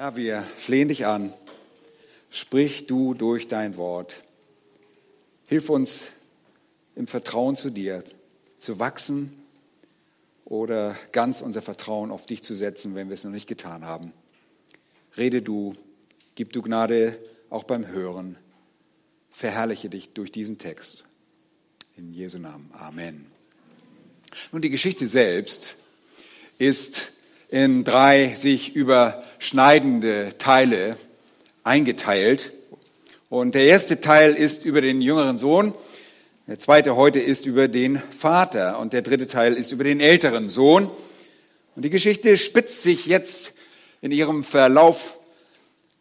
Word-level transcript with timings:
Herr, 0.00 0.16
wir 0.16 0.48
flehen 0.56 0.88
dich 0.88 1.04
an. 1.04 1.30
Sprich 2.30 2.86
du 2.86 3.12
durch 3.12 3.48
dein 3.48 3.76
Wort. 3.76 4.22
Hilf 5.46 5.68
uns 5.68 6.04
im 6.94 7.06
Vertrauen 7.06 7.54
zu 7.54 7.68
dir 7.68 8.02
zu 8.58 8.78
wachsen 8.78 9.30
oder 10.46 10.96
ganz 11.12 11.42
unser 11.42 11.60
Vertrauen 11.60 12.10
auf 12.10 12.24
dich 12.24 12.42
zu 12.42 12.54
setzen, 12.54 12.94
wenn 12.94 13.10
wir 13.10 13.14
es 13.14 13.24
noch 13.24 13.30
nicht 13.30 13.46
getan 13.46 13.84
haben. 13.84 14.14
Rede 15.18 15.42
du, 15.42 15.74
gib 16.34 16.54
du 16.54 16.62
Gnade 16.62 17.18
auch 17.50 17.64
beim 17.64 17.86
Hören. 17.86 18.36
Verherrliche 19.30 19.90
dich 19.90 20.14
durch 20.14 20.32
diesen 20.32 20.56
Text. 20.56 21.04
In 21.98 22.14
Jesu 22.14 22.38
Namen. 22.38 22.70
Amen. 22.72 23.26
Nun, 24.50 24.62
die 24.62 24.70
Geschichte 24.70 25.06
selbst 25.06 25.76
ist 26.56 27.12
in 27.50 27.84
drei 27.84 28.34
sich 28.36 28.74
überschneidende 28.74 30.38
Teile 30.38 30.96
eingeteilt. 31.64 32.52
Und 33.28 33.54
der 33.54 33.64
erste 33.64 34.00
Teil 34.00 34.34
ist 34.34 34.64
über 34.64 34.80
den 34.80 35.00
jüngeren 35.00 35.38
Sohn, 35.38 35.74
der 36.50 36.58
zweite 36.58 36.96
heute 36.96 37.20
ist 37.20 37.46
über 37.46 37.68
den 37.68 38.02
Vater 38.10 38.80
und 38.80 38.92
der 38.92 39.02
dritte 39.02 39.28
Teil 39.28 39.54
ist 39.54 39.70
über 39.70 39.84
den 39.84 40.00
älteren 40.00 40.48
Sohn. 40.48 40.90
Und 41.76 41.84
die 41.84 41.90
Geschichte 41.90 42.36
spitzt 42.36 42.82
sich 42.82 43.06
jetzt 43.06 43.52
in 44.00 44.10
ihrem 44.10 44.42
Verlauf 44.42 45.16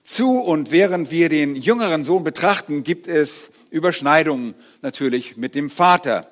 zu 0.03 0.39
und 0.39 0.71
während 0.71 1.11
wir 1.11 1.29
den 1.29 1.55
jüngeren 1.55 2.03
Sohn 2.03 2.23
betrachten, 2.23 2.83
gibt 2.83 3.07
es 3.07 3.51
Überschneidungen 3.69 4.55
natürlich 4.81 5.37
mit 5.37 5.53
dem 5.53 5.69
Vater. 5.69 6.27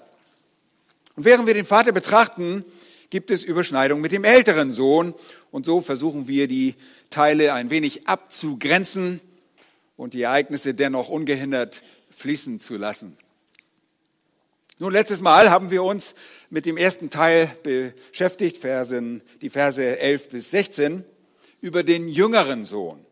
Und 1.16 1.25
während 1.25 1.45
wir 1.45 1.53
den 1.53 1.66
Vater 1.66 1.91
betrachten, 1.91 2.66
gibt 3.09 3.31
es 3.31 3.43
Überschneidungen 3.43 4.02
mit 4.02 4.11
dem 4.11 4.23
älteren 4.23 4.71
Sohn. 4.71 5.13
Und 5.52 5.66
so 5.66 5.81
versuchen 5.81 6.27
wir 6.27 6.47
die 6.47 6.75
Teile 7.09 7.53
ein 7.53 7.70
wenig 7.70 8.07
abzugrenzen 8.07 9.21
und 9.95 10.13
die 10.13 10.23
Ereignisse 10.23 10.73
dennoch 10.73 11.09
ungehindert 11.09 11.81
fließen 12.11 12.59
zu 12.59 12.75
lassen. 12.75 13.17
Nun, 14.80 14.94
letztes 14.94 15.22
Mal 15.22 15.50
haben 15.50 15.72
wir 15.72 15.83
uns 15.83 16.13
mit 16.52 16.67
dem 16.67 16.78
ersten 16.78 17.09
Teil 17.09 17.52
beschäftigt, 17.63 18.59
Versen, 18.59 19.23
die 19.41 19.50
Verse 19.50 19.81
11 19.81 20.30
bis 20.30 20.52
16, 20.52 21.03
über 21.61 21.81
den 21.81 22.08
jüngeren 22.08 22.63
Sohn. 22.63 23.03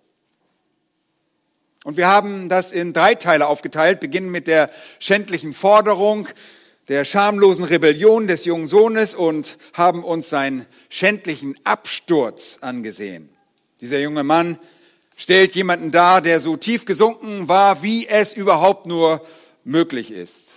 Und 1.84 1.98
wir 1.98 2.08
haben 2.08 2.50
das 2.50 2.72
in 2.72 2.94
drei 2.94 3.16
Teile 3.16 3.48
aufgeteilt, 3.48 4.00
beginnen 4.00 4.30
mit 4.30 4.48
der 4.48 4.72
schändlichen 5.00 5.54
Forderung, 5.54 6.28
der 6.88 7.04
schamlosen 7.06 7.66
Rebellion 7.66 8.28
des 8.28 8.46
jungen 8.46 8.68
Sohnes 8.68 9.16
und 9.16 9.58
haben 9.74 10.04
uns 10.04 10.30
seinen 10.30 10.66
schändlichen 10.90 11.56
Absturz 11.64 12.60
angesehen. 12.62 13.30
Dieser 13.82 14.00
junge 14.00 14.24
Mann 14.24 14.60
stellt 15.16 15.56
jemanden 15.56 15.92
dar, 15.92 16.22
der 16.22 16.40
so 16.42 16.58
tief 16.58 16.86
gesunken 16.86 17.48
war, 17.48 17.82
wie 17.82 18.08
es 18.08 18.34
überhaupt 18.34 18.86
nur 18.86 19.26
möglich 19.64 20.12
ist. 20.12 20.50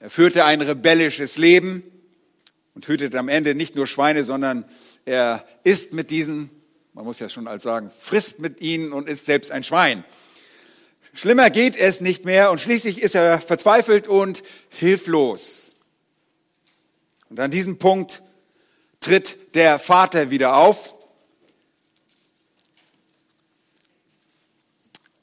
Er 0.00 0.10
führte 0.10 0.44
ein 0.44 0.60
rebellisches 0.60 1.36
Leben 1.36 1.82
und 2.74 2.86
hütet 2.86 3.14
am 3.14 3.28
Ende 3.28 3.54
nicht 3.54 3.76
nur 3.76 3.86
Schweine, 3.86 4.24
sondern 4.24 4.64
er 5.04 5.46
isst 5.64 5.92
mit 5.92 6.10
diesen, 6.10 6.50
man 6.92 7.04
muss 7.04 7.20
ja 7.20 7.28
schon 7.28 7.46
als 7.46 7.62
sagen, 7.62 7.90
frisst 7.98 8.40
mit 8.40 8.60
ihnen 8.60 8.92
und 8.92 9.08
ist 9.08 9.24
selbst 9.24 9.52
ein 9.52 9.62
Schwein. 9.62 10.04
Schlimmer 11.16 11.48
geht 11.48 11.76
es 11.76 12.02
nicht 12.02 12.26
mehr 12.26 12.50
und 12.50 12.60
schließlich 12.60 13.00
ist 13.00 13.14
er 13.14 13.40
verzweifelt 13.40 14.06
und 14.06 14.42
hilflos. 14.68 15.72
Und 17.30 17.40
an 17.40 17.50
diesem 17.50 17.78
Punkt 17.78 18.22
tritt 19.00 19.54
der 19.54 19.78
Vater 19.78 20.30
wieder 20.30 20.56
auf. 20.56 20.94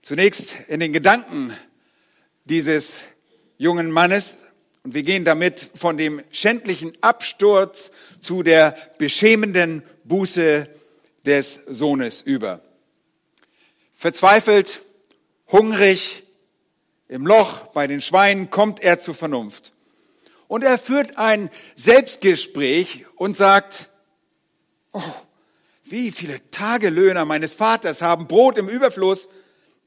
Zunächst 0.01 0.55
in 0.67 0.79
den 0.79 0.93
Gedanken 0.93 1.55
dieses 2.45 2.93
jungen 3.59 3.91
Mannes 3.91 4.37
und 4.81 4.95
wir 4.95 5.03
gehen 5.03 5.25
damit 5.25 5.69
von 5.75 5.95
dem 5.95 6.23
schändlichen 6.31 6.91
Absturz 7.01 7.91
zu 8.19 8.41
der 8.41 8.75
beschämenden 8.97 9.83
Buße 10.05 10.67
des 11.23 11.59
Sohnes 11.67 12.23
über. 12.23 12.61
Verzweifelt 13.93 14.81
hungrig, 15.53 16.23
im 17.07 17.27
Loch 17.27 17.67
bei 17.67 17.87
den 17.87 18.01
Schweinen 18.01 18.49
kommt 18.49 18.81
er 18.81 18.99
zur 18.99 19.13
Vernunft. 19.13 19.71
Und 20.47 20.63
er 20.63 20.77
führt 20.77 21.17
ein 21.17 21.49
Selbstgespräch 21.75 23.05
und 23.15 23.37
sagt, 23.37 23.89
oh, 24.91 25.01
wie 25.83 26.11
viele 26.11 26.41
Tagelöhner 26.49 27.23
meines 27.25 27.53
Vaters 27.53 28.01
haben 28.01 28.27
Brot 28.27 28.57
im 28.57 28.67
Überfluss, 28.67 29.29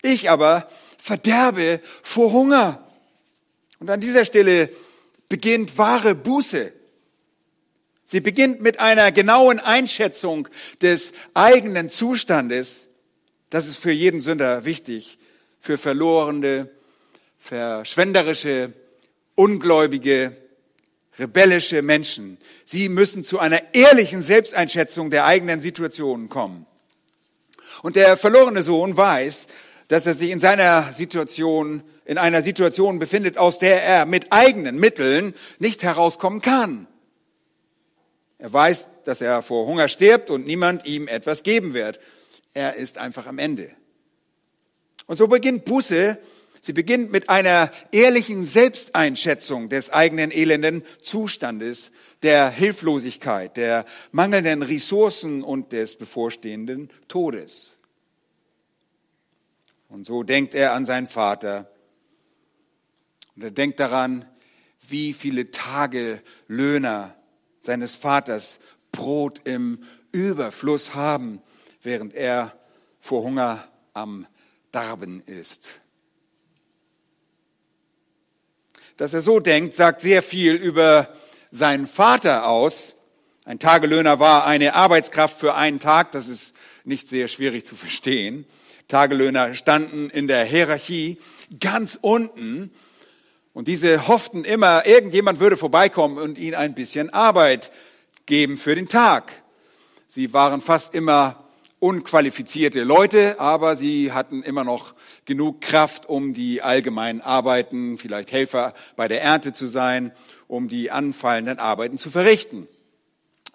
ich 0.03 0.31
aber 0.31 0.69
verderbe 0.99 1.81
vor 2.03 2.33
Hunger. 2.33 2.87
Und 3.81 3.91
an 3.91 4.01
dieser 4.01 4.25
Stelle 4.25 4.71
beginnt 5.29 5.77
wahre 5.79 6.15
Buße. 6.15 6.73
Sie 8.05 8.21
beginnt 8.21 8.61
mit 8.61 8.79
einer 8.79 9.11
genauen 9.11 9.59
Einschätzung 9.59 10.49
des 10.81 11.13
eigenen 11.35 11.91
Zustandes. 11.91 12.87
Das 13.51 13.67
ist 13.67 13.79
für 13.79 13.91
jeden 13.91 14.21
Sünder 14.21 14.65
wichtig 14.65 15.19
für 15.67 15.79
verlorene, 15.79 16.71
verschwenderische, 17.39 18.73
ungläubige, 19.35 20.37
rebellische 21.19 21.83
Menschen. 21.83 22.39
Sie 22.65 22.89
müssen 22.89 23.25
zu 23.25 23.41
einer 23.41 23.75
ehrlichen 23.75 24.23
Selbsteinschätzung 24.23 25.11
der 25.11 25.27
eigenen 25.27 25.61
Situation 25.61 26.29
kommen. 26.29 26.67
Und 27.83 27.97
der 27.97 28.17
verlorene 28.17 28.63
Sohn 28.63 28.97
weiß, 28.97 29.49
dass 29.89 30.07
er 30.07 30.15
sich 30.15 30.31
in 30.31 30.39
seiner 30.39 30.93
Situation, 30.93 31.83
in 32.05 32.17
einer 32.17 32.43
Situation 32.43 33.01
befindet, 33.01 33.37
aus 33.37 33.59
der 33.59 33.83
er 33.83 34.07
mit 34.07 34.33
eigenen 34.33 34.79
Mitteln 34.79 35.35
nicht 35.59 35.83
herauskommen 35.83 36.43
kann. 36.43 36.87
Er 38.39 38.53
weiß, 38.53 38.87
dass 39.05 39.21
er 39.21 39.43
vor 39.43 39.67
Hunger 39.67 39.89
stirbt 39.89 40.31
und 40.31 40.47
niemand 40.47 40.87
ihm 40.87 41.09
etwas 41.09 41.43
geben 41.43 41.75
wird. 41.75 41.99
Er 42.55 42.77
ist 42.77 42.99
einfach 42.99 43.27
am 43.27 43.39
Ende. 43.39 43.75
Und 45.07 45.19
so 45.19 45.29
beginnt 45.29 45.65
Buße. 45.65 46.19
Sie 46.61 46.73
beginnt 46.73 47.13
mit 47.13 47.29
einer 47.29 47.71
ehrlichen 47.93 48.45
Selbsteinschätzung 48.45 49.69
des 49.69 49.91
eigenen 49.91 50.33
elenden 50.33 50.83
Zustandes, 51.01 51.93
der 52.23 52.51
Hilflosigkeit, 52.51 53.57
der 53.57 53.85
mangelnden 54.11 54.63
Ressourcen 54.63 55.45
und 55.45 55.71
des 55.71 55.97
bevorstehenden 55.97 56.91
Todes. 57.07 57.79
Und 59.89 60.07
so 60.07 60.25
denkt 60.25 60.55
er 60.57 60.73
an 60.73 60.85
seinen 60.85 61.07
Vater. 61.07 61.71
Und 63.37 63.45
er 63.45 63.53
denkt 63.53 63.79
daran, 63.79 64.25
wie 64.89 65.13
viele 65.13 65.53
Tage 65.53 66.21
Löhner 66.49 67.15
seines 67.61 67.95
Vaters 67.95 68.59
Brot 68.91 69.43
im 69.45 69.85
Überfluss 70.11 70.95
haben, 70.95 71.43
während 71.83 72.15
er 72.15 72.59
vor 72.99 73.23
Hunger 73.23 73.69
am 73.93 74.27
Darben 74.77 75.23
ist. 75.25 75.81
Dass 78.99 79.15
er 79.15 79.23
so 79.23 79.41
denkt, 79.41 79.73
sagt 79.73 80.03
sehr 80.03 80.23
viel 80.23 80.55
über 80.55 81.09
seinen 81.51 81.87
Vater 81.87 82.47
aus. 82.47 82.95
Ein 83.47 83.59
Tagelöhner 83.59 84.21
war 84.21 84.45
eine 84.45 84.75
Arbeitskraft 84.75 85.41
für 85.41 85.55
einen 85.55 85.81
Tag, 85.81 86.13
das 86.13 86.29
ist 86.29 86.55
nicht 86.85 87.09
sehr 87.09 87.29
schwierig 87.29 87.65
zu 87.65 87.75
verstehen. 87.75 88.45
Tagelöhner 88.87 89.55
standen 89.55 90.11
in 90.11 90.29
der 90.29 90.45
Hierarchie 90.45 91.17
ganz 91.59 91.99
unten 92.03 92.71
und 93.55 93.69
diese 93.69 94.09
hofften 94.09 94.45
immer, 94.45 94.85
irgendjemand 94.85 95.41
würde 95.41 95.57
vorbeikommen 95.57 96.19
und 96.19 96.37
ihnen 96.37 96.55
ein 96.55 96.75
bisschen 96.75 97.09
Arbeit 97.09 97.71
geben 98.27 98.59
für 98.59 98.75
den 98.75 98.89
Tag. 98.89 99.33
Sie 100.07 100.35
waren 100.35 100.61
fast 100.61 100.95
immer 100.95 101.46
unqualifizierte 101.79 102.83
Leute, 102.85 103.39
aber 103.39 103.77
sie 103.77 104.13
hatten 104.13 104.43
immer 104.43 104.65
noch 104.65 104.95
genug 105.25 105.61
Kraft, 105.61 106.07
um 106.07 106.33
die 106.33 106.63
allgemeinen 106.63 107.21
Arbeiten, 107.21 107.99
vielleicht 107.99 108.33
Helfer 108.33 108.75
bei 108.97 109.09
der 109.09 109.23
Ernte 109.23 109.53
zu 109.53 109.69
sein, 109.69 110.13
um 110.49 110.69
die 110.69 110.91
anfallenden 110.91 111.59
Arbeiten 111.59 111.99
zu 111.99 112.11
verrichten. 112.11 112.67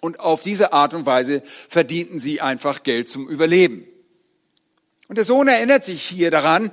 Und 0.00 0.20
auf 0.20 0.42
diese 0.42 0.72
Art 0.72 0.94
und 0.94 1.06
Weise 1.06 1.42
verdienten 1.68 2.20
sie 2.20 2.40
einfach 2.40 2.82
Geld 2.82 3.08
zum 3.08 3.28
Überleben. 3.28 3.86
Und 5.08 5.16
der 5.16 5.24
Sohn 5.24 5.48
erinnert 5.48 5.84
sich 5.84 6.02
hier 6.02 6.30
daran, 6.30 6.70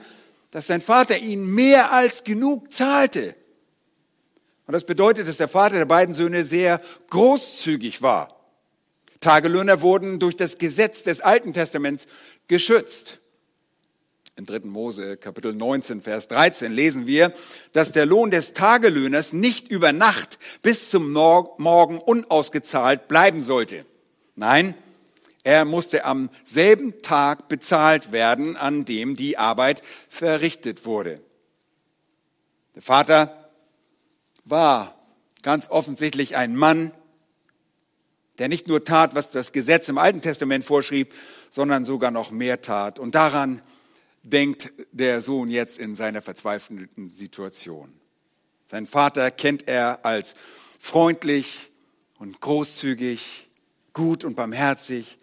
dass 0.52 0.68
sein 0.68 0.81
Vater 0.81 1.18
ihnen 1.18 1.54
mehr 1.54 1.92
als 1.92 2.24
genug 2.24 2.72
zahlte. 2.72 3.36
Und 4.66 4.74
das 4.74 4.86
bedeutet, 4.86 5.28
dass 5.28 5.38
der 5.38 5.48
Vater 5.48 5.78
der 5.78 5.86
beiden 5.86 6.13
Söhne 6.13 6.45
sehr 6.45 6.81
großzügig 7.10 8.02
war. 8.02 8.39
Tagelöhner 9.19 9.81
wurden 9.81 10.19
durch 10.19 10.36
das 10.36 10.57
Gesetz 10.57 11.04
des 11.04 11.21
Alten 11.21 11.54
Testaments 11.54 12.07
geschützt. 12.48 13.19
In 14.38 14.45
3. 14.45 14.60
Mose 14.60 15.18
Kapitel 15.18 15.54
19, 15.54 16.00
Vers 16.00 16.30
13 16.30 16.71
lesen 16.71 17.07
wir, 17.07 17.33
dass 17.74 17.92
der 17.92 18.06
Lohn 18.06 18.31
des 18.31 18.54
Tagelöhners 18.54 19.33
nicht 19.33 19.68
über 19.68 19.92
Nacht 19.92 20.39
bis 20.62 20.89
zum 20.89 21.12
Morgen 21.12 22.00
unausgezahlt 22.00 23.10
bleiben 23.10 23.42
sollte. 23.42 23.86
Nein, 24.36 24.75
Er 25.44 25.66
musste 25.66 26.06
am 26.06 26.30
selben 26.44 27.01
Tag 27.01 27.48
bezahlt 27.48 28.12
werden, 28.12 28.57
an 28.57 28.86
dem 28.86 29.16
die 29.16 29.38
Arbeit 29.38 29.81
verrichtet 30.10 30.86
wurde. 30.86 31.21
Der 32.75 32.81
Vater 32.81 33.50
war 34.44 34.95
ganz 35.42 35.69
offensichtlich 35.69 36.36
ein 36.36 36.56
Mann, 36.56 36.92
der 38.40 38.48
nicht 38.48 38.68
nur 38.68 38.84
tat, 38.84 39.16
was 39.16 39.32
das 39.32 39.52
Gesetz 39.52 39.90
im 39.90 39.98
Alten 39.98 40.22
Testament 40.22 40.66
vorschrieb, 40.66 41.14
sondern 41.50 41.86
sogar 41.86 42.12
noch 42.12 42.32
mehr 42.32 42.62
tat. 42.62 42.98
Und 42.98 43.16
daran 43.16 43.62
denkt 44.24 44.72
der 44.92 45.22
Sohn 45.22 45.50
jetzt 45.50 45.78
in 45.78 45.96
seiner 45.96 46.22
verzweifelten 46.22 47.10
Situation. 47.10 47.94
Sein 48.66 48.86
Vater 48.86 49.32
kennt 49.32 49.68
er 49.68 50.06
als 50.06 50.36
freundlich 50.80 51.72
und 52.18 52.40
großzügig, 52.40 53.50
gut 53.94 54.24
und 54.24 54.36
barmherzig 54.36 55.18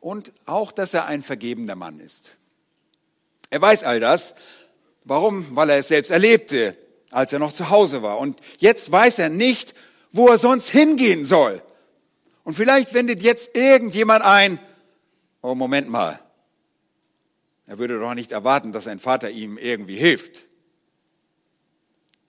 und 0.00 0.32
auch, 0.46 0.72
dass 0.72 0.94
er 0.94 1.06
ein 1.06 1.22
vergebender 1.22 1.74
Mann 1.74 2.00
ist. 2.00 2.34
Er 3.50 3.60
weiß 3.60 3.84
all 3.84 4.00
das. 4.00 4.34
Warum? 5.04 5.54
Weil 5.54 5.70
er 5.70 5.78
es 5.78 5.88
selbst 5.88 6.10
erlebte, 6.10 6.76
als 7.10 7.32
er 7.32 7.38
noch 7.38 7.52
zu 7.52 7.70
Hause 7.70 8.02
war. 8.02 8.18
Und 8.18 8.40
jetzt 8.58 8.90
weiß 8.90 9.18
er 9.18 9.28
nicht, 9.28 9.74
wo 10.10 10.28
er 10.28 10.38
sonst 10.38 10.70
hingehen 10.70 11.24
soll. 11.24 11.62
Und 12.44 12.54
vielleicht 12.54 12.94
wendet 12.94 13.22
jetzt 13.22 13.56
irgendjemand 13.56 14.24
ein, 14.24 14.58
oh 15.42 15.54
Moment 15.54 15.88
mal, 15.88 16.20
er 17.66 17.78
würde 17.78 17.98
doch 17.98 18.14
nicht 18.14 18.32
erwarten, 18.32 18.72
dass 18.72 18.84
sein 18.84 18.98
Vater 18.98 19.30
ihm 19.30 19.56
irgendwie 19.56 19.96
hilft. 19.96 20.44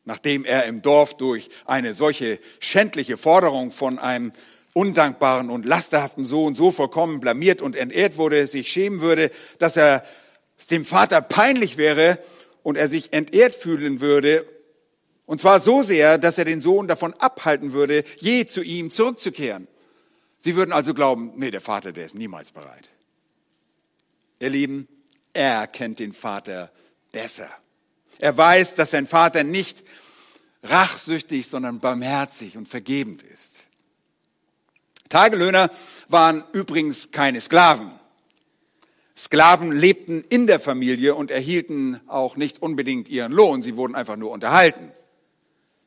Nachdem 0.06 0.46
er 0.46 0.66
im 0.66 0.82
Dorf 0.82 1.16
durch 1.16 1.50
eine 1.66 1.94
solche 1.94 2.40
schändliche 2.60 3.18
Forderung 3.18 3.72
von 3.72 4.00
einem 4.00 4.34
undankbaren 4.74 5.50
und 5.50 5.66
lasterhaften 5.66 6.26
Sohn 6.26 6.56
so 6.56 6.72
vollkommen 6.72 7.20
blamiert 7.20 7.62
und 7.62 7.76
entehrt 7.76 8.18
wurde, 8.18 8.48
sich 8.48 8.70
schämen 8.72 9.02
würde, 9.02 9.32
dass 9.60 9.78
er 9.78 10.04
dem 10.72 10.86
Vater 10.86 11.22
peinlich 11.22 11.78
wäre 11.78 12.20
und 12.64 12.78
er 12.78 12.88
sich 12.88 13.14
entehrt 13.14 13.56
fühlen 13.56 14.00
würde, 14.00 14.46
und 15.26 15.42
zwar 15.42 15.60
so 15.60 15.82
sehr, 15.82 16.18
dass 16.18 16.38
er 16.38 16.46
den 16.46 16.62
Sohn 16.62 16.88
davon 16.88 17.14
abhalten 17.14 17.72
würde, 17.72 18.04
je 18.18 18.46
zu 18.46 18.62
ihm 18.62 18.92
zurückzukehren. 18.92 19.68
Sie 20.44 20.58
würden 20.58 20.74
also 20.74 20.94
glauben, 20.94 21.32
nee, 21.38 21.52
der 21.52 21.62
Vater, 21.62 21.94
der 21.94 22.06
ist 22.06 22.16
niemals 22.16 22.52
bereit. 22.52 22.90
Ihr 24.40 24.50
Lieben, 24.50 24.90
er 25.32 25.68
kennt 25.68 26.00
den 26.00 26.12
Vater 26.12 26.70
besser. 27.14 27.50
Er 28.20 28.36
weiß, 28.36 28.76
dass 28.76 28.92
sein 28.92 29.08
Vater 29.08 29.46
nicht 29.46 29.86
rachsüchtig, 30.62 31.48
sondern 31.48 31.80
barmherzig 31.80 32.58
und 32.58 32.68
vergebend 32.68 33.24
ist. 33.24 33.64
Tagelöhner 35.08 35.70
waren 36.10 36.44
übrigens 36.52 37.12
keine 37.12 37.40
Sklaven. 37.40 37.98
Sklaven 39.16 39.72
lebten 39.72 40.26
in 40.28 40.46
der 40.46 40.60
Familie 40.60 41.16
und 41.16 41.32
erhielten 41.32 42.02
auch 42.08 42.36
nicht 42.36 42.62
unbedingt 42.62 43.08
ihren 43.08 43.32
Lohn, 43.32 43.62
sie 43.62 43.78
wurden 43.78 43.96
einfach 43.96 44.18
nur 44.18 44.32
unterhalten. 44.32 44.92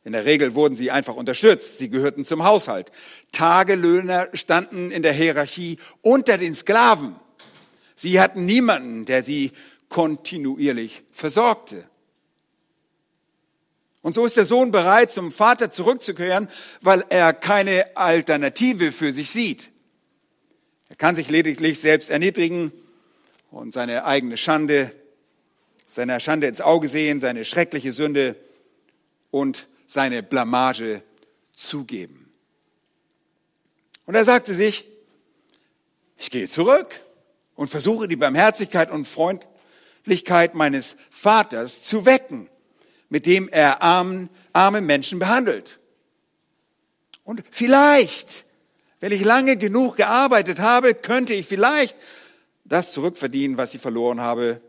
In 0.06 0.12
der 0.12 0.24
Regel 0.24 0.54
wurden 0.54 0.76
sie 0.76 0.92
einfach 0.92 1.16
unterstützt. 1.16 1.78
Sie 1.78 1.90
gehörten 1.90 2.24
zum 2.24 2.44
Haushalt. 2.44 2.92
Tagelöhner 3.32 4.28
standen 4.34 4.92
in 4.92 5.02
der 5.02 5.12
Hierarchie 5.12 5.78
unter 6.00 6.38
den 6.38 6.54
Sklaven. 6.54 7.16
Sie 7.96 8.20
hatten 8.20 8.46
niemanden, 8.46 9.04
der 9.04 9.24
sie 9.24 9.50
kontinuierlich 9.88 11.02
versorgte. 11.10 11.88
Und 14.00 14.14
so 14.14 14.24
ist 14.24 14.36
der 14.36 14.46
Sohn 14.46 14.70
bereit, 14.70 15.10
zum 15.10 15.32
Vater 15.32 15.72
zurückzukehren, 15.72 16.48
weil 16.82 17.04
er 17.08 17.32
keine 17.32 17.96
Alternative 17.96 18.92
für 18.92 19.12
sich 19.12 19.30
sieht. 19.30 19.72
Er 20.88 20.94
kann 20.94 21.16
sich 21.16 21.28
lediglich 21.30 21.80
selbst 21.80 22.10
erniedrigen 22.10 22.70
und 23.50 23.74
seine 23.74 24.04
eigene 24.04 24.36
Schande, 24.36 24.92
seiner 25.90 26.20
Schande 26.20 26.46
ins 26.46 26.60
Auge 26.60 26.88
sehen, 26.88 27.18
seine 27.18 27.44
schreckliche 27.44 27.90
Sünde 27.90 28.36
und 29.32 29.66
seine 29.86 30.22
Blamage 30.22 31.02
zugeben. 31.54 32.32
Und 34.04 34.14
er 34.14 34.24
sagte 34.24 34.54
sich, 34.54 34.86
ich 36.16 36.30
gehe 36.30 36.48
zurück 36.48 36.94
und 37.54 37.68
versuche 37.68 38.08
die 38.08 38.16
Barmherzigkeit 38.16 38.90
und 38.90 39.06
Freundlichkeit 39.06 40.54
meines 40.54 40.96
Vaters 41.10 41.82
zu 41.82 42.06
wecken, 42.06 42.48
mit 43.08 43.26
dem 43.26 43.48
er 43.48 43.82
armen, 43.82 44.30
arme 44.52 44.80
Menschen 44.80 45.18
behandelt. 45.18 45.78
Und 47.24 47.42
vielleicht, 47.50 48.44
wenn 49.00 49.12
ich 49.12 49.24
lange 49.24 49.56
genug 49.56 49.96
gearbeitet 49.96 50.60
habe, 50.60 50.94
könnte 50.94 51.34
ich 51.34 51.46
vielleicht 51.46 51.96
das 52.64 52.92
zurückverdienen, 52.92 53.56
was 53.56 53.74
ich 53.74 53.80
verloren 53.80 54.20
habe, 54.20 54.60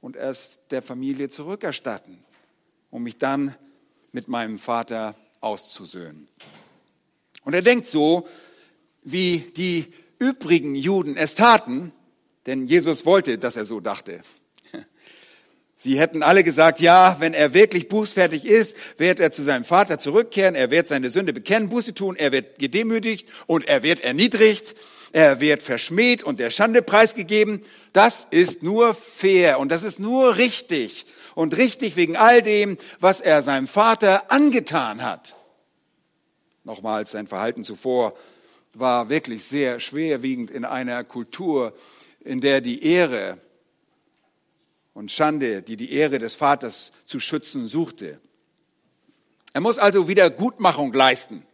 und 0.00 0.16
es 0.16 0.60
der 0.70 0.82
Familie 0.82 1.28
zurückerstatten, 1.28 2.22
um 2.90 3.02
mich 3.02 3.18
dann 3.18 3.56
mit 4.12 4.28
meinem 4.28 4.58
Vater 4.58 5.14
auszusöhnen. 5.40 6.28
Und 7.44 7.54
er 7.54 7.62
denkt 7.62 7.86
so, 7.86 8.26
wie 9.02 9.50
die 9.56 9.92
übrigen 10.18 10.74
Juden 10.74 11.16
es 11.16 11.34
taten, 11.34 11.92
denn 12.46 12.66
Jesus 12.66 13.06
wollte, 13.06 13.38
dass 13.38 13.56
er 13.56 13.64
so 13.64 13.80
dachte. 13.80 14.20
Sie 15.76 15.98
hätten 15.98 16.22
alle 16.22 16.42
gesagt, 16.42 16.80
ja, 16.80 17.16
wenn 17.20 17.34
er 17.34 17.54
wirklich 17.54 17.88
bußfertig 17.88 18.44
ist, 18.44 18.76
wird 18.96 19.20
er 19.20 19.30
zu 19.30 19.42
seinem 19.42 19.64
Vater 19.64 19.98
zurückkehren, 19.98 20.54
er 20.54 20.70
wird 20.70 20.88
seine 20.88 21.10
Sünde 21.10 21.32
bekennen, 21.32 21.68
Buße 21.68 21.94
tun, 21.94 22.16
er 22.16 22.32
wird 22.32 22.58
gedemütigt 22.58 23.28
und 23.46 23.68
er 23.68 23.82
wird 23.82 24.00
erniedrigt, 24.00 24.74
er 25.12 25.40
wird 25.40 25.62
verschmäht 25.62 26.22
und 26.22 26.40
der 26.40 26.50
Schande 26.50 26.82
preisgegeben. 26.82 27.62
Das 27.92 28.26
ist 28.30 28.62
nur 28.62 28.94
fair 28.94 29.58
und 29.58 29.70
das 29.70 29.82
ist 29.82 29.98
nur 29.98 30.36
richtig 30.36 31.06
und 31.38 31.56
richtig 31.56 31.94
wegen 31.94 32.16
all 32.16 32.42
dem, 32.42 32.78
was 32.98 33.20
er 33.20 33.44
seinem 33.44 33.68
Vater 33.68 34.32
angetan 34.32 35.04
hat. 35.04 35.36
Nochmals, 36.64 37.12
sein 37.12 37.28
Verhalten 37.28 37.62
zuvor 37.62 38.16
war 38.74 39.08
wirklich 39.08 39.44
sehr 39.44 39.78
schwerwiegend 39.78 40.50
in 40.50 40.64
einer 40.64 41.04
Kultur, 41.04 41.74
in 42.18 42.40
der 42.40 42.60
die 42.60 42.82
Ehre 42.82 43.38
und 44.94 45.12
Schande, 45.12 45.62
die 45.62 45.76
die 45.76 45.92
Ehre 45.92 46.18
des 46.18 46.34
Vaters 46.34 46.90
zu 47.06 47.20
schützen 47.20 47.68
suchte. 47.68 48.18
Er 49.52 49.60
muss 49.60 49.78
also 49.78 50.08
wieder 50.08 50.30
Gutmachung 50.30 50.92
leisten. 50.92 51.46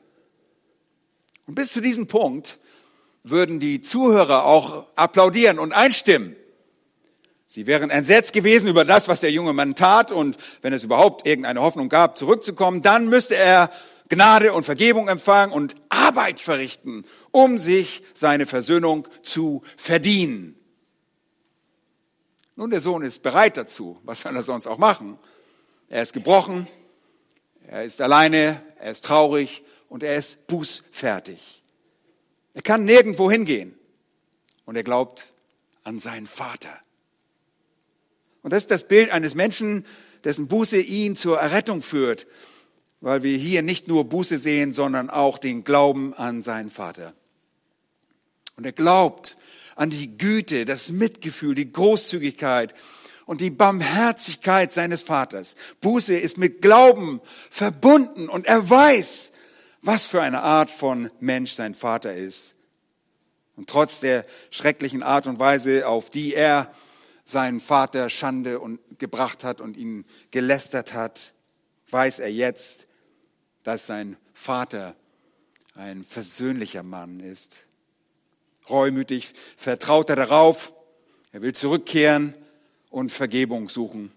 Und 1.46 1.56
bis 1.56 1.74
zu 1.74 1.82
diesem 1.82 2.06
Punkt 2.06 2.58
würden 3.22 3.60
die 3.60 3.82
Zuhörer 3.82 4.46
auch 4.46 4.86
applaudieren 4.96 5.58
und 5.58 5.72
einstimmen. 5.72 6.36
Sie 7.54 7.68
wären 7.68 7.90
entsetzt 7.90 8.32
gewesen 8.32 8.66
über 8.66 8.84
das, 8.84 9.06
was 9.06 9.20
der 9.20 9.30
junge 9.30 9.52
Mann 9.52 9.76
tat 9.76 10.10
und 10.10 10.36
wenn 10.60 10.72
es 10.72 10.82
überhaupt 10.82 11.24
irgendeine 11.24 11.60
Hoffnung 11.60 11.88
gab, 11.88 12.18
zurückzukommen, 12.18 12.82
dann 12.82 13.08
müsste 13.08 13.36
er 13.36 13.70
Gnade 14.08 14.52
und 14.52 14.64
Vergebung 14.64 15.06
empfangen 15.06 15.52
und 15.54 15.76
Arbeit 15.88 16.40
verrichten, 16.40 17.04
um 17.30 17.60
sich 17.60 18.02
seine 18.12 18.46
Versöhnung 18.46 19.06
zu 19.22 19.62
verdienen. 19.76 20.56
Nun, 22.56 22.70
der 22.70 22.80
Sohn 22.80 23.02
ist 23.02 23.22
bereit 23.22 23.56
dazu. 23.56 24.00
Was 24.02 24.22
soll 24.22 24.34
er 24.34 24.42
sonst 24.42 24.66
auch 24.66 24.78
machen? 24.78 25.16
Er 25.88 26.02
ist 26.02 26.12
gebrochen, 26.12 26.66
er 27.68 27.84
ist 27.84 28.00
alleine, 28.00 28.62
er 28.80 28.90
ist 28.90 29.04
traurig 29.04 29.62
und 29.88 30.02
er 30.02 30.16
ist 30.16 30.44
bußfertig. 30.48 31.62
Er 32.54 32.62
kann 32.62 32.84
nirgendwo 32.84 33.30
hingehen 33.30 33.78
und 34.64 34.74
er 34.74 34.82
glaubt 34.82 35.28
an 35.84 36.00
seinen 36.00 36.26
Vater. 36.26 36.80
Und 38.44 38.52
das 38.52 38.64
ist 38.64 38.70
das 38.70 38.86
Bild 38.86 39.10
eines 39.10 39.34
Menschen, 39.34 39.86
dessen 40.22 40.48
Buße 40.48 40.78
ihn 40.78 41.16
zur 41.16 41.38
Errettung 41.38 41.80
führt, 41.80 42.26
weil 43.00 43.22
wir 43.22 43.36
hier 43.38 43.62
nicht 43.62 43.88
nur 43.88 44.04
Buße 44.04 44.38
sehen, 44.38 44.74
sondern 44.74 45.08
auch 45.08 45.38
den 45.38 45.64
Glauben 45.64 46.12
an 46.12 46.42
seinen 46.42 46.68
Vater. 46.68 47.14
Und 48.56 48.66
er 48.66 48.72
glaubt 48.72 49.38
an 49.76 49.88
die 49.88 50.18
Güte, 50.18 50.66
das 50.66 50.90
Mitgefühl, 50.90 51.54
die 51.54 51.72
Großzügigkeit 51.72 52.74
und 53.24 53.40
die 53.40 53.50
Barmherzigkeit 53.50 54.74
seines 54.74 55.00
Vaters. 55.00 55.54
Buße 55.80 56.14
ist 56.14 56.36
mit 56.36 56.60
Glauben 56.60 57.22
verbunden 57.48 58.28
und 58.28 58.46
er 58.46 58.68
weiß, 58.68 59.32
was 59.80 60.04
für 60.04 60.20
eine 60.20 60.42
Art 60.42 60.70
von 60.70 61.10
Mensch 61.18 61.52
sein 61.52 61.72
Vater 61.72 62.12
ist. 62.12 62.54
Und 63.56 63.70
trotz 63.70 64.00
der 64.00 64.26
schrecklichen 64.50 65.02
Art 65.02 65.26
und 65.26 65.38
Weise, 65.38 65.88
auf 65.88 66.10
die 66.10 66.34
er 66.34 66.70
seinen 67.24 67.60
Vater 67.60 68.10
Schande 68.10 68.60
und 68.60 68.80
gebracht 68.98 69.44
hat 69.44 69.60
und 69.60 69.76
ihn 69.76 70.04
gelästert 70.30 70.92
hat, 70.92 71.32
weiß 71.90 72.18
er 72.18 72.32
jetzt, 72.32 72.86
dass 73.62 73.86
sein 73.86 74.16
Vater 74.32 74.94
ein 75.74 76.04
versöhnlicher 76.04 76.82
Mann 76.82 77.20
ist. 77.20 77.56
Reumütig 78.68 79.32
vertraut 79.56 80.10
er 80.10 80.16
darauf, 80.16 80.72
er 81.32 81.42
will 81.42 81.54
zurückkehren 81.54 82.34
und 82.90 83.10
Vergebung 83.10 83.68
suchen. 83.68 84.12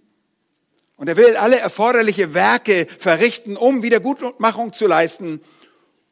Und 0.97 1.07
er 1.07 1.17
will 1.17 1.35
alle 1.35 1.57
erforderliche 1.57 2.33
Werke 2.33 2.87
verrichten, 2.97 3.55
um 3.57 3.83
Wiedergutmachung 3.83 4.73
zu 4.73 4.87
leisten 4.87 5.41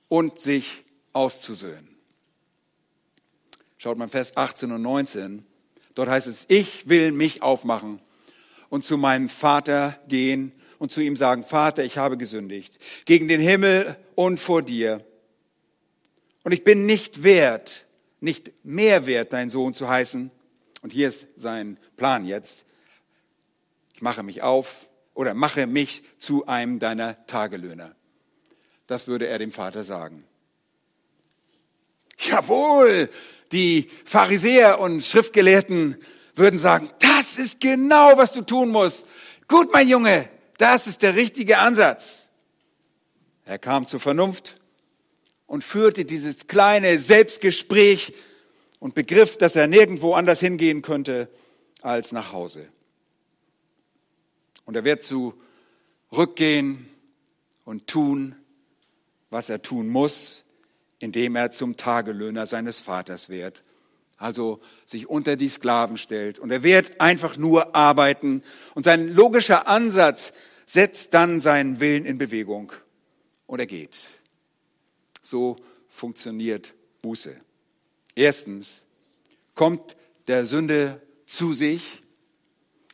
und 0.08 0.40
sich 0.40 0.84
auszusöhnen. 1.14 1.96
Schaut 3.78 3.98
mal 3.98 4.08
Vers 4.08 4.36
18 4.36 4.72
und 4.72 4.82
19. 4.82 5.46
Dort 5.96 6.10
heißt 6.10 6.28
es, 6.28 6.46
ich 6.50 6.88
will 6.88 7.12
mich 7.12 7.42
aufmachen 7.42 8.00
und 8.70 8.86
zu 8.86 8.98
meinem 8.98 9.30
Vater 9.30 9.98
gehen 10.08 10.52
und 10.78 10.92
zu 10.92 11.02
ihm 11.02 11.16
sagen, 11.16 11.44
Vater, 11.44 11.84
ich 11.84 11.98
habe 11.98 12.18
gesündigt 12.18 12.78
gegen 13.06 13.28
den 13.28 13.42
Himmel 13.42 13.96
und 14.14 14.40
vor 14.40 14.62
dir. 14.62 15.06
Und 16.44 16.52
ich 16.52 16.64
bin 16.64 16.86
nicht 16.86 17.24
wert, 17.24 17.86
nicht 18.20 18.52
mehr 18.64 19.06
wert, 19.06 19.34
dein 19.34 19.50
Sohn 19.50 19.74
zu 19.74 19.88
heißen. 19.88 20.30
Und 20.82 20.94
hier 20.94 21.10
ist 21.10 21.28
sein 21.38 21.78
Plan 21.98 22.26
jetzt. 22.26 22.66
Ich 23.94 24.02
mache 24.02 24.22
mich 24.22 24.44
auf 24.44 24.90
oder 25.14 25.34
mache 25.34 25.66
mich 25.66 26.04
zu 26.20 26.46
einem 26.46 26.78
deiner 26.78 27.26
Tagelöhner. 27.26 27.96
Das 28.86 29.08
würde 29.08 29.28
er 29.28 29.40
dem 29.40 29.52
Vater 29.52 29.84
sagen. 29.84 30.26
Jawohl, 32.18 33.10
die 33.52 33.90
Pharisäer 34.06 34.80
und 34.80 35.04
Schriftgelehrten 35.04 35.98
würden 36.36 36.60
sagen, 36.60 36.90
das 37.00 37.38
ist 37.38 37.60
genau, 37.60 38.18
was 38.18 38.32
du 38.32 38.42
tun 38.42 38.70
musst. 38.70 39.06
Gut, 39.48 39.72
mein 39.72 39.88
Junge, 39.88 40.30
das 40.58 40.88
ist 40.88 41.02
der 41.02 41.16
richtige 41.16 41.58
Ansatz. 41.60 42.30
Er 43.46 43.60
kam 43.60 43.86
zur 43.86 44.00
Vernunft 44.00 44.60
und 45.46 45.64
führte 45.64 46.06
dieses 46.06 46.48
kleine 46.48 47.00
Selbstgespräch 47.00 48.14
und 48.80 48.96
begriff, 48.96 49.38
dass 49.38 49.56
er 49.56 49.68
nirgendwo 49.68 50.14
anders 50.14 50.40
hingehen 50.40 50.82
könnte 50.82 51.30
als 51.82 52.12
nach 52.12 52.32
Hause. 52.32 52.68
Und 54.66 54.76
er 54.76 54.84
wird 54.84 55.04
zurückgehen 56.12 56.90
und 57.66 57.88
tun, 57.88 58.36
was 59.30 59.50
er 59.50 59.62
tun 59.62 59.88
muss, 59.88 60.45
indem 61.06 61.36
er 61.36 61.52
zum 61.52 61.78
Tagelöhner 61.78 62.48
seines 62.48 62.80
Vaters 62.80 63.30
wird. 63.30 63.62
Also 64.18 64.60
sich 64.88 65.08
unter 65.08 65.36
die 65.36 65.50
Sklaven 65.50 66.00
stellt. 66.00 66.40
Und 66.40 66.50
er 66.50 66.64
wird 66.64 67.00
einfach 67.00 67.38
nur 67.38 67.76
arbeiten. 67.76 68.42
Und 68.74 68.86
sein 68.86 69.14
logischer 69.14 69.68
Ansatz 69.68 70.34
setzt 70.66 71.14
dann 71.14 71.42
seinen 71.42 71.80
Willen 71.80 72.06
in 72.06 72.18
Bewegung. 72.18 72.74
Und 73.46 73.60
er 73.60 73.68
geht. 73.68 74.08
So 75.22 75.58
funktioniert 75.90 76.74
Buße. 77.04 77.36
Erstens 78.16 78.82
kommt 79.54 79.96
der 80.28 80.48
Sünde 80.48 81.00
zu 81.28 81.54
sich 81.54 82.02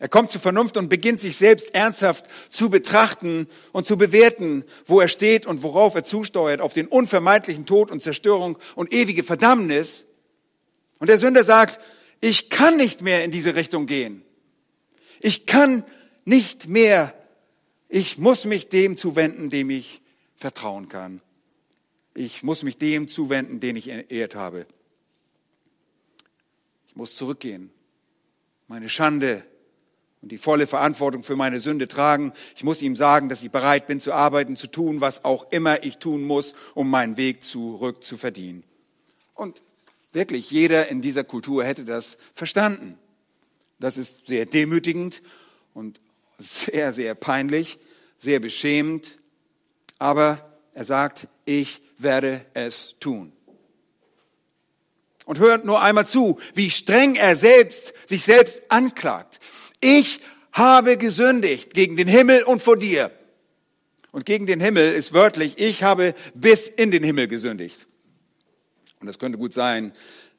er 0.01 0.09
kommt 0.09 0.31
zur 0.31 0.41
Vernunft 0.41 0.77
und 0.77 0.89
beginnt 0.89 1.19
sich 1.19 1.37
selbst 1.37 1.75
ernsthaft 1.75 2.25
zu 2.49 2.71
betrachten 2.71 3.47
und 3.71 3.85
zu 3.85 3.99
bewerten, 3.99 4.63
wo 4.87 4.99
er 4.99 5.07
steht 5.07 5.45
und 5.45 5.61
worauf 5.61 5.93
er 5.93 6.03
zusteuert, 6.03 6.59
auf 6.59 6.73
den 6.73 6.87
unvermeidlichen 6.87 7.67
Tod 7.67 7.91
und 7.91 8.01
Zerstörung 8.01 8.57
und 8.73 8.91
ewige 8.91 9.23
Verdammnis. 9.23 10.07
Und 10.97 11.07
der 11.07 11.19
Sünder 11.19 11.43
sagt, 11.43 11.79
ich 12.19 12.49
kann 12.49 12.77
nicht 12.77 13.03
mehr 13.03 13.23
in 13.23 13.29
diese 13.29 13.53
Richtung 13.53 13.85
gehen. 13.85 14.23
Ich 15.19 15.45
kann 15.45 15.83
nicht 16.25 16.67
mehr. 16.67 17.13
Ich 17.87 18.17
muss 18.17 18.45
mich 18.45 18.69
dem 18.69 18.97
zuwenden, 18.97 19.51
dem 19.51 19.69
ich 19.69 20.01
vertrauen 20.35 20.89
kann. 20.89 21.21
Ich 22.15 22.41
muss 22.41 22.63
mich 22.63 22.79
dem 22.79 23.07
zuwenden, 23.07 23.59
den 23.59 23.75
ich 23.75 23.87
erehrt 23.87 24.33
habe. 24.33 24.65
Ich 26.87 26.95
muss 26.95 27.15
zurückgehen. 27.15 27.69
Meine 28.67 28.89
Schande 28.89 29.45
und 30.21 30.31
die 30.31 30.37
volle 30.37 30.67
Verantwortung 30.67 31.23
für 31.23 31.35
meine 31.35 31.59
Sünde 31.59 31.87
tragen. 31.87 32.33
Ich 32.55 32.63
muss 32.63 32.81
ihm 32.81 32.95
sagen, 32.95 33.27
dass 33.27 33.41
ich 33.41 33.51
bereit 33.51 33.87
bin 33.87 33.99
zu 33.99 34.13
arbeiten, 34.13 34.55
zu 34.55 34.67
tun, 34.67 35.01
was 35.01 35.25
auch 35.25 35.51
immer 35.51 35.83
ich 35.83 35.97
tun 35.97 36.23
muss, 36.23 36.53
um 36.75 36.89
meinen 36.89 37.17
Weg 37.17 37.43
zurück 37.43 38.03
zu 38.03 38.17
verdienen. 38.17 38.63
Und 39.33 39.61
wirklich, 40.11 40.51
jeder 40.51 40.89
in 40.89 41.01
dieser 41.01 41.23
Kultur 41.23 41.65
hätte 41.65 41.85
das 41.85 42.17
verstanden. 42.33 42.97
Das 43.79 43.97
ist 43.97 44.27
sehr 44.27 44.45
demütigend 44.45 45.23
und 45.73 45.99
sehr, 46.37 46.93
sehr 46.93 47.15
peinlich, 47.15 47.79
sehr 48.19 48.39
beschämend. 48.39 49.17
Aber 49.97 50.55
er 50.73 50.85
sagt, 50.85 51.27
ich 51.45 51.81
werde 51.97 52.45
es 52.53 52.95
tun. 52.99 53.33
Und 55.25 55.39
hört 55.39 55.65
nur 55.65 55.81
einmal 55.81 56.05
zu, 56.05 56.39
wie 56.53 56.69
streng 56.69 57.15
er 57.15 57.35
selbst 57.35 57.93
sich 58.07 58.23
selbst 58.23 58.61
anklagt 58.69 59.39
ich 59.81 60.21
habe 60.53 60.97
gesündigt 60.97 61.73
gegen 61.73 61.97
den 61.97 62.07
Himmel 62.07 62.43
und 62.43 62.61
vor 62.61 62.77
dir. 62.77 63.11
Und 64.11 64.25
gegen 64.25 64.45
den 64.45 64.59
Himmel 64.59 64.93
ist 64.93 65.13
wörtlich, 65.13 65.57
ich 65.57 65.83
habe 65.83 66.13
bis 66.33 66.67
in 66.67 66.91
den 66.91 67.03
Himmel 67.03 67.27
gesündigt. 67.27 67.87
Und 68.99 69.07
es 69.07 69.19
könnte 69.19 69.37
gut 69.37 69.53
sein, 69.53 69.93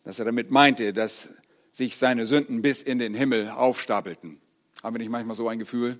dass 0.04 0.18
er 0.18 0.24
damit 0.24 0.50
meinte, 0.50 0.92
dass 0.92 1.30
sich 1.70 1.96
seine 1.96 2.26
Sünden 2.26 2.62
bis 2.62 2.82
in 2.82 2.98
den 2.98 3.14
Himmel 3.14 3.48
aufstapelten. 3.48 4.38
Haben 4.82 4.94
wir 4.96 4.98
nicht 4.98 5.10
manchmal 5.10 5.36
so 5.36 5.48
ein 5.48 5.58
Gefühl? 5.58 5.98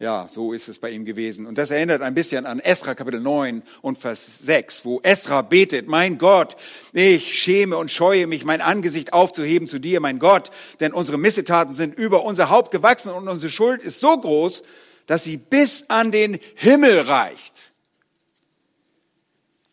Ja, 0.00 0.28
so 0.28 0.52
ist 0.52 0.68
es 0.68 0.78
bei 0.78 0.90
ihm 0.90 1.04
gewesen. 1.04 1.44
Und 1.44 1.58
das 1.58 1.70
erinnert 1.70 2.02
ein 2.02 2.14
bisschen 2.14 2.46
an 2.46 2.60
Esra 2.60 2.94
Kapitel 2.94 3.18
9 3.20 3.64
und 3.82 3.98
Vers 3.98 4.38
6, 4.38 4.84
wo 4.84 5.00
Esra 5.02 5.42
betet, 5.42 5.88
mein 5.88 6.18
Gott, 6.18 6.56
ich 6.92 7.42
schäme 7.42 7.76
und 7.76 7.90
scheue 7.90 8.28
mich, 8.28 8.44
mein 8.44 8.60
Angesicht 8.60 9.12
aufzuheben 9.12 9.66
zu 9.66 9.80
dir, 9.80 9.98
mein 9.98 10.20
Gott, 10.20 10.52
denn 10.78 10.92
unsere 10.92 11.18
Missetaten 11.18 11.74
sind 11.74 11.96
über 11.96 12.24
unser 12.24 12.48
Haupt 12.48 12.70
gewachsen 12.70 13.10
und 13.10 13.26
unsere 13.26 13.50
Schuld 13.50 13.82
ist 13.82 13.98
so 13.98 14.16
groß, 14.16 14.62
dass 15.06 15.24
sie 15.24 15.36
bis 15.36 15.86
an 15.88 16.12
den 16.12 16.38
Himmel 16.54 17.00
reicht. 17.00 17.72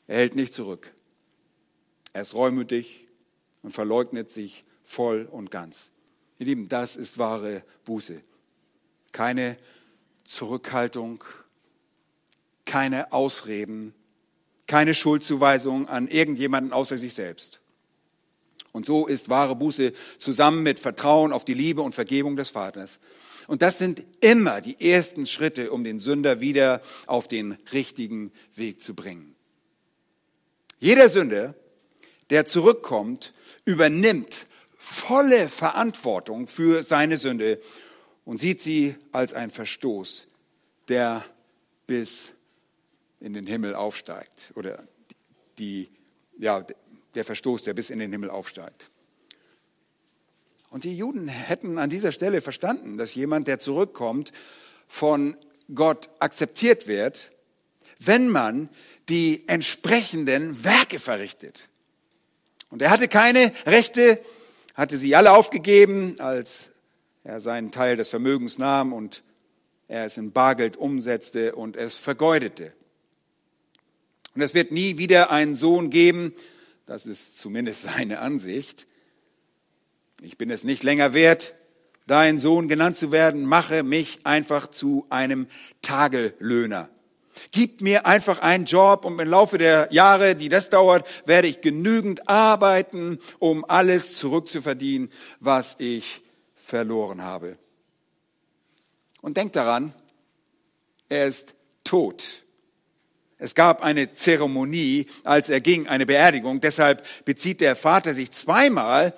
Er 0.08 0.18
hält 0.18 0.36
nicht 0.36 0.56
zurück. 0.56 0.92
Er 2.14 2.24
ist 2.24 2.34
reumütig 2.34 3.08
und 3.62 3.74
verleugnet 3.74 4.32
sich 4.32 4.66
voll 4.84 5.28
und 5.30 5.52
ganz. 5.52 5.92
Ihr 6.40 6.48
Lieben, 6.48 6.68
das 6.68 6.96
ist 6.96 7.20
wahre 7.20 7.64
Buße. 7.84 8.22
Keine 9.12 9.58
Zurückhaltung, 10.26 11.24
keine 12.66 13.14
Ausreden, 13.14 13.94
keine 14.68 14.94
Schuldzuweisung 14.94 15.88
an 15.88 16.08
irgendjemanden 16.08 16.74
außer 16.74 16.98
sich 16.98 17.14
selbst. 17.14 17.62
Und 18.72 18.86
so 18.86 19.08
ist 19.08 19.30
wahre 19.30 19.56
Buße 19.56 19.94
zusammen 20.20 20.62
mit 20.62 20.80
Vertrauen 20.80 21.32
auf 21.32 21.46
die 21.46 21.54
Liebe 21.54 21.82
und 21.82 21.96
Vergebung 21.96 22.36
des 22.36 22.50
Vaters. 22.50 23.00
Und 23.48 23.62
das 23.62 23.78
sind 23.78 24.04
immer 24.22 24.60
die 24.60 24.92
ersten 24.92 25.28
Schritte, 25.28 25.72
um 25.72 25.84
den 25.84 26.00
Sünder 26.00 26.42
wieder 26.42 26.82
auf 27.08 27.28
den 27.28 27.58
richtigen 27.72 28.34
Weg 28.56 28.82
zu 28.82 28.96
bringen. 28.96 29.36
Jeder 30.80 31.10
Sünder, 31.10 31.56
der 32.32 32.46
zurückkommt, 32.46 33.34
übernimmt 33.64 34.48
volle 34.78 35.48
Verantwortung 35.48 36.48
für 36.48 36.84
seine 36.84 37.18
Sünde 37.18 37.60
und 38.26 38.40
sieht 38.40 38.62
sie 38.62 38.96
als 39.12 39.34
ein 39.34 39.52
Verstoß, 39.52 40.28
der 40.88 41.24
bis 41.88 42.34
in 43.20 43.34
den 43.34 43.48
Himmel 43.48 43.76
aufsteigt. 43.76 44.52
Oder 44.56 44.84
die, 45.58 45.90
ja, 46.38 46.66
der 47.14 47.24
Verstoß, 47.24 47.64
der 47.64 47.74
bis 47.74 47.90
in 47.90 48.00
den 48.00 48.12
Himmel 48.12 48.30
aufsteigt. 48.30 48.90
Und 50.70 50.84
die 50.84 50.98
Juden 50.98 51.28
hätten 51.28 51.78
an 51.78 51.90
dieser 51.90 52.12
Stelle 52.12 52.42
verstanden, 52.42 52.98
dass 52.98 53.16
jemand, 53.16 53.48
der 53.48 53.60
zurückkommt, 53.60 54.34
von 54.88 55.38
Gott 55.74 56.10
akzeptiert 56.20 56.88
wird, 56.88 57.32
wenn 58.00 58.28
man 58.30 58.70
die 59.08 59.48
entsprechenden 59.48 60.64
Werke 60.64 61.00
verrichtet. 61.00 61.70
Und 62.70 62.82
er 62.82 62.90
hatte 62.90 63.08
keine 63.08 63.54
Rechte, 63.66 64.20
hatte 64.74 64.98
sie 64.98 65.16
alle 65.16 65.32
aufgegeben 65.32 66.20
als 66.20 66.72
er 67.26 67.42
seinen 67.42 67.72
Teil 67.72 67.98
des 67.98 68.10
Vermögens 68.10 68.60
nahm 68.60 68.94
und 68.94 69.24
er 69.88 70.06
es 70.06 70.18
in 70.18 70.32
Bargeld 70.32 70.78
umsetzte 70.78 71.56
und 71.56 71.76
es 71.76 71.98
vergeudete. 71.98 72.72
Und 74.36 74.42
es 74.42 74.54
wird 74.54 74.72
nie 74.72 74.98
wieder 74.98 75.32
einen 75.32 75.56
Sohn 75.56 75.90
geben, 75.90 76.34
das 76.86 77.06
ist 77.08 77.40
zumindest 77.40 77.82
seine 77.84 78.20
Ansicht. 78.20 78.86
Ich 80.22 80.38
bin 80.38 80.52
es 80.52 80.64
nicht 80.64 80.84
länger 80.84 81.14
wert, 81.14 81.56
dein 82.06 82.38
Sohn 82.38 82.68
genannt 82.68 82.96
zu 82.96 83.12
werden, 83.12 83.46
mache 83.46 83.82
mich 83.82 84.20
einfach 84.24 84.68
zu 84.68 85.08
einem 85.10 85.48
Tagelöhner. 85.82 86.90
Gib 87.52 87.82
mir 87.82 88.06
einfach 88.06 88.40
einen 88.40 88.66
Job 88.66 89.04
und 89.04 89.20
im 89.20 89.28
Laufe 89.28 89.58
der 89.58 89.88
Jahre, 89.92 90.36
die 90.36 90.48
das 90.48 90.70
dauert, 90.70 91.08
werde 91.26 91.48
ich 91.48 91.62
genügend 91.62 92.30
arbeiten, 92.30 93.18
um 93.40 93.66
alles 93.66 94.18
zurückzuverdienen, 94.18 95.12
was 95.40 95.76
ich 95.80 96.22
verloren 96.66 97.22
habe. 97.22 97.58
Und 99.22 99.38
denkt 99.38 99.56
daran, 99.56 99.94
er 101.10 101.28
ist 101.28 101.54
tot. 101.84 102.44
Es 103.38 103.54
gab 103.54 103.84
eine 103.84 104.12
Zeremonie, 104.14 105.08
als 105.24 105.50
er 105.50 105.62
ging, 105.62 105.88
eine 105.88 106.06
Beerdigung. 106.06 106.62
Deshalb 106.62 107.06
bezieht 107.26 107.62
der 107.62 107.76
Vater 107.76 108.14
sich 108.14 108.32
zweimal 108.32 109.14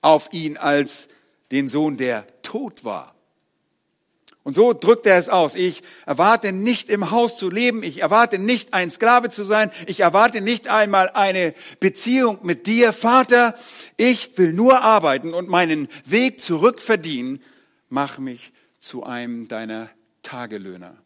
auf 0.00 0.32
ihn 0.32 0.56
als 0.56 1.08
den 1.50 1.68
Sohn, 1.68 1.96
der 1.96 2.26
tot 2.42 2.84
war. 2.84 3.15
Und 4.46 4.52
so 4.52 4.72
drückt 4.72 5.06
er 5.06 5.18
es 5.18 5.28
aus. 5.28 5.56
Ich 5.56 5.82
erwarte 6.06 6.52
nicht 6.52 6.88
im 6.88 7.10
Haus 7.10 7.36
zu 7.36 7.50
leben. 7.50 7.82
Ich 7.82 8.02
erwarte 8.02 8.38
nicht 8.38 8.74
ein 8.74 8.92
Sklave 8.92 9.28
zu 9.28 9.42
sein. 9.42 9.72
Ich 9.88 9.98
erwarte 9.98 10.40
nicht 10.40 10.68
einmal 10.68 11.10
eine 11.10 11.52
Beziehung 11.80 12.38
mit 12.44 12.68
dir, 12.68 12.92
Vater. 12.92 13.56
Ich 13.96 14.38
will 14.38 14.52
nur 14.52 14.82
arbeiten 14.82 15.34
und 15.34 15.48
meinen 15.48 15.88
Weg 16.04 16.40
zurück 16.40 16.80
verdienen. 16.80 17.42
Mach 17.88 18.18
mich 18.18 18.52
zu 18.78 19.02
einem 19.02 19.48
deiner 19.48 19.90
Tagelöhner. 20.22 20.96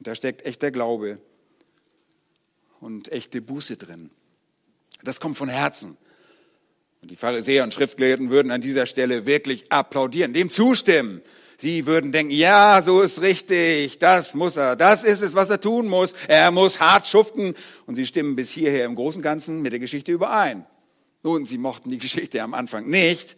Da 0.00 0.14
steckt 0.14 0.44
echter 0.44 0.70
Glaube 0.70 1.18
und 2.80 3.10
echte 3.10 3.40
Buße 3.40 3.78
drin. 3.78 4.10
Das 5.02 5.18
kommt 5.18 5.38
von 5.38 5.48
Herzen. 5.48 5.96
Und 7.04 7.10
die 7.10 7.16
Pharisäer 7.16 7.64
und 7.64 7.74
Schriftgelehrten 7.74 8.30
würden 8.30 8.50
an 8.50 8.62
dieser 8.62 8.86
Stelle 8.86 9.26
wirklich 9.26 9.70
applaudieren, 9.70 10.32
dem 10.32 10.48
zustimmen. 10.48 11.20
Sie 11.58 11.84
würden 11.84 12.12
denken, 12.12 12.32
ja, 12.32 12.80
so 12.80 13.02
ist 13.02 13.20
richtig, 13.20 13.98
das 13.98 14.32
muss 14.32 14.56
er, 14.56 14.74
das 14.74 15.04
ist 15.04 15.20
es, 15.20 15.34
was 15.34 15.50
er 15.50 15.60
tun 15.60 15.86
muss. 15.86 16.14
Er 16.28 16.50
muss 16.50 16.80
hart 16.80 17.06
schuften. 17.06 17.56
Und 17.84 17.96
sie 17.96 18.06
stimmen 18.06 18.36
bis 18.36 18.48
hierher 18.48 18.86
im 18.86 18.94
Großen 18.94 19.18
und 19.18 19.22
Ganzen 19.22 19.60
mit 19.60 19.72
der 19.72 19.80
Geschichte 19.80 20.12
überein. 20.12 20.64
Nun, 21.22 21.44
sie 21.44 21.58
mochten 21.58 21.90
die 21.90 21.98
Geschichte 22.06 22.40
am 22.40 22.54
Anfang 22.54 22.86
nicht, 22.86 23.36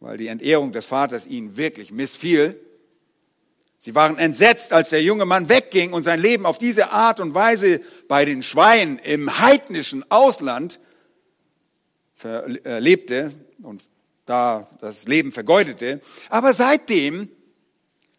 weil 0.00 0.18
die 0.18 0.26
Entehrung 0.26 0.70
des 0.70 0.84
Vaters 0.84 1.26
ihnen 1.26 1.56
wirklich 1.56 1.92
missfiel. 1.92 2.60
Sie 3.78 3.94
waren 3.94 4.18
entsetzt, 4.18 4.74
als 4.74 4.90
der 4.90 5.02
junge 5.02 5.24
Mann 5.24 5.48
wegging 5.48 5.94
und 5.94 6.02
sein 6.02 6.20
Leben 6.20 6.44
auf 6.44 6.58
diese 6.58 6.90
Art 6.90 7.18
und 7.18 7.32
Weise 7.32 7.80
bei 8.08 8.26
den 8.26 8.42
Schweinen 8.42 8.98
im 8.98 9.40
heidnischen 9.40 10.04
Ausland 10.10 10.78
lebte 12.24 13.32
und 13.62 13.82
da 14.26 14.68
das 14.80 15.06
Leben 15.06 15.32
vergeudete. 15.32 16.00
Aber 16.28 16.52
seitdem 16.52 17.28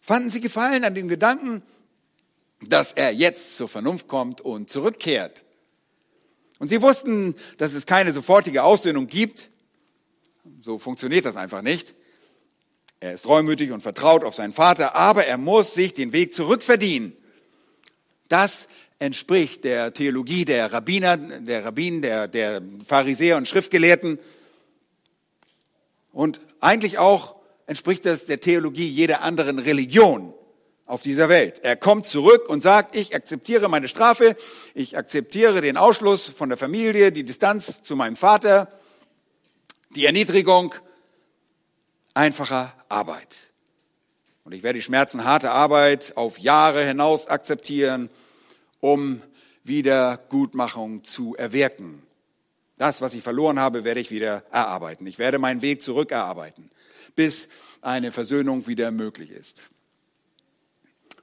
fanden 0.00 0.30
sie 0.30 0.40
Gefallen 0.40 0.84
an 0.84 0.94
dem 0.94 1.08
Gedanken, 1.08 1.62
dass 2.60 2.92
er 2.92 3.12
jetzt 3.12 3.56
zur 3.56 3.68
Vernunft 3.68 4.08
kommt 4.08 4.40
und 4.40 4.70
zurückkehrt. 4.70 5.44
Und 6.58 6.68
sie 6.68 6.82
wussten, 6.82 7.34
dass 7.58 7.72
es 7.72 7.86
keine 7.86 8.12
sofortige 8.12 8.62
Aussöhnung 8.62 9.08
gibt. 9.08 9.50
So 10.60 10.78
funktioniert 10.78 11.24
das 11.24 11.36
einfach 11.36 11.62
nicht. 11.62 11.94
Er 13.00 13.14
ist 13.14 13.26
reumütig 13.26 13.72
und 13.72 13.80
vertraut 13.80 14.22
auf 14.22 14.34
seinen 14.34 14.52
Vater, 14.52 14.94
aber 14.94 15.26
er 15.26 15.38
muss 15.38 15.74
sich 15.74 15.92
den 15.92 16.12
Weg 16.12 16.34
zurückverdienen. 16.34 17.16
Das 18.28 18.68
entspricht 19.02 19.64
der 19.64 19.92
Theologie 19.92 20.44
der 20.44 20.72
Rabbiner, 20.72 21.16
der 21.16 21.64
Rabbinen, 21.64 22.02
der, 22.02 22.28
der 22.28 22.62
Pharisäer 22.86 23.36
und 23.36 23.48
Schriftgelehrten. 23.48 24.20
Und 26.12 26.38
eigentlich 26.60 26.98
auch 26.98 27.34
entspricht 27.66 28.06
das 28.06 28.26
der 28.26 28.38
Theologie 28.38 28.88
jeder 28.88 29.22
anderen 29.22 29.58
Religion 29.58 30.32
auf 30.86 31.02
dieser 31.02 31.28
Welt. 31.28 31.58
Er 31.64 31.74
kommt 31.74 32.06
zurück 32.06 32.48
und 32.48 32.62
sagt, 32.62 32.94
ich 32.94 33.16
akzeptiere 33.16 33.68
meine 33.68 33.88
Strafe, 33.88 34.36
ich 34.72 34.96
akzeptiere 34.96 35.62
den 35.62 35.76
Ausschluss 35.76 36.28
von 36.28 36.48
der 36.48 36.58
Familie, 36.58 37.10
die 37.10 37.24
Distanz 37.24 37.82
zu 37.82 37.96
meinem 37.96 38.14
Vater, 38.14 38.68
die 39.96 40.06
Erniedrigung 40.06 40.76
einfacher 42.14 42.72
Arbeit. 42.88 43.50
Und 44.44 44.52
ich 44.52 44.62
werde 44.62 44.78
die 44.78 44.84
Schmerzen 44.84 45.24
harter 45.24 45.52
Arbeit 45.52 46.12
auf 46.16 46.38
Jahre 46.38 46.84
hinaus 46.84 47.26
akzeptieren 47.26 48.08
um 48.82 49.22
Wiedergutmachung 49.62 51.04
zu 51.04 51.36
erwirken. 51.36 52.02
Das, 52.78 53.00
was 53.00 53.14
ich 53.14 53.22
verloren 53.22 53.60
habe, 53.60 53.84
werde 53.84 54.00
ich 54.00 54.10
wieder 54.10 54.42
erarbeiten. 54.50 55.06
Ich 55.06 55.20
werde 55.20 55.38
meinen 55.38 55.62
Weg 55.62 55.84
zurück 55.84 56.10
erarbeiten, 56.10 56.68
bis 57.14 57.48
eine 57.80 58.10
Versöhnung 58.10 58.66
wieder 58.66 58.90
möglich 58.90 59.30
ist. 59.30 59.62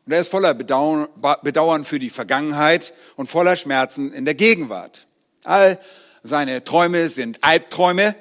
Und 0.05 0.13
er 0.13 0.21
ist 0.21 0.29
voller 0.29 0.53
Bedauern 0.53 1.83
für 1.83 1.99
die 1.99 2.09
Vergangenheit 2.09 2.93
und 3.17 3.27
voller 3.27 3.57
Schmerzen 3.57 4.13
in 4.13 4.23
der 4.23 4.35
Gegenwart. 4.35 5.05
All 5.43 5.79
seine 6.23 6.63
Träume 6.63 7.09
sind 7.09 7.43
Albträume, 7.43 8.15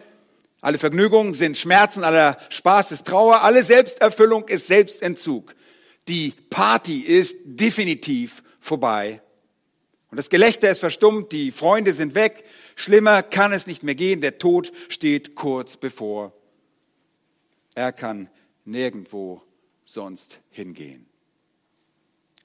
alle 0.61 0.79
Vergnügungen 0.79 1.33
sind 1.33 1.57
Schmerzen, 1.57 2.03
aller 2.03 2.39
Spaß 2.49 2.91
ist 2.91 3.07
Trauer, 3.07 3.43
alle 3.43 3.63
Selbsterfüllung 3.63 4.49
ist 4.49 4.67
Selbstentzug. 4.67 5.55
Die 6.09 6.35
Party 6.51 7.03
ist 7.03 7.37
definitiv 7.45 8.43
vorbei 8.59 9.23
und 10.11 10.17
das 10.17 10.31
Gelächter 10.31 10.71
ist 10.71 10.79
verstummt, 10.79 11.33
die 11.33 11.53
Freunde 11.53 11.93
sind 11.93 12.15
weg, 12.15 12.45
schlimmer 12.77 13.23
kann 13.23 13.53
es 13.53 13.67
nicht 13.67 13.83
mehr 13.83 13.95
gehen, 13.95 14.21
der 14.21 14.39
Tod 14.39 14.73
steht 14.89 15.35
kurz 15.35 15.77
bevor. 15.77 16.33
Er 17.75 17.93
kann 17.93 18.31
nirgendwo 18.65 19.43
sonst 19.85 20.41
hingehen. 20.51 21.07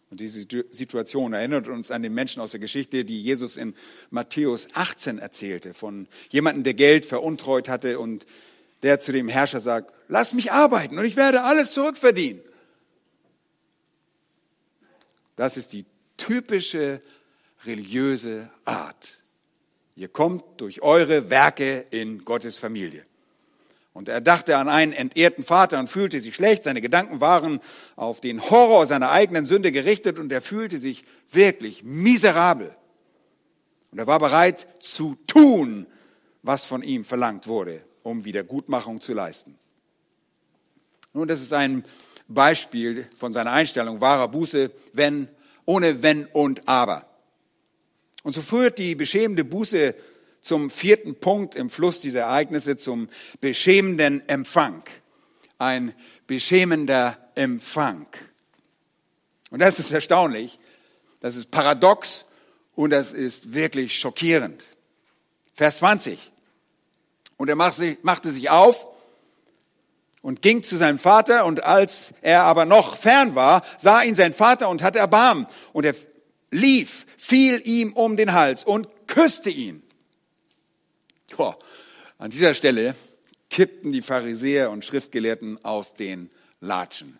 Und 0.10 0.20
diese 0.20 0.46
Situation 0.70 1.34
erinnert 1.34 1.68
uns 1.68 1.90
an 1.90 2.04
den 2.04 2.14
Menschen 2.14 2.40
aus 2.40 2.52
der 2.52 2.60
Geschichte, 2.60 3.04
die 3.04 3.24
Jesus 3.24 3.56
in 3.56 3.74
Matthäus 4.12 4.68
18 4.74 5.18
erzählte, 5.18 5.74
von 5.74 6.08
jemandem, 6.30 6.64
der 6.64 6.76
Geld 6.76 7.06
veruntreut 7.06 7.68
hatte 7.68 7.98
und 7.98 8.26
der 8.84 9.00
zu 9.00 9.12
dem 9.12 9.28
Herrscher 9.28 9.60
sagt, 9.60 9.92
lass 10.10 10.34
mich 10.34 10.52
arbeiten 10.52 11.00
und 11.00 11.06
ich 11.06 11.16
werde 11.16 11.42
alles 11.42 11.72
zurückverdienen. 11.72 12.44
Das 15.36 15.58
ist 15.58 15.74
die 15.74 15.86
typische 16.18 17.00
religiöse 17.66 18.50
Art. 18.66 19.22
Ihr 19.96 20.08
kommt 20.08 20.44
durch 20.58 20.82
eure 20.82 21.30
Werke 21.30 21.86
in 21.92 22.26
Gottes 22.26 22.60
Familie. 22.60 23.06
Und 23.94 24.10
er 24.10 24.22
dachte 24.22 24.58
an 24.58 24.70
einen 24.70 24.92
entehrten 24.92 25.44
Vater 25.44 25.80
und 25.80 25.88
fühlte 25.88 26.20
sich 26.20 26.36
schlecht. 26.36 26.64
Seine 26.64 26.82
Gedanken 26.82 27.22
waren 27.22 27.60
auf 27.96 28.22
den 28.22 28.42
Horror 28.50 28.88
seiner 28.88 29.12
eigenen 29.12 29.46
Sünde 29.46 29.72
gerichtet 29.72 30.18
und 30.18 30.32
er 30.32 30.42
fühlte 30.42 30.80
sich 30.80 31.06
wirklich 31.30 31.84
miserabel. 31.84 32.76
Und 33.92 34.00
er 34.00 34.08
war 34.08 34.18
bereit 34.18 34.68
zu 34.80 35.16
tun, 35.28 35.86
was 36.42 36.66
von 36.66 36.82
ihm 36.82 37.06
verlangt 37.06 37.48
wurde, 37.48 37.84
um 38.02 38.26
Wiedergutmachung 38.26 39.00
zu 39.00 39.14
leisten. 39.14 39.60
Nun, 41.14 41.28
das 41.28 41.42
ist 41.42 41.54
ein 41.54 41.86
Beispiel 42.28 43.08
von 43.16 43.34
seiner 43.34 43.52
Einstellung 43.52 44.02
wahrer 44.02 44.28
Buße, 44.28 44.72
wenn, 44.94 45.28
ohne 45.66 46.02
Wenn 46.02 46.26
und 46.26 46.68
Aber. 46.68 47.13
Und 48.24 48.34
so 48.34 48.42
führt 48.42 48.80
die 48.80 48.96
beschämende 48.96 49.44
Buße 49.46 49.94
zum 50.42 50.70
vierten 50.70 51.16
Punkt 51.16 51.56
im 51.56 51.70
Fluss 51.70 52.02
dieser 52.02 52.22
Ereignisse, 52.22 52.78
zum 52.78 53.10
beschämenden 53.40 54.28
Empfang. 54.28 54.84
Ein 55.58 55.94
beschämender 56.28 57.18
Empfang. 57.36 58.08
Und 59.52 59.60
das 59.60 59.80
ist 59.80 59.92
erstaunlich, 59.92 60.58
das 61.20 61.36
ist 61.36 61.52
paradox 61.52 62.26
und 62.76 62.90
das 62.90 63.14
ist 63.14 63.54
wirklich 63.54 64.00
schockierend. 64.00 64.66
Vers 65.54 65.78
20. 65.78 66.32
Und 67.38 67.50
er 67.50 67.56
machte 67.56 68.32
sich 68.32 68.50
auf 68.50 68.88
und 70.22 70.42
ging 70.42 70.64
zu 70.64 70.78
seinem 70.78 70.98
Vater 70.98 71.46
und 71.46 71.64
als 71.64 72.14
er 72.22 72.44
aber 72.44 72.66
noch 72.66 72.98
fern 72.98 73.36
war, 73.36 73.64
sah 73.78 74.02
ihn 74.02 74.16
sein 74.16 74.34
Vater 74.34 74.70
und 74.70 74.82
hatte 74.82 75.00
Erbarmen 75.00 75.46
und 75.74 75.86
er 75.86 75.96
lief, 76.50 77.06
fiel 77.24 77.62
ihm 77.64 77.94
um 77.94 78.18
den 78.18 78.34
Hals 78.34 78.66
und 78.66 79.08
küsste 79.08 79.50
ihn. 79.50 79.82
Oh, 81.38 81.54
an 82.18 82.32
dieser 82.32 82.54
Stelle 82.54 82.96
kippten 83.50 83.94
die 83.94 84.02
Pharisäer 84.02 84.70
und 84.70 84.84
Schriftgelehrten 84.84 85.64
aus 85.64 85.94
den 85.94 86.30
Latschen. 86.60 87.18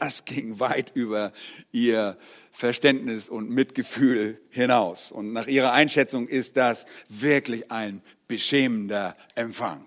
Das 0.00 0.24
ging 0.24 0.58
weit 0.58 0.90
über 0.94 1.32
ihr 1.70 2.18
Verständnis 2.50 3.28
und 3.28 3.48
Mitgefühl 3.48 4.40
hinaus. 4.50 5.12
Und 5.12 5.32
nach 5.32 5.46
ihrer 5.46 5.72
Einschätzung 5.72 6.26
ist 6.26 6.56
das 6.56 6.86
wirklich 7.08 7.70
ein 7.70 8.02
beschämender 8.26 9.16
Empfang. 9.36 9.86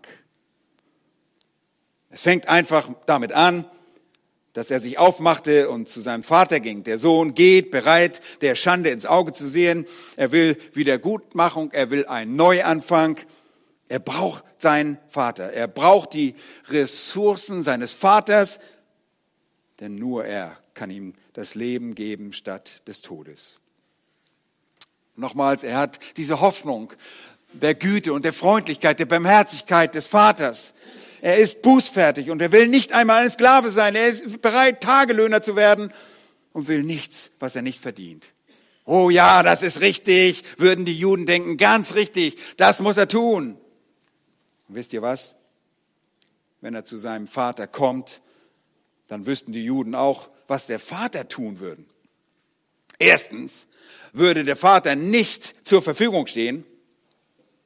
Es 2.09 2.21
fängt 2.21 2.47
einfach 2.47 2.89
damit 3.05 3.33
an, 3.33 3.65
dass 4.53 4.69
er 4.69 4.79
sich 4.79 4.99
aufmachte 4.99 5.69
und 5.69 5.89
zu 5.89 5.99
seinem 5.99 6.23
Vater 6.23 6.59
ging. 6.59 6.83
Der 6.83 6.99
Sohn 6.99 7.33
geht 7.33 7.71
bereit, 7.71 8.21
der 8.41 8.55
Schande 8.55 8.91
ins 8.91 9.05
Auge 9.05 9.33
zu 9.33 9.47
sehen. 9.47 9.85
Er 10.15 10.31
will 10.31 10.57
Wiedergutmachung, 10.73 11.71
er 11.71 11.89
will 11.89 12.05
einen 12.05 12.35
Neuanfang. 12.35 13.17
Er 13.89 13.99
braucht 13.99 14.43
seinen 14.57 14.97
Vater. 15.09 15.51
Er 15.51 15.67
braucht 15.67 16.13
die 16.13 16.35
Ressourcen 16.69 17.63
seines 17.63 17.93
Vaters, 17.93 18.59
denn 19.79 19.95
nur 19.95 20.25
er 20.25 20.57
kann 20.75 20.89
ihm 20.89 21.15
das 21.33 21.55
Leben 21.55 21.95
geben 21.95 22.31
statt 22.31 22.81
des 22.87 23.01
Todes. 23.01 23.59
Nochmals, 25.15 25.63
er 25.63 25.77
hat 25.77 25.99
diese 26.17 26.41
Hoffnung 26.41 26.93
der 27.53 27.75
Güte 27.75 28.13
und 28.13 28.25
der 28.25 28.33
Freundlichkeit, 28.33 28.99
der 28.99 29.05
Barmherzigkeit 29.05 29.93
des 29.93 30.07
Vaters. 30.07 30.73
Er 31.23 31.37
ist 31.37 31.61
bußfertig 31.61 32.29
und 32.29 32.41
er 32.41 32.51
will 32.51 32.67
nicht 32.67 32.91
einmal 32.91 33.23
ein 33.23 33.31
Sklave 33.31 33.71
sein. 33.71 33.95
Er 33.95 34.09
ist 34.09 34.41
bereit, 34.41 34.81
Tagelöhner 34.81 35.41
zu 35.41 35.55
werden 35.55 35.93
und 36.51 36.67
will 36.67 36.83
nichts, 36.83 37.31
was 37.39 37.55
er 37.55 37.61
nicht 37.61 37.79
verdient. 37.79 38.27
Oh 38.85 39.09
ja, 39.09 39.41
das 39.41 39.63
ist 39.63 39.79
richtig, 39.79 40.43
würden 40.57 40.83
die 40.83 40.97
Juden 40.97 41.25
denken, 41.25 41.57
ganz 41.57 41.93
richtig, 41.93 42.37
das 42.57 42.81
muss 42.81 42.97
er 42.97 43.07
tun. 43.07 43.57
Und 44.67 44.75
wisst 44.75 44.91
ihr 44.91 45.01
was? 45.01 45.35
wenn 46.63 46.73
er 46.73 46.85
zu 46.85 46.95
seinem 46.95 47.27
Vater 47.27 47.67
kommt, 47.67 48.21
dann 49.09 49.25
wüssten 49.25 49.51
die 49.51 49.65
Juden 49.65 49.95
auch, 49.95 50.29
was 50.47 50.65
der 50.65 50.79
Vater 50.79 51.27
tun 51.27 51.59
würde. 51.59 51.83
Erstens 52.99 53.67
würde 54.13 54.45
der 54.45 54.55
Vater 54.55 54.95
nicht 54.95 55.55
zur 55.67 55.81
Verfügung 55.81 56.25
stehen, 56.25 56.63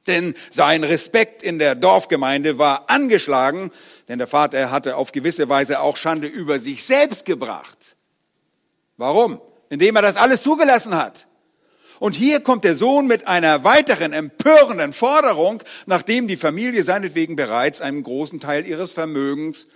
denn 0.08 0.34
sein 0.50 0.82
Respekt 0.82 1.42
in 1.42 1.58
der 1.58 1.74
Dorfgemeinde 1.74 2.58
war 2.58 2.90
angeschlagen, 2.90 3.70
denn 4.08 4.18
der 4.18 4.26
Vater 4.26 4.70
hatte 4.70 4.96
auf 4.96 5.12
gewisse 5.12 5.48
Weise 5.48 5.80
auch 5.80 5.96
Schande 5.96 6.26
über 6.26 6.58
sich 6.58 6.84
selbst 6.84 7.24
gebracht. 7.24 7.96
Warum? 8.96 9.40
Indem 9.70 9.96
er 9.96 10.02
das 10.02 10.16
alles 10.16 10.42
zugelassen 10.42 10.96
hat. 10.96 11.26
Und 12.00 12.14
hier 12.14 12.40
kommt 12.40 12.64
der 12.64 12.76
Sohn 12.76 13.06
mit 13.06 13.26
einer 13.26 13.64
weiteren 13.64 14.12
empörenden 14.12 14.92
Forderung, 14.92 15.62
nachdem 15.86 16.28
die 16.28 16.36
Familie 16.36 16.84
seinetwegen 16.84 17.36
bereits 17.36 17.80
einen 17.80 18.02
großen 18.02 18.40
Teil 18.40 18.66
ihres 18.66 18.92
Vermögens 18.92 19.66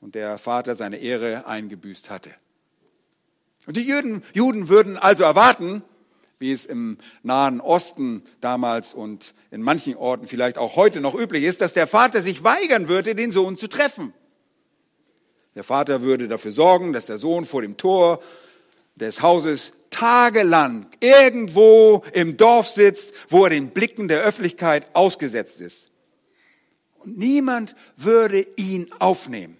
und 0.00 0.14
der 0.14 0.38
Vater 0.38 0.76
seine 0.76 0.98
Ehre 0.98 1.46
eingebüßt 1.46 2.10
hatte. 2.10 2.30
Und 3.66 3.76
die 3.76 3.86
Juden, 3.86 4.22
Juden 4.32 4.68
würden 4.68 4.96
also 4.96 5.24
erwarten, 5.24 5.82
wie 6.38 6.52
es 6.52 6.64
im 6.64 6.98
Nahen 7.22 7.60
Osten 7.60 8.22
damals 8.40 8.94
und 8.94 9.34
in 9.50 9.60
manchen 9.60 9.96
Orten 9.96 10.26
vielleicht 10.26 10.58
auch 10.58 10.76
heute 10.76 11.00
noch 11.00 11.14
üblich 11.14 11.44
ist, 11.44 11.60
dass 11.60 11.72
der 11.72 11.86
Vater 11.86 12.22
sich 12.22 12.44
weigern 12.44 12.88
würde, 12.88 13.14
den 13.14 13.32
Sohn 13.32 13.56
zu 13.56 13.68
treffen. 13.68 14.12
Der 15.54 15.64
Vater 15.64 16.02
würde 16.02 16.28
dafür 16.28 16.52
sorgen, 16.52 16.92
dass 16.92 17.06
der 17.06 17.18
Sohn 17.18 17.44
vor 17.44 17.62
dem 17.62 17.76
Tor 17.76 18.22
des 18.94 19.22
Hauses 19.22 19.72
tagelang 19.90 20.86
irgendwo 21.00 22.04
im 22.12 22.36
Dorf 22.36 22.68
sitzt, 22.68 23.12
wo 23.28 23.44
er 23.44 23.50
den 23.50 23.70
Blicken 23.70 24.06
der 24.06 24.22
Öffentlichkeit 24.22 24.94
ausgesetzt 24.94 25.60
ist. 25.60 25.88
Und 26.98 27.18
niemand 27.18 27.74
würde 27.96 28.46
ihn 28.56 28.92
aufnehmen, 28.98 29.56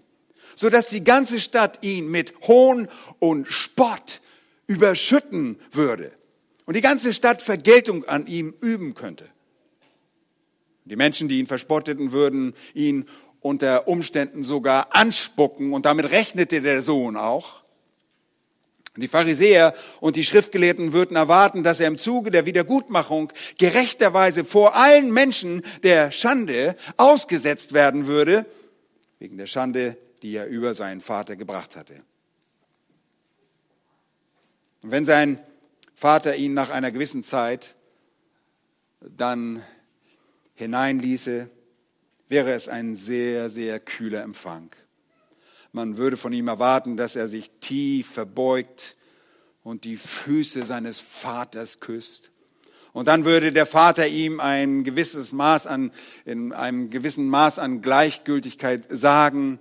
sodass 0.55 0.87
die 0.87 1.03
ganze 1.03 1.41
Stadt 1.41 1.83
ihn 1.83 2.09
mit 2.09 2.35
Hohn 2.43 2.89
und 3.19 3.47
Spott 3.49 4.21
überschütten 4.67 5.59
würde 5.73 6.13
und 6.69 6.77
die 6.77 6.83
ganze 6.83 7.15
Stadt 7.15 7.41
Vergeltung 7.41 8.05
an 8.05 8.27
ihm 8.27 8.53
üben 8.61 8.93
könnte. 8.93 9.25
Die 10.85 10.97
Menschen, 10.97 11.27
die 11.27 11.39
ihn 11.39 11.47
verspotteten, 11.47 12.13
würden 12.13 12.53
ihn 12.75 13.09
unter 13.41 13.89
Umständen 13.89 14.43
sogar 14.43 14.95
anspucken 14.95 15.73
und 15.73 15.87
damit 15.87 16.11
rechnete 16.11 16.61
der 16.61 16.83
Sohn 16.83 17.17
auch. 17.17 17.63
Die 18.99 19.09
Pharisäer 19.09 19.73
und 20.01 20.17
die 20.17 20.25
Schriftgelehrten 20.27 20.93
würden 20.93 21.17
erwarten, 21.17 21.63
dass 21.63 21.81
er 21.81 21.89
im 21.89 21.97
Zuge 21.97 22.31
der 22.31 22.45
Wiedergutmachung 22.45 23.33
gerechterweise 23.57 24.45
vor 24.45 24.77
allen 24.77 25.11
Menschen 25.11 25.63
der 25.83 26.13
Schande 26.13 26.77
ausgesetzt 26.99 27.73
werden 27.73 28.07
würde, 28.07 28.45
wegen 29.21 29.39
der 29.39 29.47
Schande, 29.47 29.97
die 30.21 30.37
er 30.37 30.49
über 30.49 30.75
seinen 30.75 31.01
Vater 31.01 31.35
gebracht 31.35 31.77
hatte. 31.77 31.95
Und 34.83 34.91
wenn 34.91 35.07
sein 35.07 35.39
Vater 35.99 36.37
ihn 36.37 36.55
nach 36.55 36.71
einer 36.71 36.93
gewissen 36.93 37.25
Zeit 37.25 37.75
dann 39.01 39.65
hineinließe, 40.55 41.51
wäre 42.29 42.53
es 42.53 42.69
ein 42.69 42.95
sehr, 42.95 43.51
sehr 43.51 43.81
kühler 43.81 44.23
Empfang. 44.23 44.71
Man 45.73 45.97
würde 45.97 46.17
von 46.17 46.33
ihm 46.33 46.47
erwarten, 46.47 46.97
dass 46.97 47.17
er 47.17 47.27
sich 47.27 47.51
tief 47.59 48.13
verbeugt 48.13 48.97
und 49.65 49.83
die 49.83 49.97
Füße 49.97 50.65
seines 50.67 51.01
Vaters 51.01 51.81
küsst. 51.81 52.31
Und 52.93 53.09
dann 53.09 53.25
würde 53.25 53.51
der 53.51 53.67
Vater 53.67 54.07
ihm 54.07 54.39
ein 54.39 54.85
gewisses 54.85 55.33
Maß 55.33 55.67
an, 55.67 55.91
in 56.25 56.53
einem 56.53 56.91
gewissen 56.91 57.29
Maß 57.29 57.59
an 57.59 57.83
Gleichgültigkeit 57.83 58.87
sagen, 58.89 59.59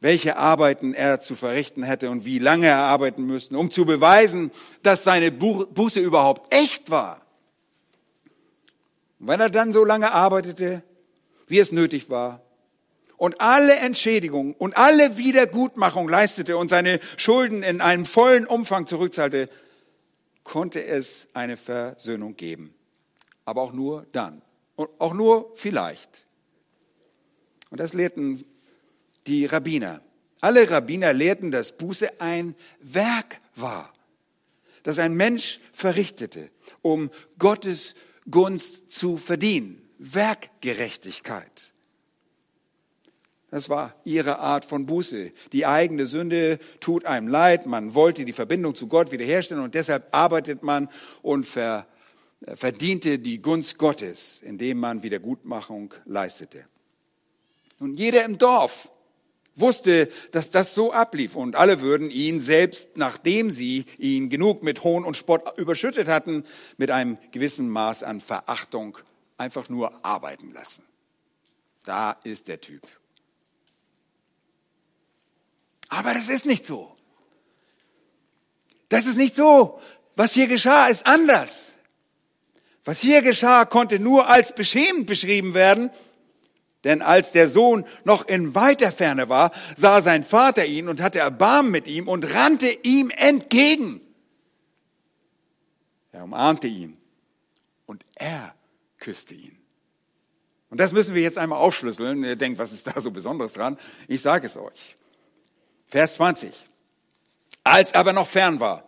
welche 0.00 0.36
Arbeiten 0.36 0.94
er 0.94 1.20
zu 1.20 1.34
verrichten 1.34 1.82
hätte 1.82 2.10
und 2.10 2.24
wie 2.24 2.38
lange 2.38 2.66
er 2.66 2.78
arbeiten 2.78 3.24
müsste, 3.24 3.56
um 3.56 3.70
zu 3.70 3.84
beweisen, 3.84 4.50
dass 4.82 5.04
seine 5.04 5.32
Buße 5.32 6.00
überhaupt 6.00 6.52
echt 6.54 6.90
war. 6.90 7.22
Und 9.18 9.28
wenn 9.28 9.40
er 9.40 9.50
dann 9.50 9.72
so 9.72 9.84
lange 9.84 10.12
arbeitete, 10.12 10.82
wie 11.48 11.58
es 11.58 11.72
nötig 11.72 12.10
war, 12.10 12.42
und 13.16 13.40
alle 13.40 13.76
Entschädigung 13.76 14.52
und 14.54 14.76
alle 14.76 15.16
Wiedergutmachung 15.16 16.08
leistete 16.08 16.58
und 16.58 16.68
seine 16.68 17.00
Schulden 17.16 17.62
in 17.62 17.80
einem 17.80 18.04
vollen 18.04 18.46
Umfang 18.46 18.86
zurückzahlte, 18.86 19.48
konnte 20.44 20.84
es 20.84 21.28
eine 21.32 21.56
Versöhnung 21.56 22.36
geben. 22.36 22.74
Aber 23.46 23.62
auch 23.62 23.72
nur 23.72 24.06
dann. 24.12 24.42
Und 24.74 24.90
auch 24.98 25.14
nur 25.14 25.50
vielleicht. 25.54 26.26
Und 27.70 27.80
das 27.80 27.94
lehrten 27.94 28.44
die 29.26 29.46
Rabbiner. 29.46 30.00
Alle 30.40 30.70
Rabbiner 30.70 31.12
lehrten, 31.12 31.50
dass 31.50 31.72
Buße 31.72 32.20
ein 32.20 32.54
Werk 32.80 33.40
war, 33.54 33.92
das 34.82 34.98
ein 34.98 35.14
Mensch 35.14 35.60
verrichtete, 35.72 36.50
um 36.82 37.10
Gottes 37.38 37.94
Gunst 38.30 38.90
zu 38.90 39.16
verdienen. 39.16 39.82
Werkgerechtigkeit. 39.98 41.72
Das 43.50 43.68
war 43.68 43.94
ihre 44.04 44.40
Art 44.40 44.64
von 44.64 44.86
Buße. 44.86 45.32
Die 45.52 45.66
eigene 45.66 46.06
Sünde 46.06 46.58
tut 46.80 47.06
einem 47.06 47.28
leid. 47.28 47.64
Man 47.66 47.94
wollte 47.94 48.24
die 48.24 48.32
Verbindung 48.32 48.74
zu 48.74 48.88
Gott 48.88 49.12
wiederherstellen 49.12 49.62
und 49.62 49.74
deshalb 49.74 50.08
arbeitet 50.14 50.62
man 50.62 50.90
und 51.22 51.46
ver, 51.46 51.86
verdiente 52.54 53.18
die 53.18 53.40
Gunst 53.40 53.78
Gottes, 53.78 54.40
indem 54.42 54.78
man 54.78 55.02
Wiedergutmachung 55.02 55.94
leistete. 56.04 56.66
Und 57.78 57.98
jeder 57.98 58.24
im 58.24 58.36
Dorf 58.36 58.92
wusste, 59.56 60.08
dass 60.30 60.50
das 60.50 60.74
so 60.74 60.92
ablief 60.92 61.34
und 61.34 61.56
alle 61.56 61.80
würden 61.80 62.10
ihn 62.10 62.40
selbst, 62.40 62.96
nachdem 62.96 63.50
sie 63.50 63.86
ihn 63.98 64.28
genug 64.28 64.62
mit 64.62 64.84
Hohn 64.84 65.04
und 65.04 65.16
Spott 65.16 65.58
überschüttet 65.58 66.08
hatten, 66.08 66.44
mit 66.76 66.90
einem 66.90 67.18
gewissen 67.32 67.68
Maß 67.68 68.02
an 68.02 68.20
Verachtung 68.20 68.98
einfach 69.38 69.68
nur 69.68 70.04
arbeiten 70.04 70.52
lassen. 70.52 70.84
Da 71.84 72.12
ist 72.24 72.48
der 72.48 72.60
Typ. 72.60 72.82
Aber 75.88 76.14
das 76.14 76.28
ist 76.28 76.46
nicht 76.46 76.64
so. 76.64 76.94
Das 78.88 79.06
ist 79.06 79.16
nicht 79.16 79.34
so. 79.34 79.80
Was 80.16 80.32
hier 80.32 80.48
geschah, 80.48 80.88
ist 80.88 81.06
anders. 81.06 81.72
Was 82.84 83.00
hier 83.00 83.22
geschah, 83.22 83.64
konnte 83.64 83.98
nur 83.98 84.28
als 84.28 84.54
beschämend 84.54 85.06
beschrieben 85.06 85.54
werden, 85.54 85.90
denn 86.84 87.02
als 87.02 87.32
der 87.32 87.48
Sohn 87.48 87.84
noch 88.04 88.26
in 88.26 88.54
weiter 88.54 88.92
Ferne 88.92 89.28
war, 89.28 89.52
sah 89.76 90.02
sein 90.02 90.22
Vater 90.22 90.66
ihn 90.66 90.88
und 90.88 91.00
hatte 91.00 91.18
Erbarmen 91.18 91.72
mit 91.72 91.88
ihm 91.88 92.08
und 92.08 92.34
rannte 92.34 92.68
ihm 92.68 93.10
entgegen. 93.10 94.00
Er 96.12 96.24
umarmte 96.24 96.66
ihn 96.66 96.96
und 97.86 98.04
er 98.14 98.54
küsste 98.98 99.34
ihn. 99.34 99.58
Und 100.70 100.80
das 100.80 100.92
müssen 100.92 101.14
wir 101.14 101.22
jetzt 101.22 101.38
einmal 101.38 101.58
aufschlüsseln. 101.58 102.22
Ihr 102.24 102.36
denkt, 102.36 102.58
was 102.58 102.72
ist 102.72 102.86
da 102.86 103.00
so 103.00 103.10
Besonderes 103.10 103.52
dran? 103.52 103.78
Ich 104.08 104.22
sage 104.22 104.46
es 104.46 104.56
euch. 104.56 104.96
Vers 105.86 106.16
20. 106.16 106.52
Als 107.64 107.94
aber 107.94 108.12
noch 108.12 108.28
fern 108.28 108.60
war. 108.60 108.84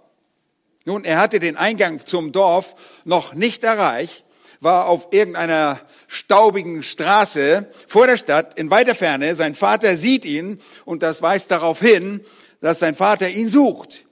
Nun, 0.84 1.04
er 1.04 1.18
hatte 1.18 1.38
den 1.38 1.56
Eingang 1.56 2.00
zum 2.00 2.32
Dorf 2.32 2.74
noch 3.04 3.34
nicht 3.34 3.62
erreicht, 3.62 4.24
war 4.60 4.86
auf 4.86 5.08
irgendeiner 5.12 5.80
staubigen 6.06 6.82
Straße 6.82 7.68
vor 7.86 8.06
der 8.06 8.16
Stadt 8.16 8.58
in 8.58 8.70
weiter 8.70 8.94
Ferne. 8.94 9.34
Sein 9.34 9.54
Vater 9.54 9.96
sieht 9.96 10.24
ihn 10.24 10.58
und 10.84 11.02
das 11.02 11.22
weist 11.22 11.50
darauf 11.50 11.80
hin, 11.80 12.20
dass 12.60 12.78
sein 12.78 12.94
Vater 12.94 13.28
ihn 13.28 13.48
sucht. 13.48 14.04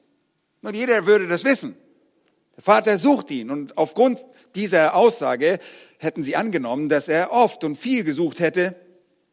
Und 0.62 0.74
jeder 0.74 1.06
würde 1.06 1.28
das 1.28 1.44
wissen. 1.44 1.76
Der 2.56 2.62
Vater 2.62 2.98
sucht 2.98 3.30
ihn 3.30 3.50
und 3.50 3.76
aufgrund 3.76 4.18
dieser 4.54 4.94
Aussage 4.94 5.58
hätten 5.98 6.22
sie 6.22 6.36
angenommen, 6.36 6.88
dass 6.88 7.08
er 7.08 7.32
oft 7.32 7.64
und 7.64 7.76
viel 7.76 8.04
gesucht 8.04 8.40
hätte, 8.40 8.74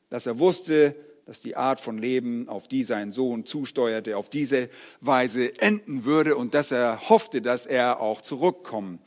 dass 0.09 0.25
er 0.25 0.39
wusste, 0.39 0.95
dass 1.25 1.39
die 1.39 1.55
Art 1.55 1.79
von 1.79 1.97
Leben, 1.97 2.49
auf 2.49 2.67
die 2.67 2.83
sein 2.83 3.11
Sohn 3.11 3.45
zusteuerte, 3.45 4.17
auf 4.17 4.29
diese 4.29 4.69
Weise 4.99 5.57
enden 5.59 6.03
würde 6.03 6.35
und 6.35 6.53
dass 6.53 6.71
er 6.71 7.09
hoffte, 7.09 7.41
dass 7.41 7.65
er 7.65 8.01
auch 8.01 8.21
zurückkommen 8.21 8.99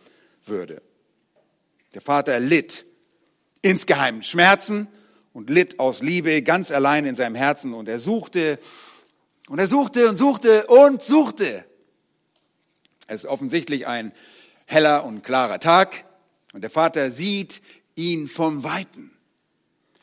würde. 0.44 0.80
Der 1.96 2.02
Vater 2.02 2.40
litt 2.40 2.84
insgeheim 3.62 4.20
Schmerzen 4.20 4.86
und 5.32 5.48
litt 5.48 5.80
aus 5.80 6.02
Liebe 6.02 6.42
ganz 6.42 6.70
allein 6.70 7.06
in 7.06 7.14
seinem 7.14 7.34
Herzen 7.34 7.72
und 7.72 7.88
er 7.88 8.00
suchte 8.00 8.58
und 9.48 9.58
er 9.58 9.66
suchte 9.66 10.06
und 10.10 10.18
suchte 10.18 10.66
und 10.66 11.00
suchte. 11.00 11.64
Es 13.06 13.22
ist 13.22 13.24
offensichtlich 13.24 13.86
ein 13.86 14.12
heller 14.66 15.06
und 15.06 15.22
klarer 15.22 15.58
Tag 15.58 16.04
und 16.52 16.60
der 16.60 16.68
Vater 16.68 17.10
sieht 17.10 17.62
ihn 17.94 18.28
vom 18.28 18.62
Weiten. 18.62 19.10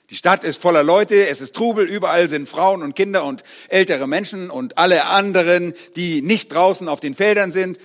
Die 0.09 0.15
Stadt 0.15 0.43
ist 0.43 0.59
voller 0.59 0.81
Leute, 0.81 1.27
es 1.27 1.41
ist 1.41 1.55
Trubel, 1.55 1.85
überall 1.85 2.27
sind 2.27 2.49
Frauen 2.49 2.81
und 2.81 2.95
Kinder 2.95 3.23
und 3.23 3.43
ältere 3.67 4.07
Menschen 4.07 4.49
und 4.49 4.79
alle 4.79 5.05
anderen, 5.05 5.75
die 5.95 6.23
nicht 6.23 6.51
draußen 6.51 6.87
auf 6.87 7.01
den 7.01 7.13
Feldern 7.13 7.51
sind. 7.51 7.77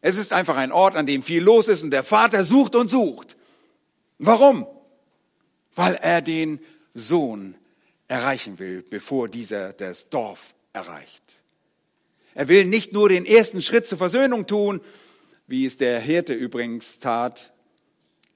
Es 0.00 0.16
ist 0.16 0.32
einfach 0.32 0.56
ein 0.56 0.72
Ort, 0.72 0.96
an 0.96 1.06
dem 1.06 1.22
viel 1.22 1.42
los 1.42 1.68
ist 1.68 1.82
und 1.82 1.90
der 1.90 2.04
Vater 2.04 2.44
sucht 2.44 2.74
und 2.74 2.88
sucht. 2.88 3.36
Warum? 4.18 4.66
Weil 5.74 5.94
er 5.96 6.22
den 6.22 6.60
Sohn 6.94 7.56
erreichen 8.06 8.58
will, 8.58 8.82
bevor 8.88 9.28
dieser 9.28 9.72
das 9.72 10.08
Dorf 10.08 10.54
erreicht. 10.72 11.22
Er 12.34 12.48
will 12.48 12.64
nicht 12.64 12.92
nur 12.92 13.08
den 13.08 13.26
ersten 13.26 13.62
Schritt 13.62 13.86
zur 13.86 13.98
Versöhnung 13.98 14.46
tun, 14.46 14.80
wie 15.46 15.66
es 15.66 15.76
der 15.76 15.98
Hirte 15.98 16.34
übrigens 16.34 16.98
tat, 17.00 17.52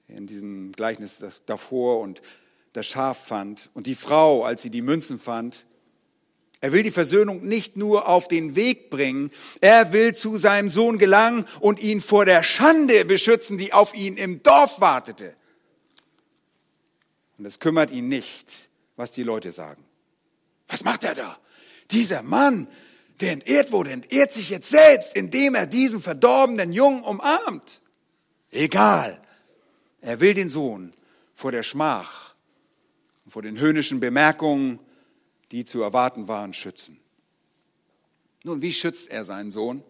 in 0.07 0.27
diesem 0.27 0.71
Gleichnis 0.73 1.19
das 1.19 1.45
davor 1.45 2.01
und 2.01 2.21
das 2.73 2.87
Schaf 2.87 3.27
fand 3.27 3.69
und 3.73 3.87
die 3.87 3.95
Frau, 3.95 4.43
als 4.43 4.61
sie 4.61 4.69
die 4.69 4.81
Münzen 4.81 5.19
fand. 5.19 5.65
Er 6.63 6.71
will 6.71 6.81
die 6.81 6.91
Versöhnung 6.91 7.43
nicht 7.43 7.75
nur 7.75 8.07
auf 8.07 8.29
den 8.29 8.55
Weg 8.55 8.89
bringen, 8.89 9.31
er 9.59 9.91
will 9.91 10.15
zu 10.15 10.37
seinem 10.37 10.69
Sohn 10.69 10.97
gelangen 10.97 11.45
und 11.59 11.81
ihn 11.81 11.99
vor 11.99 12.23
der 12.23 12.41
Schande 12.41 13.03
beschützen, 13.03 13.57
die 13.57 13.73
auf 13.73 13.93
ihn 13.93 14.15
im 14.15 14.43
Dorf 14.43 14.79
wartete. 14.79 15.35
Und 17.37 17.43
es 17.43 17.59
kümmert 17.59 17.91
ihn 17.91 18.07
nicht, 18.07 18.49
was 18.95 19.11
die 19.11 19.23
Leute 19.23 19.51
sagen. 19.51 19.83
Was 20.69 20.85
macht 20.85 21.03
er 21.03 21.15
da? 21.15 21.37
Dieser 21.91 22.23
Mann, 22.23 22.69
der 23.19 23.33
entehrt 23.33 23.73
wurde, 23.73 23.91
entehrt 23.91 24.31
sich 24.31 24.49
jetzt 24.49 24.69
selbst, 24.69 25.17
indem 25.17 25.55
er 25.55 25.65
diesen 25.65 26.01
verdorbenen 26.01 26.71
Jungen 26.71 27.03
umarmt. 27.03 27.81
Egal. 28.51 29.19
Er 29.99 30.21
will 30.21 30.33
den 30.33 30.47
Sohn 30.47 30.93
vor 31.33 31.51
der 31.51 31.63
Schmach, 31.63 32.35
vor 33.27 33.41
den 33.41 33.59
höhnischen 33.59 33.99
Bemerkungen, 33.99 34.79
die 35.53 35.65
zu 35.65 35.83
erwarten 35.83 36.27
waren, 36.27 36.51
schützen. 36.53 36.99
Nun, 38.43 38.63
wie 38.63 38.73
schützt 38.73 39.09
er 39.09 39.23
seinen 39.23 39.51
Sohn? 39.51 39.83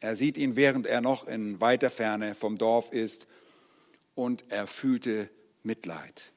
Er 0.00 0.16
sieht 0.16 0.36
ihn, 0.36 0.56
während 0.56 0.84
er 0.84 1.00
noch 1.00 1.28
in 1.28 1.60
weiter 1.60 1.90
Ferne 1.90 2.34
vom 2.34 2.58
Dorf 2.58 2.92
ist, 2.92 3.28
und 4.16 4.44
er 4.48 4.66
fühlte 4.66 5.30
Mitleid. 5.62 6.32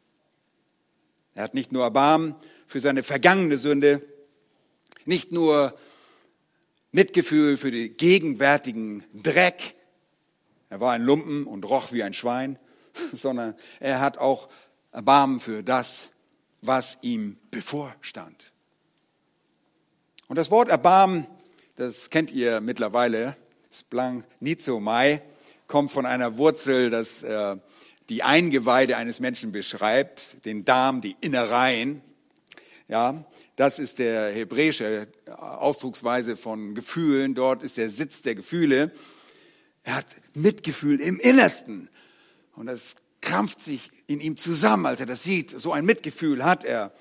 Er 1.33 1.43
hat 1.43 1.55
nicht 1.55 1.71
nur 1.71 1.83
Erbarmen 1.83 2.35
für 2.67 2.79
seine 2.79 3.01
vergangene 3.01 3.57
Sünde, 3.57 4.01
nicht 5.05 5.31
nur 5.31 5.77
Mitgefühl 6.91 7.57
für 7.57 7.71
den 7.71 7.97
gegenwärtigen 7.97 9.03
Dreck, 9.13 9.75
er 10.69 10.79
war 10.79 10.93
ein 10.93 11.03
Lumpen 11.03 11.45
und 11.45 11.65
roch 11.65 11.91
wie 11.91 12.03
ein 12.03 12.13
Schwein, 12.13 12.59
sondern 13.13 13.55
er 13.79 13.99
hat 13.99 14.19
auch 14.19 14.47
Erbarmen 14.91 15.39
für 15.39 15.63
das, 15.63 16.11
was 16.67 16.97
ihm 17.01 17.37
bevorstand. 17.51 18.51
Und 20.27 20.37
das 20.37 20.51
Wort 20.51 20.69
Erbarmen, 20.69 21.27
das 21.75 22.09
kennt 22.09 22.31
ihr 22.31 22.61
mittlerweile, 22.61 23.35
Splang 23.71 24.23
Nizomai, 24.39 25.21
kommt 25.67 25.91
von 25.91 26.05
einer 26.05 26.37
Wurzel, 26.37 26.89
das 26.89 27.23
äh, 27.23 27.57
die 28.09 28.23
Eingeweide 28.23 28.97
eines 28.97 29.19
Menschen 29.19 29.51
beschreibt, 29.51 30.45
den 30.45 30.63
Darm, 30.63 31.01
die 31.01 31.15
Innereien. 31.21 32.01
Ja, 32.87 33.25
das 33.55 33.79
ist 33.79 33.99
der 33.99 34.31
hebräische 34.31 35.07
Ausdrucksweise 35.27 36.37
von 36.37 36.75
Gefühlen. 36.75 37.33
Dort 37.33 37.63
ist 37.63 37.77
der 37.77 37.89
Sitz 37.89 38.21
der 38.21 38.35
Gefühle. 38.35 38.91
Er 39.83 39.95
hat 39.95 40.05
Mitgefühl 40.33 40.99
im 41.01 41.19
Innersten. 41.19 41.89
Und 42.55 42.67
das 42.67 42.95
krampft 43.25 43.59
sich 43.59 43.91
in 44.07 44.21
ihm 44.21 44.37
zusammen, 44.37 44.85
als 44.85 45.01
er 45.01 45.05
das 45.05 45.23
sieht. 45.23 45.59
So 45.59 45.73
ein 45.73 45.83
Mitgefühl 45.83 46.45
hat 46.45 46.63
er, 46.63 46.93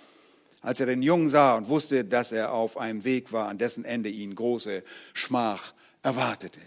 als 0.62 0.80
er 0.80 0.86
den 0.86 1.02
Jungen 1.02 1.28
sah 1.28 1.56
und 1.56 1.68
wusste, 1.68 2.04
dass 2.04 2.32
er 2.32 2.52
auf 2.52 2.76
einem 2.76 3.04
Weg 3.04 3.32
war, 3.32 3.48
an 3.48 3.58
dessen 3.58 3.84
Ende 3.84 4.08
ihn 4.08 4.34
große 4.34 4.82
Schmach 5.12 5.74
erwartete. 6.02 6.60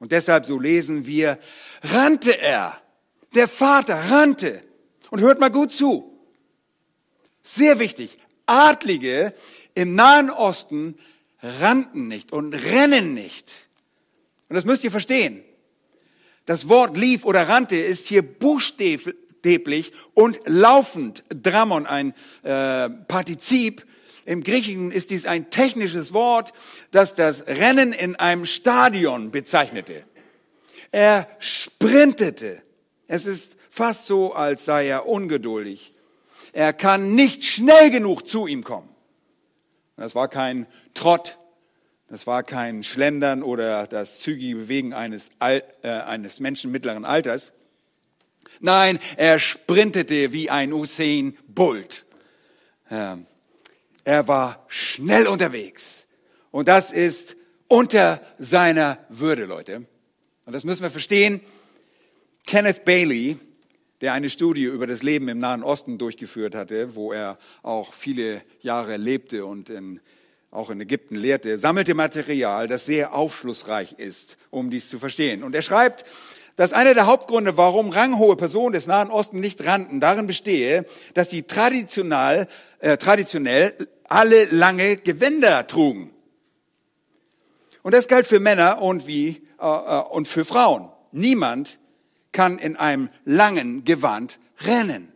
Und 0.00 0.12
deshalb, 0.12 0.46
so 0.46 0.58
lesen 0.58 1.06
wir, 1.06 1.38
rannte 1.82 2.36
er 2.38 2.82
der 3.34 3.48
Vater 3.48 4.10
rannte. 4.10 4.62
Und 5.10 5.20
hört 5.20 5.40
mal 5.40 5.50
gut 5.50 5.72
zu. 5.72 6.18
Sehr 7.42 7.78
wichtig. 7.78 8.18
Adlige 8.46 9.34
im 9.74 9.94
Nahen 9.94 10.30
Osten 10.30 10.98
rannten 11.42 12.08
nicht 12.08 12.32
und 12.32 12.54
rennen 12.54 13.14
nicht. 13.14 13.68
Und 14.48 14.56
das 14.56 14.64
müsst 14.64 14.84
ihr 14.84 14.90
verstehen. 14.90 15.44
Das 16.44 16.68
Wort 16.68 16.96
lief 16.96 17.24
oder 17.24 17.48
rannte 17.48 17.76
ist 17.76 18.08
hier 18.08 18.22
buchstäblich 18.22 19.92
und 20.14 20.40
laufend. 20.46 21.22
Dramon, 21.28 21.86
ein 21.86 22.14
äh, 22.42 22.90
Partizip. 22.90 23.86
Im 24.24 24.42
Griechischen 24.42 24.92
ist 24.92 25.10
dies 25.10 25.26
ein 25.26 25.50
technisches 25.50 26.12
Wort, 26.12 26.52
das 26.90 27.14
das 27.14 27.46
Rennen 27.46 27.92
in 27.92 28.16
einem 28.16 28.46
Stadion 28.46 29.30
bezeichnete. 29.30 30.04
Er 30.90 31.28
sprintete. 31.38 32.62
Es 33.08 33.24
ist 33.26 33.56
fast 33.70 34.06
so, 34.06 34.32
als 34.32 34.64
sei 34.64 34.86
er 34.86 35.06
ungeduldig. 35.06 35.94
Er 36.52 36.72
kann 36.72 37.14
nicht 37.14 37.44
schnell 37.44 37.90
genug 37.90 38.28
zu 38.28 38.46
ihm 38.46 38.62
kommen. 38.62 38.88
Das 39.96 40.14
war 40.14 40.28
kein 40.28 40.66
Trott, 40.94 41.38
das 42.12 42.26
war 42.26 42.42
kein 42.42 42.84
Schlendern 42.84 43.42
oder 43.42 43.86
das 43.86 44.18
zügige 44.18 44.54
Bewegen 44.56 44.92
eines, 44.92 45.30
Al 45.38 45.62
äh, 45.80 45.88
eines 45.88 46.40
Menschen 46.40 46.70
mittleren 46.70 47.06
Alters. 47.06 47.54
Nein, 48.60 48.98
er 49.16 49.38
sprintete 49.38 50.30
wie 50.30 50.50
ein 50.50 50.74
Usain 50.74 51.38
Bolt. 51.48 52.04
Ähm, 52.90 53.26
er 54.04 54.28
war 54.28 54.66
schnell 54.68 55.26
unterwegs. 55.26 56.06
Und 56.50 56.68
das 56.68 56.92
ist 56.92 57.34
unter 57.66 58.20
seiner 58.38 58.98
Würde, 59.08 59.46
Leute. 59.46 59.86
Und 60.44 60.52
das 60.52 60.64
müssen 60.64 60.82
wir 60.82 60.90
verstehen. 60.90 61.40
Kenneth 62.46 62.84
Bailey, 62.84 63.38
der 64.02 64.12
eine 64.12 64.28
Studie 64.28 64.64
über 64.64 64.86
das 64.86 65.02
Leben 65.02 65.28
im 65.28 65.38
Nahen 65.38 65.62
Osten 65.62 65.96
durchgeführt 65.96 66.54
hatte, 66.54 66.94
wo 66.94 67.10
er 67.14 67.38
auch 67.62 67.94
viele 67.94 68.42
Jahre 68.60 68.98
lebte 68.98 69.46
und 69.46 69.70
in, 69.70 70.00
auch 70.52 70.68
in 70.68 70.80
Ägypten 70.80 71.16
lehrte, 71.16 71.58
sammelte 71.58 71.94
Material, 71.94 72.68
das 72.68 72.84
sehr 72.84 73.14
aufschlussreich 73.14 73.94
ist, 73.94 74.36
um 74.50 74.70
dies 74.70 74.88
zu 74.90 74.98
verstehen. 74.98 75.42
Und 75.42 75.54
er 75.54 75.62
schreibt, 75.62 76.04
dass 76.56 76.74
einer 76.74 76.92
der 76.92 77.06
Hauptgründe, 77.06 77.56
warum 77.56 77.88
ranghohe 77.88 78.36
Personen 78.36 78.74
des 78.74 78.86
Nahen 78.86 79.10
Osten 79.10 79.40
nicht 79.40 79.64
rannten, 79.64 79.98
darin 79.98 80.26
bestehe, 80.26 80.84
dass 81.14 81.30
sie 81.30 81.44
traditionell, 81.44 82.48
äh, 82.80 82.98
traditionell 82.98 83.74
alle 84.04 84.44
lange 84.44 84.98
Gewänder 84.98 85.66
trugen. 85.66 86.10
Und 87.82 87.94
das 87.94 88.06
galt 88.06 88.26
für 88.26 88.38
Männer 88.38 88.82
und 88.82 89.06
wie 89.06 89.42
äh, 89.58 89.64
äh 89.64 90.02
und 90.10 90.28
für 90.28 90.44
Frauen. 90.44 90.90
Niemand 91.12 91.78
kann 92.30 92.58
in 92.58 92.76
einem 92.76 93.08
langen 93.24 93.84
Gewand 93.84 94.38
rennen, 94.60 95.12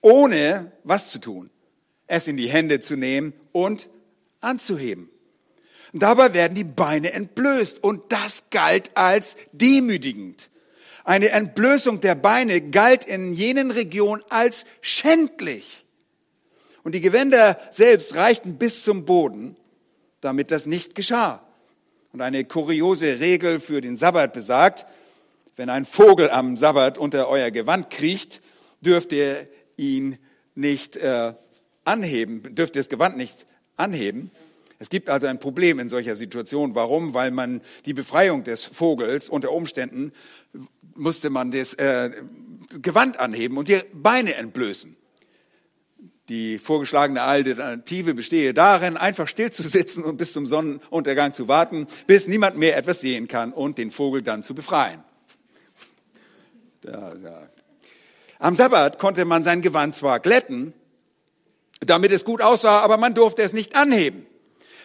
ohne 0.00 0.70
was 0.84 1.10
zu 1.10 1.18
tun, 1.18 1.50
es 2.06 2.28
in 2.28 2.36
die 2.36 2.48
Hände 2.48 2.80
zu 2.80 2.94
nehmen 2.94 3.32
und 3.50 3.88
anzuheben. 4.40 5.08
Und 5.92 6.02
dabei 6.02 6.34
werden 6.34 6.54
die 6.54 6.64
Beine 6.64 7.12
entblößt 7.12 7.82
und 7.82 8.12
das 8.12 8.50
galt 8.50 8.96
als 8.96 9.36
demütigend. 9.52 10.50
Eine 11.04 11.30
Entblößung 11.30 12.00
der 12.00 12.16
Beine 12.16 12.60
galt 12.60 13.04
in 13.04 13.32
jenen 13.32 13.70
Regionen 13.70 14.22
als 14.28 14.64
schändlich. 14.80 15.84
Und 16.82 16.92
die 16.92 17.00
Gewänder 17.00 17.58
selbst 17.70 18.14
reichten 18.14 18.58
bis 18.58 18.82
zum 18.82 19.04
Boden, 19.04 19.56
damit 20.20 20.50
das 20.50 20.66
nicht 20.66 20.94
geschah. 20.94 21.42
Und 22.12 22.20
eine 22.20 22.44
kuriose 22.44 23.20
Regel 23.20 23.60
für 23.60 23.80
den 23.80 23.96
Sabbat 23.96 24.32
besagt, 24.32 24.86
wenn 25.56 25.70
ein 25.70 25.84
Vogel 25.84 26.30
am 26.30 26.56
Sabbat 26.56 26.98
unter 26.98 27.28
euer 27.28 27.50
Gewand 27.50 27.90
kriecht, 27.90 28.40
dürft 28.80 29.12
ihr 29.12 29.48
ihn 29.76 30.18
nicht 30.54 30.96
äh, 30.96 31.34
anheben, 31.84 32.54
dürft 32.54 32.76
ihr 32.76 32.80
das 32.80 32.88
Gewand 32.88 33.16
nicht 33.16 33.46
anheben. 33.76 34.30
Es 34.78 34.90
gibt 34.90 35.08
also 35.08 35.26
ein 35.26 35.38
Problem 35.38 35.78
in 35.78 35.88
solcher 35.88 36.16
Situation. 36.16 36.74
Warum? 36.74 37.14
Weil 37.14 37.30
man 37.30 37.62
die 37.86 37.94
Befreiung 37.94 38.44
des 38.44 38.66
Vogels 38.66 39.28
unter 39.28 39.52
Umständen 39.52 40.12
musste 40.94 41.30
man 41.30 41.50
das 41.50 41.74
äh, 41.74 42.10
Gewand 42.82 43.18
anheben 43.20 43.56
und 43.58 43.68
die 43.68 43.80
Beine 43.92 44.34
entblößen. 44.34 44.96
Die 46.28 46.58
vorgeschlagene 46.58 47.22
Alternative 47.22 48.14
bestehe 48.14 48.52
darin, 48.52 48.96
einfach 48.96 49.28
still 49.28 49.52
zu 49.52 49.62
sitzen 49.62 50.02
und 50.02 50.16
bis 50.16 50.32
zum 50.32 50.46
Sonnenuntergang 50.46 51.32
zu 51.32 51.46
warten, 51.46 51.86
bis 52.06 52.26
niemand 52.26 52.56
mehr 52.56 52.76
etwas 52.76 53.00
sehen 53.00 53.28
kann 53.28 53.52
und 53.52 53.78
den 53.78 53.92
Vogel 53.92 54.22
dann 54.22 54.42
zu 54.42 54.54
befreien. 54.54 55.04
Ja, 56.84 57.14
ja. 57.14 57.48
Am 58.38 58.54
Sabbat 58.54 58.98
konnte 58.98 59.24
man 59.24 59.44
sein 59.44 59.62
Gewand 59.62 59.94
zwar 59.94 60.20
glätten, 60.20 60.74
damit 61.80 62.12
es 62.12 62.24
gut 62.24 62.40
aussah, 62.40 62.80
aber 62.80 62.96
man 62.96 63.14
durfte 63.14 63.42
es 63.42 63.52
nicht 63.52 63.76
anheben. 63.76 64.26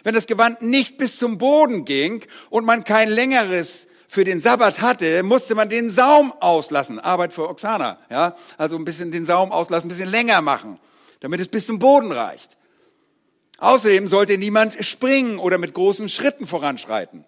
Wenn 0.04 0.14
das 0.14 0.26
Gewand 0.26 0.62
nicht 0.62 0.98
bis 0.98 1.18
zum 1.18 1.38
Boden 1.38 1.84
ging 1.84 2.24
und 2.50 2.64
man 2.64 2.84
kein 2.84 3.08
längeres 3.08 3.86
für 4.08 4.24
den 4.24 4.40
Sabbat 4.40 4.80
hatte, 4.80 5.22
musste 5.22 5.54
man 5.54 5.68
den 5.68 5.90
Saum 5.90 6.32
auslassen. 6.40 6.98
Arbeit 6.98 7.32
für 7.32 7.48
Oksana, 7.48 7.98
ja. 8.10 8.36
Also 8.58 8.76
ein 8.76 8.84
bisschen 8.84 9.10
den 9.10 9.24
Saum 9.24 9.52
auslassen, 9.52 9.86
ein 9.86 9.96
bisschen 9.96 10.10
länger 10.10 10.42
machen, 10.42 10.78
damit 11.20 11.40
es 11.40 11.48
bis 11.48 11.66
zum 11.66 11.78
Boden 11.78 12.12
reicht. 12.12 12.58
Außerdem 13.58 14.08
sollte 14.08 14.38
niemand 14.38 14.84
springen 14.84 15.38
oder 15.38 15.56
mit 15.56 15.72
großen 15.72 16.08
Schritten 16.08 16.46
voranschreiten. 16.46 17.24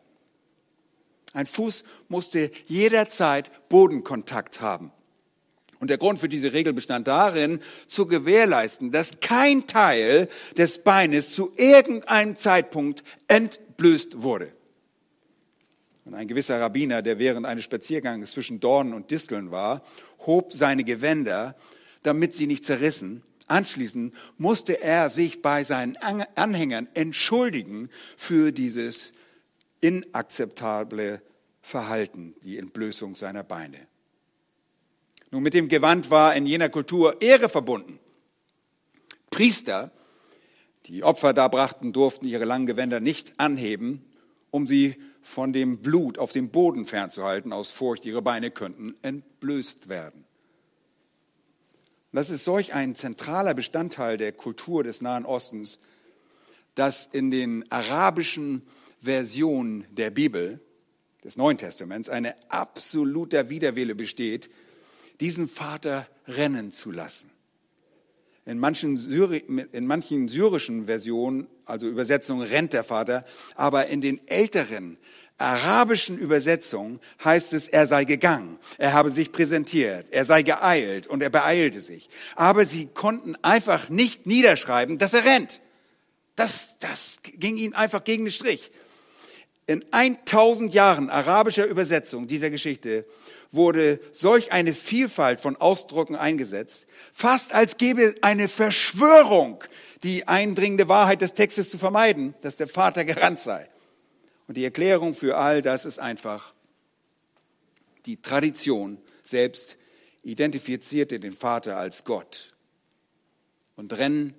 Ein 1.32 1.46
Fuß 1.46 1.84
musste 2.08 2.50
jederzeit 2.66 3.68
Bodenkontakt 3.68 4.60
haben. 4.60 4.92
Und 5.84 5.90
der 5.90 5.98
Grund 5.98 6.18
für 6.18 6.30
diese 6.30 6.54
Regel 6.54 6.72
bestand 6.72 7.08
darin, 7.08 7.60
zu 7.88 8.06
gewährleisten, 8.06 8.90
dass 8.90 9.20
kein 9.20 9.66
Teil 9.66 10.30
des 10.56 10.82
Beines 10.82 11.32
zu 11.32 11.52
irgendeinem 11.58 12.38
Zeitpunkt 12.38 13.04
entblößt 13.28 14.22
wurde. 14.22 14.50
Und 16.06 16.14
ein 16.14 16.26
gewisser 16.26 16.58
Rabbiner, 16.58 17.02
der 17.02 17.18
während 17.18 17.44
eines 17.44 17.64
Spaziergangs 17.64 18.30
zwischen 18.30 18.60
Dornen 18.60 18.94
und 18.94 19.10
Disteln 19.10 19.50
war, 19.50 19.84
hob 20.20 20.54
seine 20.54 20.84
Gewänder, 20.84 21.54
damit 22.02 22.34
sie 22.34 22.46
nicht 22.46 22.64
zerrissen. 22.64 23.22
Anschließend 23.46 24.14
musste 24.38 24.80
er 24.80 25.10
sich 25.10 25.42
bei 25.42 25.64
seinen 25.64 25.98
Anhängern 25.98 26.88
entschuldigen 26.94 27.90
für 28.16 28.52
dieses 28.52 29.12
inakzeptable 29.82 31.20
Verhalten, 31.60 32.36
die 32.42 32.56
Entblößung 32.56 33.16
seiner 33.16 33.44
Beine. 33.44 33.86
Nun, 35.34 35.42
mit 35.42 35.54
dem 35.54 35.66
Gewand 35.66 36.12
war 36.12 36.36
in 36.36 36.46
jener 36.46 36.68
Kultur 36.68 37.20
Ehre 37.20 37.48
verbunden. 37.48 37.98
Priester, 39.30 39.90
die 40.86 41.02
Opfer 41.02 41.32
darbrachten, 41.32 41.92
durften 41.92 42.28
ihre 42.28 42.44
langen 42.44 42.66
Gewänder 42.66 43.00
nicht 43.00 43.34
anheben, 43.40 44.04
um 44.52 44.68
sie 44.68 44.94
von 45.22 45.52
dem 45.52 45.78
Blut 45.78 46.18
auf 46.18 46.30
dem 46.30 46.50
Boden 46.50 46.84
fernzuhalten, 46.84 47.52
aus 47.52 47.72
Furcht, 47.72 48.04
ihre 48.04 48.22
Beine 48.22 48.52
könnten 48.52 48.94
entblößt 49.02 49.88
werden. 49.88 50.24
Das 52.12 52.30
ist 52.30 52.44
solch 52.44 52.72
ein 52.72 52.94
zentraler 52.94 53.54
Bestandteil 53.54 54.16
der 54.16 54.30
Kultur 54.30 54.84
des 54.84 55.02
Nahen 55.02 55.26
Ostens, 55.26 55.80
dass 56.76 57.08
in 57.10 57.32
den 57.32 57.64
arabischen 57.72 58.62
Versionen 59.02 59.84
der 59.90 60.10
Bibel, 60.12 60.60
des 61.24 61.36
Neuen 61.36 61.58
Testaments, 61.58 62.08
eine 62.08 62.36
absoluter 62.52 63.50
Widerwille 63.50 63.96
besteht, 63.96 64.48
diesen 65.20 65.48
Vater 65.48 66.08
rennen 66.26 66.70
zu 66.72 66.90
lassen. 66.90 67.30
In 68.46 68.58
manchen, 68.58 68.96
Syri 68.96 69.38
in 69.38 69.86
manchen 69.86 70.28
syrischen 70.28 70.84
Versionen, 70.84 71.46
also 71.64 71.86
Übersetzungen, 71.86 72.46
rennt 72.46 72.74
der 72.74 72.84
Vater, 72.84 73.24
aber 73.54 73.86
in 73.86 74.02
den 74.02 74.26
älteren 74.28 74.98
arabischen 75.38 76.18
Übersetzungen 76.18 77.00
heißt 77.24 77.54
es, 77.54 77.68
er 77.68 77.86
sei 77.86 78.04
gegangen, 78.04 78.58
er 78.78 78.92
habe 78.92 79.10
sich 79.10 79.32
präsentiert, 79.32 80.08
er 80.10 80.24
sei 80.24 80.42
geeilt 80.42 81.06
und 81.06 81.22
er 81.22 81.30
beeilte 81.30 81.80
sich. 81.80 82.08
Aber 82.36 82.64
sie 82.66 82.86
konnten 82.86 83.34
einfach 83.42 83.88
nicht 83.88 84.26
niederschreiben, 84.26 84.98
dass 84.98 85.14
er 85.14 85.24
rennt. 85.24 85.60
Das, 86.36 86.74
das 86.80 87.18
ging 87.22 87.56
ihnen 87.56 87.74
einfach 87.74 88.04
gegen 88.04 88.24
den 88.24 88.32
Strich. 88.32 88.70
In 89.66 89.84
1000 89.92 90.74
Jahren 90.74 91.08
arabischer 91.08 91.66
Übersetzung 91.66 92.26
dieser 92.26 92.50
Geschichte 92.50 93.06
wurde 93.54 94.00
solch 94.12 94.52
eine 94.52 94.74
Vielfalt 94.74 95.40
von 95.40 95.56
Ausdrucken 95.56 96.16
eingesetzt, 96.16 96.86
fast 97.12 97.52
als 97.52 97.76
gäbe 97.76 98.14
eine 98.22 98.48
Verschwörung, 98.48 99.64
die 100.02 100.28
eindringende 100.28 100.88
Wahrheit 100.88 101.20
des 101.20 101.34
Textes 101.34 101.70
zu 101.70 101.78
vermeiden, 101.78 102.34
dass 102.42 102.56
der 102.56 102.68
Vater 102.68 103.04
gerannt 103.04 103.38
sei. 103.38 103.68
Und 104.46 104.56
die 104.56 104.64
Erklärung 104.64 105.14
für 105.14 105.36
all 105.36 105.62
das 105.62 105.84
ist 105.84 105.98
einfach, 105.98 106.52
die 108.06 108.20
Tradition 108.20 108.98
selbst 109.22 109.76
identifizierte 110.22 111.20
den 111.20 111.32
Vater 111.32 111.76
als 111.76 112.04
Gott. 112.04 112.54
Und 113.76 113.92
Rennen 113.92 114.34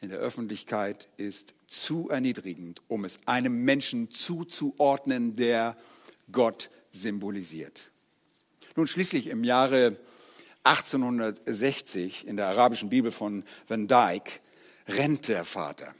in 0.00 0.08
der 0.08 0.18
Öffentlichkeit 0.18 1.08
ist 1.16 1.54
zu 1.66 2.08
erniedrigend, 2.08 2.82
um 2.88 3.04
es 3.04 3.20
einem 3.26 3.64
Menschen 3.64 4.10
zuzuordnen, 4.10 5.36
der 5.36 5.76
Gott 6.32 6.70
symbolisiert. 6.92 7.90
Nun 8.76 8.86
schließlich 8.86 9.26
im 9.26 9.44
Jahre 9.44 9.96
1860 10.64 12.26
in 12.26 12.36
der 12.36 12.48
arabischen 12.48 12.88
Bibel 12.88 13.10
von 13.10 13.44
Van 13.66 13.88
Dyck 13.88 14.40
rennt 14.86 15.28
der 15.28 15.44
Vater. 15.44 15.94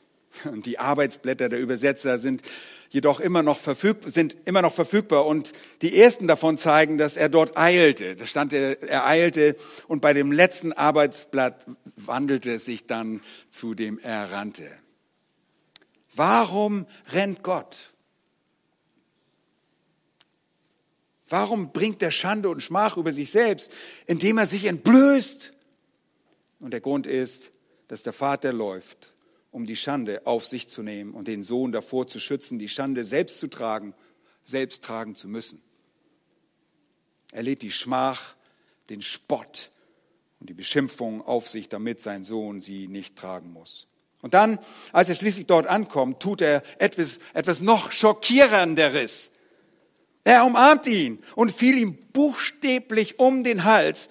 Und 0.45 0.67
die 0.67 0.79
Arbeitsblätter 0.79 1.49
der 1.49 1.59
Übersetzer 1.59 2.19
sind 2.19 2.43
jedoch 2.89 3.21
immer 3.21 3.43
noch, 3.43 3.59
verfügbar, 3.59 4.11
sind 4.11 4.37
immer 4.45 4.63
noch 4.63 4.73
verfügbar 4.73 5.27
und 5.27 5.53
die 5.83 5.97
ersten 5.97 6.27
davon 6.27 6.59
zeigen, 6.59 6.99
dass 6.99 7.17
er 7.17 7.29
dort 7.29 7.57
eilte. 7.57 8.15
Da 8.17 8.27
stand 8.27 8.53
er, 8.53 8.83
er 8.83 9.07
eilte 9.07 9.57
und 9.89 10.01
bei 10.01 10.13
dem 10.13 10.31
letzten 10.31 10.73
Arbeitsblatt 10.73 11.67
wandelte 11.97 12.53
es 12.53 12.65
sich 12.65 12.87
dann 12.87 13.23
zu 13.49 13.75
dem 13.75 13.99
er 13.99 14.31
rannte. 14.31 14.69
Warum 16.15 16.87
rennt 17.13 17.43
Gott? 17.43 17.93
Warum 21.31 21.73
bringt 21.73 22.03
er 22.03 22.11
Schande 22.11 22.49
und 22.49 22.61
Schmach 22.61 22.97
über 22.97 23.13
sich 23.13 23.31
selbst, 23.31 23.73
indem 24.07 24.39
er 24.39 24.47
sich 24.47 24.65
entblößt? 24.65 25.53
Und 26.59 26.73
der 26.73 26.81
Grund 26.81 27.07
ist, 27.07 27.53
dass 27.87 28.03
der 28.03 28.13
Vater 28.13 28.53
läuft, 28.53 29.15
um 29.53 29.65
die 29.65 29.77
Schande 29.77 30.27
auf 30.27 30.45
sich 30.45 30.69
zu 30.69 30.83
nehmen 30.83 31.15
und 31.15 31.29
den 31.29 31.45
Sohn 31.45 31.71
davor 31.71 32.09
zu 32.09 32.19
schützen, 32.19 32.59
die 32.59 32.69
Schande 32.69 33.05
selbst 33.05 33.39
zu 33.39 33.47
tragen, 33.47 33.95
selbst 34.43 34.83
tragen 34.83 35.15
zu 35.15 35.29
müssen. 35.29 35.63
Er 37.33 37.45
lädt 37.45 37.63
die 37.63 37.73
Schmach, 37.73 38.35
den 38.91 39.01
Spott 39.01 39.71
und 40.41 40.51
die 40.51 40.55
Beschimpfung 40.55 41.23
auf 41.23 41.49
sich, 41.49 41.69
damit 41.69 42.01
sein 42.01 42.25
Sohn 42.25 42.61
sie 42.61 42.89
nicht 42.89 43.17
tragen 43.17 43.53
muss. 43.53 43.87
Und 44.21 44.35
dann, 44.35 44.59
als 44.93 45.09
er 45.09 45.15
schließlich 45.15 45.47
dort 45.47 45.69
ankommt, 45.69 46.21
tut 46.21 46.43
er 46.43 46.65
etwas, 46.79 47.21
etwas 47.35 47.61
noch 47.61 47.93
schockierenderes. 47.93 49.31
Er 50.25 50.45
umarmt 50.45 50.87
ihn 50.87 51.23
und 51.35 51.53
fiel 51.53 51.79
ihm 51.79 51.97
buchstäblich 52.13 53.19
um 53.19 53.43
den 53.43 53.65
Hals, 53.65 54.09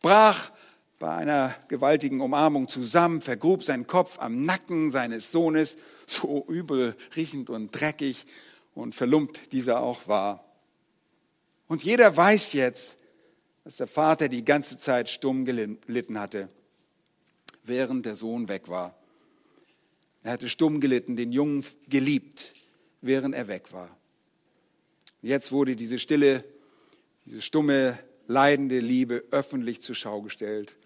brach 0.00 0.50
bei 0.98 1.14
einer 1.14 1.54
gewaltigen 1.68 2.20
Umarmung 2.20 2.68
zusammen, 2.68 3.20
vergrub 3.20 3.62
seinen 3.62 3.86
Kopf 3.86 4.18
am 4.18 4.42
Nacken 4.42 4.90
seines 4.90 5.30
Sohnes, 5.30 5.76
so 6.06 6.44
übel 6.48 6.96
riechend 7.16 7.50
und 7.50 7.70
dreckig 7.70 8.26
und 8.74 8.94
verlumpt 8.94 9.52
dieser 9.52 9.80
auch 9.80 10.08
war. 10.08 10.44
Und 11.66 11.84
jeder 11.84 12.16
weiß 12.16 12.52
jetzt, 12.54 12.96
dass 13.64 13.76
der 13.76 13.86
Vater 13.86 14.28
die 14.28 14.44
ganze 14.44 14.78
Zeit 14.78 15.10
stumm 15.10 15.44
gelitten 15.44 16.18
hatte, 16.18 16.48
während 17.64 18.06
der 18.06 18.16
Sohn 18.16 18.48
weg 18.48 18.68
war. 18.68 18.96
Er 20.22 20.32
hatte 20.32 20.48
stumm 20.48 20.80
gelitten, 20.80 21.16
den 21.16 21.32
Jungen 21.32 21.64
geliebt, 21.88 22.54
während 23.02 23.34
er 23.34 23.46
weg 23.48 23.72
war. 23.72 23.97
Jetzt 25.22 25.52
wurde 25.52 25.74
diese 25.76 25.98
stille, 25.98 26.44
diese 27.24 27.42
stumme, 27.42 27.98
leidende 28.26 28.78
Liebe 28.78 29.24
öffentlich 29.30 29.80
zur 29.82 29.94
Schau 29.94 30.22
gestellt. 30.22 30.76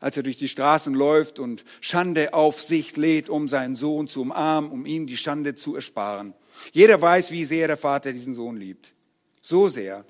Als 0.00 0.16
er 0.16 0.22
durch 0.22 0.36
die 0.36 0.48
Straßen 0.48 0.92
läuft 0.92 1.38
und 1.38 1.64
Schande 1.80 2.34
auf 2.34 2.60
sich 2.60 2.96
lädt, 2.96 3.30
um 3.30 3.48
seinen 3.48 3.76
Sohn 3.76 4.08
zu 4.08 4.22
umarmen, 4.22 4.70
um 4.70 4.84
ihm 4.84 5.06
die 5.06 5.16
Schande 5.16 5.54
zu 5.54 5.74
ersparen. 5.74 6.34
Jeder 6.72 7.00
weiß, 7.00 7.30
wie 7.30 7.44
sehr 7.44 7.66
der 7.66 7.76
Vater 7.76 8.12
diesen 8.12 8.34
Sohn 8.34 8.56
liebt. 8.56 8.92
So 9.40 9.68
sehr, 9.68 10.04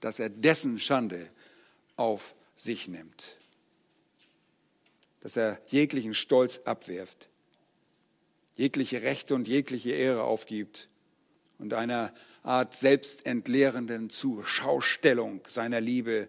dass 0.00 0.18
er 0.18 0.30
dessen 0.30 0.78
Schande 0.78 1.28
auf 1.96 2.34
sich 2.54 2.88
nimmt. 2.88 3.36
Dass 5.20 5.36
er 5.36 5.60
jeglichen 5.66 6.14
Stolz 6.14 6.60
abwirft, 6.64 7.28
jegliche 8.54 9.02
Rechte 9.02 9.34
und 9.34 9.48
jegliche 9.48 9.90
Ehre 9.90 10.22
aufgibt 10.22 10.88
und 11.58 11.74
einer 11.74 12.12
Art 12.42 12.74
selbstentleerenden 12.74 14.10
Zuschaustellung 14.10 15.40
seiner 15.48 15.80
Liebe 15.80 16.28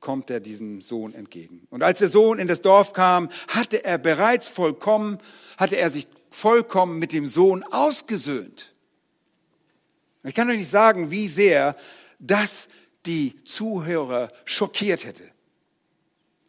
kommt 0.00 0.28
er 0.28 0.40
diesem 0.40 0.82
Sohn 0.82 1.14
entgegen. 1.14 1.66
Und 1.70 1.82
als 1.82 2.00
der 2.00 2.10
Sohn 2.10 2.38
in 2.38 2.46
das 2.46 2.60
Dorf 2.60 2.92
kam, 2.92 3.30
hatte 3.48 3.84
er 3.84 3.96
bereits 3.96 4.48
vollkommen, 4.48 5.18
hatte 5.56 5.76
er 5.76 5.90
sich 5.90 6.06
vollkommen 6.30 6.98
mit 6.98 7.12
dem 7.12 7.26
Sohn 7.26 7.62
ausgesöhnt. 7.62 8.74
Ich 10.24 10.34
kann 10.34 10.50
euch 10.50 10.58
nicht 10.58 10.70
sagen, 10.70 11.10
wie 11.10 11.28
sehr 11.28 11.76
das 12.18 12.68
die 13.06 13.42
Zuhörer 13.44 14.30
schockiert 14.44 15.04
hätte. 15.04 15.24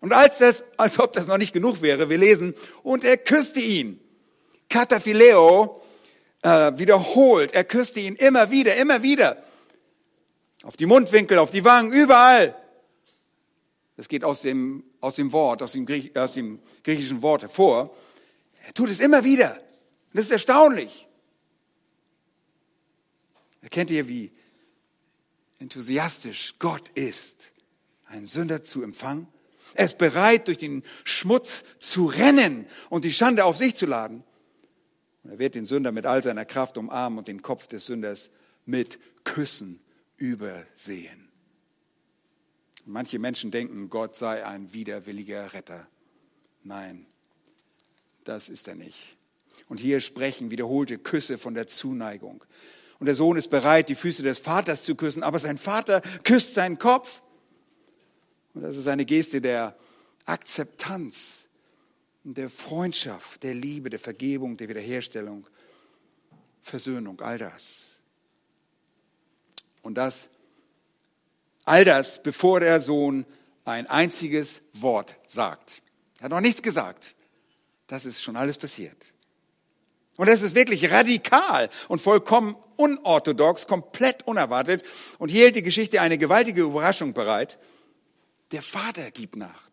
Und 0.01 0.13
als 0.13 0.37
das, 0.39 0.63
als 0.77 0.99
ob 0.99 1.13
das 1.13 1.27
noch 1.27 1.37
nicht 1.37 1.53
genug 1.53 1.81
wäre, 1.81 2.09
wir 2.09 2.17
lesen, 2.17 2.53
und 2.83 3.03
er 3.03 3.17
küsste 3.17 3.59
ihn. 3.59 3.99
Kataphileo 4.69 5.81
äh, 6.45 6.77
wiederholt. 6.77 7.53
Er 7.53 7.63
küsste 7.63 7.99
ihn 7.99 8.15
immer 8.15 8.51
wieder, 8.51 8.75
immer 8.75 9.01
wieder. 9.01 9.43
Auf 10.63 10.77
die 10.77 10.85
Mundwinkel, 10.85 11.39
auf 11.39 11.49
die 11.49 11.63
Wangen, 11.63 11.91
überall. 11.91 12.55
Das 13.97 14.07
geht 14.07 14.23
aus 14.23 14.41
dem, 14.41 14.83
aus 15.01 15.15
dem 15.15 15.31
Wort, 15.31 15.63
aus 15.63 15.71
dem, 15.71 15.85
Griech, 15.85 16.15
aus 16.15 16.33
dem 16.33 16.59
griechischen 16.83 17.21
Wort 17.21 17.41
hervor. 17.41 17.95
Er 18.65 18.73
tut 18.73 18.89
es 18.89 18.99
immer 18.99 19.23
wieder. 19.23 19.59
Das 20.13 20.25
ist 20.25 20.31
erstaunlich. 20.31 21.07
Erkennt 23.61 23.89
ihr, 23.89 24.07
wie 24.07 24.31
enthusiastisch 25.59 26.55
Gott 26.59 26.89
ist, 26.89 27.47
einen 28.05 28.27
Sünder 28.27 28.63
zu 28.63 28.83
empfangen? 28.83 29.27
Er 29.73 29.85
ist 29.85 29.97
bereit, 29.97 30.47
durch 30.47 30.59
den 30.59 30.83
Schmutz 31.03 31.63
zu 31.79 32.05
rennen 32.05 32.67
und 32.89 33.03
die 33.03 33.13
Schande 33.13 33.45
auf 33.45 33.57
sich 33.57 33.75
zu 33.75 33.87
laden. 33.87 34.23
Und 35.25 35.31
er 35.31 35.39
wird 35.39 35.55
den 35.55 35.65
Sünder 35.65 35.91
mit 35.91 36.05
all 36.05 36.21
seiner 36.21 36.45
Kraft 36.45 36.77
umarmen 36.77 37.17
und 37.17 37.27
den 37.27 37.41
Kopf 37.41 37.65
des 37.65 37.87
Sünders 37.87 38.29
mit 38.65 38.99
Küssen 39.23 39.79
übersehen. 40.17 41.29
Manche 42.85 43.17
Menschen 43.17 43.49
denken, 43.49 43.89
Gott 43.89 44.15
sei 44.15 44.45
ein 44.45 44.71
widerwilliger 44.71 45.53
Retter. 45.53 45.87
Nein, 46.63 47.07
das 48.23 48.49
ist 48.49 48.67
er 48.67 48.75
nicht. 48.75 49.17
Und 49.67 49.79
hier 49.79 49.99
sprechen 49.99 50.51
wiederholte 50.51 50.99
Küsse 50.99 51.39
von 51.39 51.55
der 51.55 51.65
Zuneigung. 51.65 52.45
Und 52.99 53.07
der 53.07 53.15
Sohn 53.15 53.35
ist 53.35 53.49
bereit, 53.49 53.89
die 53.89 53.95
Füße 53.95 54.21
des 54.21 54.37
Vaters 54.37 54.83
zu 54.83 54.93
küssen, 54.93 55.23
aber 55.23 55.39
sein 55.39 55.57
Vater 55.57 56.01
küsst 56.23 56.53
seinen 56.53 56.77
Kopf. 56.77 57.23
Und 58.53 58.61
das 58.61 58.77
ist 58.77 58.87
eine 58.87 59.05
Geste 59.05 59.41
der 59.41 59.75
Akzeptanz, 60.25 61.44
der 62.33 62.49
Freundschaft, 62.49 63.43
der 63.43 63.53
Liebe, 63.53 63.89
der 63.89 63.99
Vergebung, 63.99 64.57
der 64.57 64.67
Wiederherstellung, 64.67 65.47
Versöhnung, 66.63 67.21
all 67.21 67.37
das. 67.37 67.97
Und 69.83 69.95
das, 69.95 70.29
all 71.63 71.85
das, 71.85 72.23
bevor 72.23 72.59
der 72.59 72.81
Sohn 72.81 73.25
ein 73.63 73.87
einziges 73.87 74.61
Wort 74.73 75.15
sagt. 75.27 75.83
Er 76.17 76.25
hat 76.25 76.31
noch 76.31 76.41
nichts 76.41 76.63
gesagt. 76.63 77.13
Das 77.85 78.05
ist 78.05 78.23
schon 78.23 78.35
alles 78.35 78.57
passiert. 78.57 79.11
Und 80.17 80.27
das 80.27 80.41
ist 80.41 80.55
wirklich 80.55 80.89
radikal 80.89 81.69
und 81.87 81.99
vollkommen 81.99 82.55
unorthodox, 82.77 83.67
komplett 83.67 84.25
unerwartet. 84.25 84.83
Und 85.19 85.29
hier 85.29 85.43
hält 85.43 85.57
die 85.57 85.61
Geschichte 85.61 86.01
eine 86.01 86.17
gewaltige 86.17 86.61
Überraschung 86.61 87.13
bereit. 87.13 87.59
Der 88.51 88.61
Vater 88.61 89.11
gibt 89.11 89.35
nach. 89.35 89.64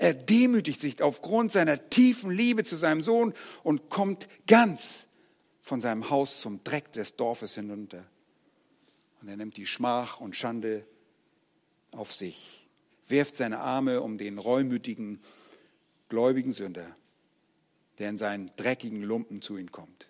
Er 0.00 0.14
demütigt 0.14 0.80
sich 0.80 1.02
aufgrund 1.02 1.52
seiner 1.52 1.90
tiefen 1.90 2.30
Liebe 2.30 2.64
zu 2.64 2.76
seinem 2.76 3.02
Sohn 3.02 3.34
und 3.62 3.90
kommt 3.90 4.28
ganz 4.46 5.06
von 5.60 5.80
seinem 5.80 6.08
Haus 6.08 6.40
zum 6.40 6.64
Dreck 6.64 6.90
des 6.92 7.16
Dorfes 7.16 7.54
hinunter. 7.54 8.04
Und 9.20 9.28
er 9.28 9.36
nimmt 9.36 9.56
die 9.58 9.66
Schmach 9.66 10.20
und 10.20 10.36
Schande 10.36 10.86
auf 11.92 12.12
sich, 12.12 12.66
wirft 13.08 13.36
seine 13.36 13.58
Arme 13.58 14.00
um 14.00 14.16
den 14.16 14.38
reumütigen, 14.38 15.20
gläubigen 16.08 16.52
Sünder 16.52 16.94
der 18.00 18.08
in 18.08 18.16
seinen 18.16 18.50
dreckigen 18.56 19.02
Lumpen 19.02 19.42
zu 19.42 19.58
ihm 19.58 19.70
kommt. 19.70 20.08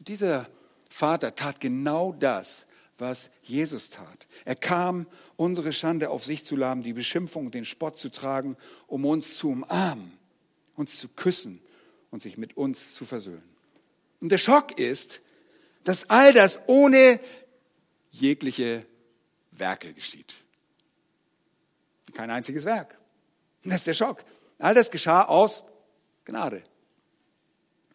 Und 0.00 0.08
dieser 0.08 0.48
Vater 0.90 1.36
tat 1.36 1.60
genau 1.60 2.12
das, 2.12 2.66
was 2.98 3.30
Jesus 3.42 3.90
tat. 3.90 4.26
Er 4.44 4.56
kam, 4.56 5.06
unsere 5.36 5.72
Schande 5.72 6.10
auf 6.10 6.24
sich 6.24 6.44
zu 6.44 6.56
laden, 6.56 6.82
die 6.82 6.92
Beschimpfung 6.92 7.50
den 7.50 7.64
Spott 7.64 7.96
zu 7.96 8.10
tragen, 8.10 8.56
um 8.86 9.04
uns 9.04 9.36
zu 9.36 9.50
umarmen, 9.50 10.12
uns 10.76 10.98
zu 10.98 11.08
küssen 11.08 11.60
und 12.10 12.22
sich 12.22 12.36
mit 12.36 12.56
uns 12.56 12.94
zu 12.94 13.04
versöhnen. 13.04 13.48
Und 14.20 14.30
der 14.30 14.38
Schock 14.38 14.78
ist, 14.78 15.20
dass 15.84 16.10
all 16.10 16.32
das 16.32 16.60
ohne 16.68 17.18
jegliche 18.10 18.86
Werke 19.50 19.92
geschieht. 19.94 20.36
Kein 22.14 22.30
einziges 22.30 22.64
Werk. 22.64 22.98
Das 23.64 23.76
ist 23.76 23.86
der 23.86 23.94
Schock. 23.94 24.24
All 24.58 24.74
das 24.74 24.90
geschah 24.90 25.24
aus 25.24 25.64
Gnade. 26.24 26.62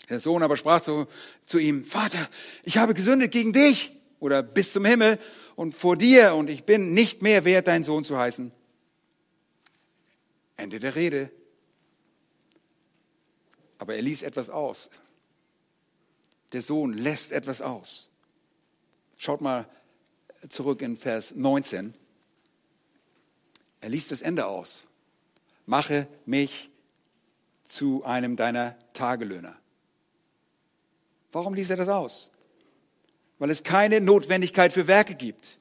Der 0.10 0.20
Sohn 0.20 0.44
aber 0.44 0.58
sprach 0.58 0.82
zu, 0.82 1.08
zu 1.46 1.60
ihm, 1.60 1.86
Vater, 1.86 2.30
ich 2.64 2.78
habe 2.78 2.94
gesündigt 2.94 3.32
gegen 3.32 3.54
dich 3.54 3.97
oder 4.20 4.44
bis 4.44 4.74
zum 4.74 4.86
Himmel 4.86 5.20
und 5.56 5.74
vor 5.74 5.96
dir 5.96 6.36
und 6.36 6.50
ich 6.50 6.64
bin 6.64 6.94
nicht 6.94 7.22
mehr 7.22 7.46
wert, 7.46 7.68
dein 7.68 7.84
Sohn 7.84 8.04
zu 8.04 8.18
heißen. 8.18 8.52
Ende 10.56 10.80
der 10.80 10.96
Rede. 10.96 11.32
Aber 13.78 13.96
er 13.96 14.02
ließ 14.02 14.24
etwas 14.24 14.50
aus. 14.50 14.90
Der 16.54 16.62
Sohn 16.62 16.94
lässt 16.94 17.32
etwas 17.32 17.62
aus. 17.62 18.10
Schaut 19.18 19.42
mal 19.42 19.70
zurück 20.50 20.82
in 20.82 20.96
Vers 20.96 21.36
19. 21.36 21.94
Er 23.82 23.90
ließ 23.90 24.08
das 24.08 24.22
Ende 24.22 24.48
aus. 24.48 24.88
Mache 25.66 26.08
mich 26.26 26.70
zu 27.64 28.04
einem 28.04 28.36
deiner 28.36 28.78
Tagelöhner. 28.94 29.56
Warum 31.32 31.54
ließ 31.54 31.70
er 31.70 31.78
das 31.78 31.90
aus? 31.90 32.32
Weil 33.40 33.50
es 33.50 33.64
keine 33.64 34.02
Notwendigkeit 34.02 34.74
für 34.74 34.88
Werke 34.88 35.16
gibt. 35.16 35.58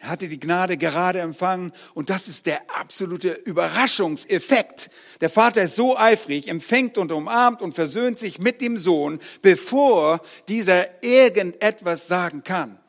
Er 0.00 0.08
hatte 0.08 0.28
die 0.28 0.40
Gnade 0.40 0.78
gerade 0.78 1.20
empfangen 1.20 1.72
und 1.92 2.08
das 2.08 2.26
ist 2.26 2.46
der 2.46 2.70
absolute 2.70 3.32
Überraschungseffekt. 3.32 4.90
Der 5.20 5.28
Vater 5.28 5.62
ist 5.62 5.76
so 5.76 5.96
eifrig, 5.96 6.48
empfängt 6.48 6.96
und 6.96 7.12
umarmt 7.12 7.60
und 7.60 7.72
versöhnt 7.72 8.18
sich 8.18 8.38
mit 8.38 8.62
dem 8.62 8.78
Sohn, 8.78 9.20
bevor 9.42 10.22
dieser 10.48 11.04
irgendetwas 11.04 12.08
sagen 12.08 12.42
kann. 12.44 12.80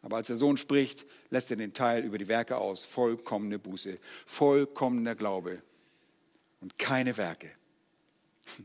Aber 0.00 0.16
als 0.16 0.28
der 0.28 0.36
Sohn 0.36 0.56
spricht, 0.56 1.04
lässt 1.28 1.50
er 1.50 1.58
den 1.58 1.74
Teil 1.74 2.02
über 2.02 2.16
die 2.16 2.28
Werke 2.28 2.56
aus. 2.56 2.86
Vollkommene 2.86 3.58
Buße, 3.58 3.98
vollkommener 4.24 5.14
Glaube 5.14 5.62
und 6.62 6.78
keine 6.78 7.14
Werke. 7.18 7.50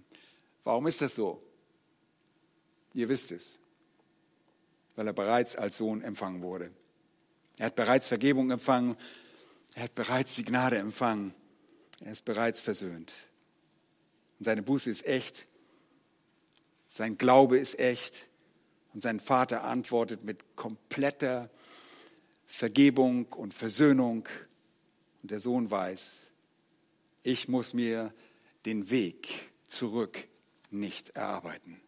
Warum 0.64 0.88
ist 0.88 1.02
das 1.02 1.16
so? 1.16 1.44
Ihr 2.94 3.10
wisst 3.10 3.34
es, 3.34 3.59
weil 5.00 5.08
er 5.08 5.14
bereits 5.14 5.56
als 5.56 5.78
Sohn 5.78 6.02
empfangen 6.02 6.42
wurde. 6.42 6.72
Er 7.58 7.68
hat 7.68 7.76
bereits 7.76 8.10
Vergebung 8.10 8.52
empfangen, 8.52 8.98
er 9.74 9.84
hat 9.84 9.96
bereits 9.96 10.36
die 10.36 10.44
Gnade 10.44 10.78
empfangen, 10.78 11.34
er 12.04 12.12
ist 12.12 12.26
bereits 12.26 12.60
versöhnt. 12.60 13.14
Und 14.38 14.44
seine 14.44 14.62
Buße 14.62 14.90
ist 14.90 15.06
echt, 15.06 15.48
sein 16.90 17.18
Glaube 17.18 17.58
ist 17.60 17.80
echt 17.80 18.28
und 18.94 19.02
sein 19.02 19.22
Vater 19.22 19.64
antwortet 19.64 20.26
mit 20.26 20.58
kompletter 20.58 21.50
Vergebung 22.46 23.28
und 23.28 23.54
Versöhnung. 23.54 24.28
Und 25.22 25.32
der 25.32 25.40
Sohn 25.40 25.72
weiß, 25.72 26.30
ich 27.24 27.48
muss 27.48 27.74
mir 27.74 28.14
den 28.66 28.90
Weg 28.90 29.50
zurück 29.66 30.28
nicht 30.72 31.12
erarbeiten. 31.12 31.80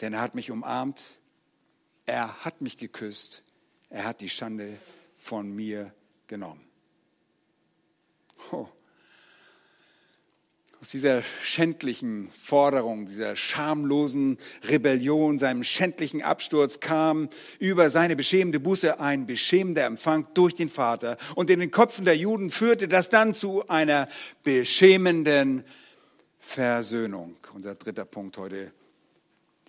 Denn 0.00 0.12
er 0.12 0.22
hat 0.22 0.34
mich 0.34 0.50
umarmt, 0.50 1.20
er 2.06 2.44
hat 2.44 2.60
mich 2.60 2.78
geküsst, 2.78 3.42
er 3.90 4.04
hat 4.04 4.20
die 4.20 4.28
Schande 4.28 4.78
von 5.16 5.50
mir 5.50 5.92
genommen. 6.26 6.64
Oh. 8.52 8.68
Aus 10.80 10.90
dieser 10.90 11.22
schändlichen 11.42 12.28
Forderung, 12.30 13.06
dieser 13.06 13.34
schamlosen 13.34 14.38
Rebellion, 14.62 15.38
seinem 15.38 15.64
schändlichen 15.64 16.22
Absturz 16.22 16.80
kam 16.80 17.28
über 17.58 17.90
seine 17.90 18.14
beschämende 18.14 18.60
Buße 18.60 19.00
ein 19.00 19.26
beschämender 19.26 19.86
Empfang 19.86 20.28
durch 20.34 20.54
den 20.54 20.68
Vater. 20.68 21.16
Und 21.34 21.50
in 21.50 21.60
den 21.60 21.70
Köpfen 21.70 22.04
der 22.04 22.16
Juden 22.16 22.50
führte 22.50 22.88
das 22.88 23.08
dann 23.08 23.34
zu 23.34 23.66
einer 23.68 24.06
beschämenden 24.44 25.64
Versöhnung. 26.38 27.36
Unser 27.54 27.74
dritter 27.74 28.04
Punkt 28.04 28.36
heute, 28.36 28.70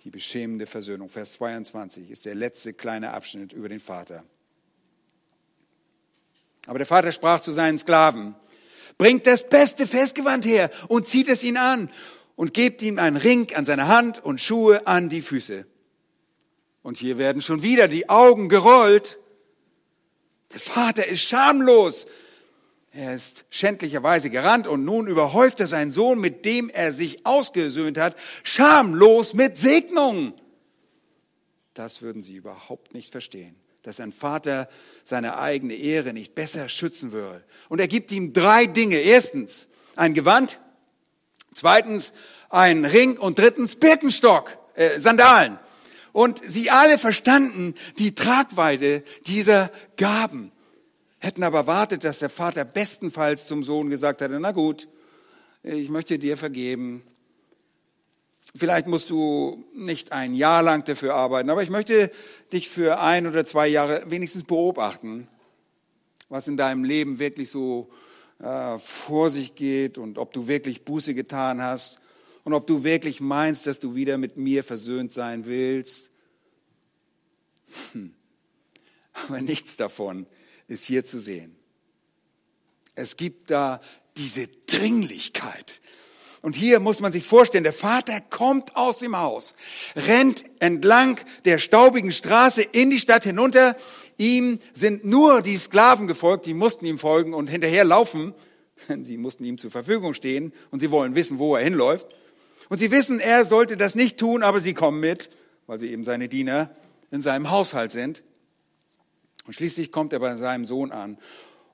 die 0.08 0.12
beschämende 0.12 0.64
Versöhnung. 0.64 1.10
Vers 1.10 1.32
22 1.32 2.10
ist 2.10 2.24
der 2.24 2.34
letzte 2.34 2.72
kleine 2.72 3.12
Abschnitt 3.12 3.52
über 3.52 3.68
den 3.68 3.78
Vater. 3.78 4.24
Aber 6.66 6.78
der 6.78 6.86
Vater 6.86 7.12
sprach 7.12 7.40
zu 7.40 7.52
seinen 7.52 7.76
Sklaven, 7.76 8.34
bringt 8.96 9.26
das 9.26 9.46
beste 9.46 9.86
Festgewand 9.86 10.46
her 10.46 10.70
und 10.88 11.06
zieht 11.06 11.28
es 11.28 11.42
ihn 11.42 11.58
an 11.58 11.90
und 12.36 12.54
gebt 12.54 12.80
ihm 12.80 12.98
einen 12.98 13.18
Ring 13.18 13.54
an 13.54 13.66
seine 13.66 13.86
Hand 13.86 14.24
und 14.24 14.40
Schuhe 14.40 14.86
an 14.86 15.10
die 15.10 15.20
Füße. 15.20 15.66
Und 16.82 16.96
hier 16.96 17.18
werden 17.18 17.42
schon 17.42 17.62
wieder 17.62 17.86
die 17.86 18.08
Augen 18.08 18.48
gerollt. 18.48 19.18
Der 20.54 20.60
Vater 20.60 21.06
ist 21.06 21.20
schamlos 21.20 22.06
er 22.92 23.14
ist 23.14 23.44
schändlicherweise 23.50 24.30
gerannt 24.30 24.66
und 24.66 24.84
nun 24.84 25.06
überhäuft 25.06 25.60
er 25.60 25.66
seinen 25.66 25.90
Sohn, 25.90 26.20
mit 26.20 26.44
dem 26.44 26.70
er 26.70 26.92
sich 26.92 27.26
ausgesöhnt 27.26 27.98
hat, 27.98 28.16
schamlos 28.42 29.34
mit 29.34 29.58
Segnungen. 29.58 30.32
Das 31.74 32.02
würden 32.02 32.22
sie 32.22 32.34
überhaupt 32.34 32.94
nicht 32.94 33.12
verstehen, 33.12 33.54
dass 33.82 34.00
ein 34.00 34.12
Vater 34.12 34.68
seine 35.04 35.38
eigene 35.38 35.74
Ehre 35.74 36.12
nicht 36.12 36.34
besser 36.34 36.68
schützen 36.68 37.12
würde. 37.12 37.44
Und 37.68 37.78
er 37.78 37.88
gibt 37.88 38.10
ihm 38.10 38.32
drei 38.32 38.66
Dinge. 38.66 38.96
Erstens 38.96 39.68
ein 39.94 40.14
Gewand, 40.14 40.58
zweitens 41.54 42.12
ein 42.48 42.84
Ring 42.84 43.18
und 43.18 43.38
drittens 43.38 43.76
Birkenstock, 43.76 44.56
äh, 44.74 44.98
Sandalen. 44.98 45.58
Und 46.12 46.40
sie 46.44 46.70
alle 46.70 46.98
verstanden 46.98 47.74
die 47.98 48.14
Tragweite 48.14 49.04
dieser 49.26 49.70
Gaben 49.96 50.52
hätten 51.18 51.42
aber 51.42 51.58
erwartet, 51.58 52.04
dass 52.04 52.18
der 52.18 52.30
Vater 52.30 52.64
bestenfalls 52.64 53.46
zum 53.46 53.64
Sohn 53.64 53.90
gesagt 53.90 54.20
hätte, 54.20 54.38
na 54.40 54.52
gut, 54.52 54.88
ich 55.62 55.88
möchte 55.88 56.18
dir 56.18 56.36
vergeben. 56.36 57.02
Vielleicht 58.54 58.86
musst 58.86 59.10
du 59.10 59.64
nicht 59.74 60.12
ein 60.12 60.34
Jahr 60.34 60.62
lang 60.62 60.84
dafür 60.84 61.14
arbeiten, 61.14 61.50
aber 61.50 61.62
ich 61.62 61.70
möchte 61.70 62.10
dich 62.52 62.68
für 62.68 63.00
ein 63.00 63.26
oder 63.26 63.44
zwei 63.44 63.68
Jahre 63.68 64.10
wenigstens 64.10 64.44
beobachten, 64.44 65.28
was 66.28 66.48
in 66.48 66.56
deinem 66.56 66.84
Leben 66.84 67.18
wirklich 67.18 67.50
so 67.50 67.90
äh, 68.38 68.78
vor 68.78 69.30
sich 69.30 69.54
geht 69.54 69.98
und 69.98 70.16
ob 70.16 70.32
du 70.32 70.48
wirklich 70.48 70.84
Buße 70.84 71.14
getan 71.14 71.60
hast 71.60 71.98
und 72.44 72.54
ob 72.54 72.66
du 72.66 72.84
wirklich 72.84 73.20
meinst, 73.20 73.66
dass 73.66 73.80
du 73.80 73.94
wieder 73.94 74.16
mit 74.16 74.36
mir 74.36 74.64
versöhnt 74.64 75.12
sein 75.12 75.44
willst. 75.44 76.10
Hm. 77.92 78.14
Aber 79.12 79.42
nichts 79.42 79.76
davon 79.76 80.26
ist 80.68 80.84
hier 80.84 81.04
zu 81.04 81.18
sehen. 81.18 81.56
Es 82.94 83.16
gibt 83.16 83.50
da 83.50 83.80
diese 84.16 84.48
Dringlichkeit. 84.66 85.80
Und 86.40 86.54
hier 86.54 86.78
muss 86.78 87.00
man 87.00 87.10
sich 87.10 87.24
vorstellen, 87.24 87.64
der 87.64 87.72
Vater 87.72 88.20
kommt 88.20 88.76
aus 88.76 88.98
dem 88.98 89.16
Haus, 89.16 89.54
rennt 89.96 90.44
entlang 90.60 91.20
der 91.44 91.58
staubigen 91.58 92.12
Straße 92.12 92.62
in 92.62 92.90
die 92.90 92.98
Stadt 92.98 93.24
hinunter. 93.24 93.76
Ihm 94.18 94.60
sind 94.72 95.04
nur 95.04 95.42
die 95.42 95.56
Sklaven 95.56 96.06
gefolgt, 96.06 96.46
die 96.46 96.54
mussten 96.54 96.86
ihm 96.86 96.98
folgen 96.98 97.34
und 97.34 97.48
hinterher 97.48 97.84
laufen. 97.84 98.34
Sie 99.02 99.16
mussten 99.16 99.44
ihm 99.44 99.58
zur 99.58 99.72
Verfügung 99.72 100.14
stehen 100.14 100.52
und 100.70 100.78
sie 100.78 100.92
wollen 100.92 101.16
wissen, 101.16 101.40
wo 101.40 101.56
er 101.56 101.64
hinläuft. 101.64 102.06
Und 102.68 102.78
sie 102.78 102.92
wissen, 102.92 103.18
er 103.18 103.44
sollte 103.44 103.76
das 103.76 103.96
nicht 103.96 104.18
tun, 104.18 104.44
aber 104.44 104.60
sie 104.60 104.72
kommen 104.72 105.00
mit, 105.00 105.30
weil 105.66 105.80
sie 105.80 105.90
eben 105.90 106.04
seine 106.04 106.28
Diener 106.28 106.70
in 107.10 107.20
seinem 107.20 107.50
Haushalt 107.50 107.90
sind. 107.90 108.22
Und 109.48 109.54
schließlich 109.54 109.90
kommt 109.90 110.12
er 110.12 110.18
bei 110.18 110.36
seinem 110.36 110.66
Sohn 110.66 110.92
an, 110.92 111.16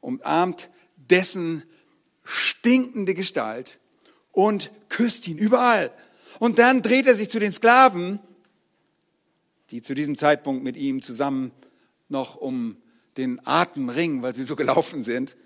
umarmt 0.00 0.70
dessen 0.94 1.64
stinkende 2.22 3.14
Gestalt 3.14 3.80
und 4.30 4.70
küsst 4.88 5.26
ihn 5.26 5.38
überall. 5.38 5.90
Und 6.38 6.60
dann 6.60 6.82
dreht 6.82 7.08
er 7.08 7.16
sich 7.16 7.30
zu 7.30 7.40
den 7.40 7.52
Sklaven, 7.52 8.20
die 9.70 9.82
zu 9.82 9.92
diesem 9.92 10.16
Zeitpunkt 10.16 10.62
mit 10.62 10.76
ihm 10.76 11.02
zusammen 11.02 11.50
noch 12.08 12.36
um 12.36 12.76
den 13.16 13.44
Atem 13.44 13.88
ringen, 13.88 14.22
weil 14.22 14.36
sie 14.36 14.44
so 14.44 14.54
gelaufen 14.54 15.02
sind. 15.02 15.36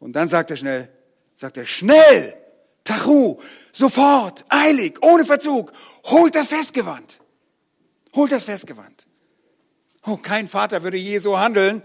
Und 0.00 0.16
dann 0.16 0.28
sagt 0.28 0.50
er 0.50 0.56
schnell, 0.56 0.88
sagt 1.36 1.56
er, 1.56 1.66
schnell, 1.66 2.36
Tachu, 2.82 3.36
sofort, 3.70 4.44
eilig, 4.48 4.98
ohne 5.02 5.24
Verzug, 5.24 5.72
holt 6.06 6.34
das 6.34 6.48
Festgewand. 6.48 7.20
Holt 8.12 8.32
das 8.32 8.42
Festgewand. 8.42 9.06
Oh, 10.06 10.16
kein 10.16 10.48
Vater 10.48 10.82
würde 10.82 10.96
je 10.96 11.18
so 11.18 11.38
handeln. 11.38 11.82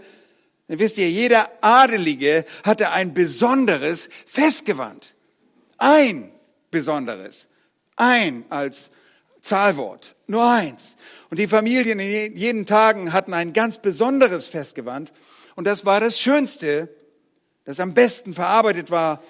Denn 0.68 0.78
wisst 0.78 0.98
ihr, 0.98 1.10
jeder 1.10 1.50
Adelige 1.60 2.44
hatte 2.64 2.90
ein 2.90 3.14
besonderes 3.14 4.08
Festgewand. 4.24 5.14
Ein 5.78 6.32
besonderes. 6.70 7.48
Ein 7.96 8.44
als 8.48 8.90
Zahlwort. 9.40 10.16
Nur 10.26 10.48
eins. 10.50 10.96
Und 11.30 11.38
die 11.38 11.46
Familien 11.46 12.00
in 12.00 12.36
jeden 12.36 12.66
Tagen 12.66 13.12
hatten 13.12 13.32
ein 13.32 13.52
ganz 13.52 13.78
besonderes 13.78 14.48
Festgewand. 14.48 15.12
Und 15.54 15.66
das 15.66 15.84
war 15.84 16.00
das 16.00 16.18
Schönste, 16.18 16.88
das 17.64 17.80
am 17.80 17.94
besten 17.94 18.34
verarbeitet 18.34 18.90
war. 18.90 19.22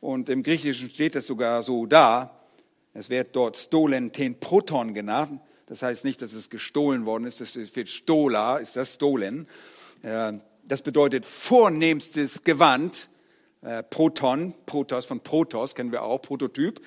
Und 0.00 0.28
im 0.28 0.42
Griechischen 0.42 0.90
steht 0.90 1.14
es 1.14 1.26
sogar 1.26 1.62
so 1.62 1.86
da. 1.86 2.36
Es 2.94 3.10
wird 3.10 3.36
dort 3.36 3.56
Stolen 3.56 4.12
ten 4.12 4.40
Proton 4.40 4.94
genannt. 4.94 5.40
Das 5.70 5.82
heißt 5.82 6.04
nicht, 6.04 6.20
dass 6.20 6.32
es 6.32 6.50
gestohlen 6.50 7.06
worden 7.06 7.26
ist, 7.26 7.40
das 7.40 7.54
wird 7.54 7.88
Stola, 7.88 8.56
ist 8.56 8.74
das 8.74 8.94
Stolen. 8.94 9.46
Das 10.02 10.82
bedeutet 10.82 11.24
vornehmstes 11.24 12.42
Gewand, 12.42 13.08
äh, 13.62 13.84
Proton, 13.84 14.52
Protos 14.66 15.06
von 15.06 15.20
Protos 15.20 15.76
kennen 15.76 15.92
wir 15.92 16.02
auch, 16.02 16.20
Prototyp. 16.22 16.80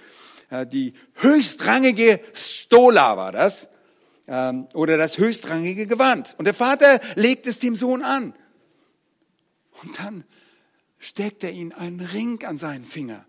Die 0.68 0.94
höchstrangige 1.14 2.20
Stola 2.34 3.16
war 3.16 3.32
das, 3.32 3.70
ähm, 4.28 4.68
oder 4.74 4.98
das 4.98 5.18
höchstrangige 5.18 5.88
Gewand. 5.88 6.36
Und 6.38 6.44
der 6.44 6.54
Vater 6.54 7.00
legt 7.16 7.48
es 7.48 7.60
dem 7.60 7.78
Sohn 7.78 8.04
an. 8.04 8.36
Und 9.82 9.98
dann 9.98 10.26
steckt 11.00 11.46
er 11.46 11.52
ihn 11.52 11.72
einen 11.72 12.02
Ring 12.02 12.44
an 12.44 12.58
seinen 12.58 12.84
Finger. 12.84 13.26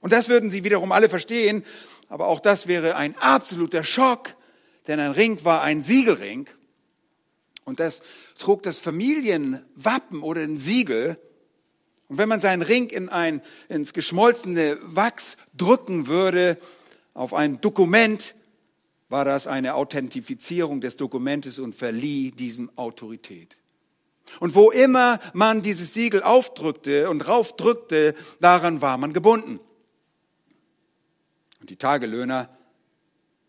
Und 0.00 0.12
das 0.12 0.28
würden 0.28 0.50
sie 0.50 0.64
wiederum 0.64 0.90
alle 0.90 1.08
verstehen, 1.08 1.64
aber 2.08 2.26
auch 2.26 2.40
das 2.40 2.66
wäre 2.66 2.96
ein 2.96 3.16
absoluter 3.16 3.84
Schock 3.84 4.34
denn 4.90 4.98
ein 4.98 5.12
Ring 5.12 5.44
war 5.44 5.62
ein 5.62 5.82
Siegelring 5.84 6.48
und 7.64 7.78
das 7.78 8.02
trug 8.38 8.64
das 8.64 8.80
Familienwappen 8.80 10.20
oder 10.20 10.40
ein 10.40 10.58
Siegel. 10.58 11.16
Und 12.08 12.18
wenn 12.18 12.28
man 12.28 12.40
seinen 12.40 12.62
Ring 12.62 12.88
in 12.88 13.08
ein, 13.08 13.40
ins 13.68 13.92
geschmolzene 13.92 14.78
Wachs 14.82 15.36
drücken 15.56 16.08
würde, 16.08 16.58
auf 17.14 17.34
ein 17.34 17.60
Dokument, 17.60 18.34
war 19.08 19.24
das 19.24 19.46
eine 19.46 19.76
Authentifizierung 19.76 20.80
des 20.80 20.96
Dokumentes 20.96 21.60
und 21.60 21.76
verlieh 21.76 22.32
diesem 22.32 22.76
Autorität. 22.76 23.56
Und 24.40 24.56
wo 24.56 24.72
immer 24.72 25.20
man 25.34 25.62
dieses 25.62 25.94
Siegel 25.94 26.24
aufdrückte 26.24 27.08
und 27.08 27.28
raufdrückte, 27.28 28.16
daran 28.40 28.80
war 28.80 28.98
man 28.98 29.12
gebunden. 29.12 29.60
Und 31.60 31.70
die 31.70 31.76
Tagelöhner 31.76 32.48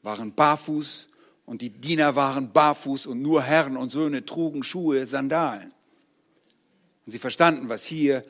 waren 0.04 0.36
barfuß 0.36 1.08
und 1.52 1.62
die 1.62 1.70
Diener 1.70 2.16
waren 2.16 2.54
barfuß 2.54 3.08
und 3.08 3.22
nur 3.22 3.44
Herren 3.44 3.76
und 3.76 3.92
Söhne 3.92 4.26
trugen 4.26 4.64
Schuhe, 4.64 5.06
Sandalen. 5.06 5.74
Und 7.06 7.12
sie 7.12 7.20
verstanden, 7.20 7.68
was 7.68 7.84
hier 7.84 8.24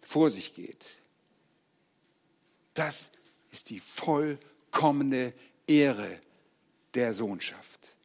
vor 0.00 0.30
sich 0.30 0.54
geht. 0.54 0.86
Das 2.72 3.10
ist 3.52 3.68
die 3.68 3.80
vollkommene 3.80 5.34
Ehre 5.66 6.08
der 6.94 7.12
Sohnschaft. 7.12 7.96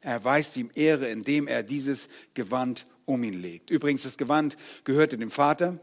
Er 0.00 0.12
erweist 0.12 0.56
ihm 0.56 0.70
Ehre, 0.74 1.08
indem 1.08 1.46
er 1.46 1.62
dieses 1.62 2.08
Gewand 2.32 2.86
um 3.04 3.22
ihn 3.22 3.34
legt. 3.34 3.68
Übrigens, 3.68 4.04
das 4.04 4.16
Gewand 4.16 4.56
gehörte 4.84 5.18
dem 5.18 5.30
Vater. 5.30 5.78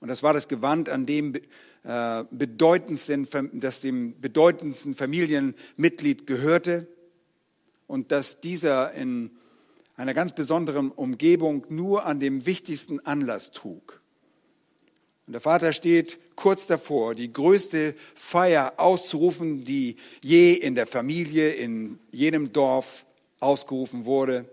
Und 0.00 0.08
das 0.08 0.22
war 0.22 0.32
das 0.32 0.48
Gewand, 0.48 0.88
an 0.88 1.04
dem 1.04 1.34
äh, 1.84 2.24
bedeutendsten, 2.30 3.28
das 3.60 3.82
dem 3.82 4.18
bedeutendsten 4.18 4.94
Familienmitglied 4.94 6.26
gehörte 6.26 6.88
und 7.90 8.12
dass 8.12 8.40
dieser 8.40 8.92
in 8.92 9.32
einer 9.96 10.14
ganz 10.14 10.32
besonderen 10.32 10.92
Umgebung 10.92 11.66
nur 11.68 12.06
an 12.06 12.20
dem 12.20 12.46
wichtigsten 12.46 13.00
Anlass 13.00 13.50
trug. 13.50 14.00
Und 15.26 15.32
der 15.32 15.40
Vater 15.40 15.72
steht 15.72 16.18
kurz 16.36 16.68
davor, 16.68 17.16
die 17.16 17.32
größte 17.32 17.96
Feier 18.14 18.74
auszurufen, 18.76 19.64
die 19.64 19.96
je 20.22 20.52
in 20.52 20.76
der 20.76 20.86
Familie, 20.86 21.50
in 21.50 21.98
jenem 22.12 22.52
Dorf 22.52 23.04
ausgerufen 23.40 24.04
wurde. 24.04 24.48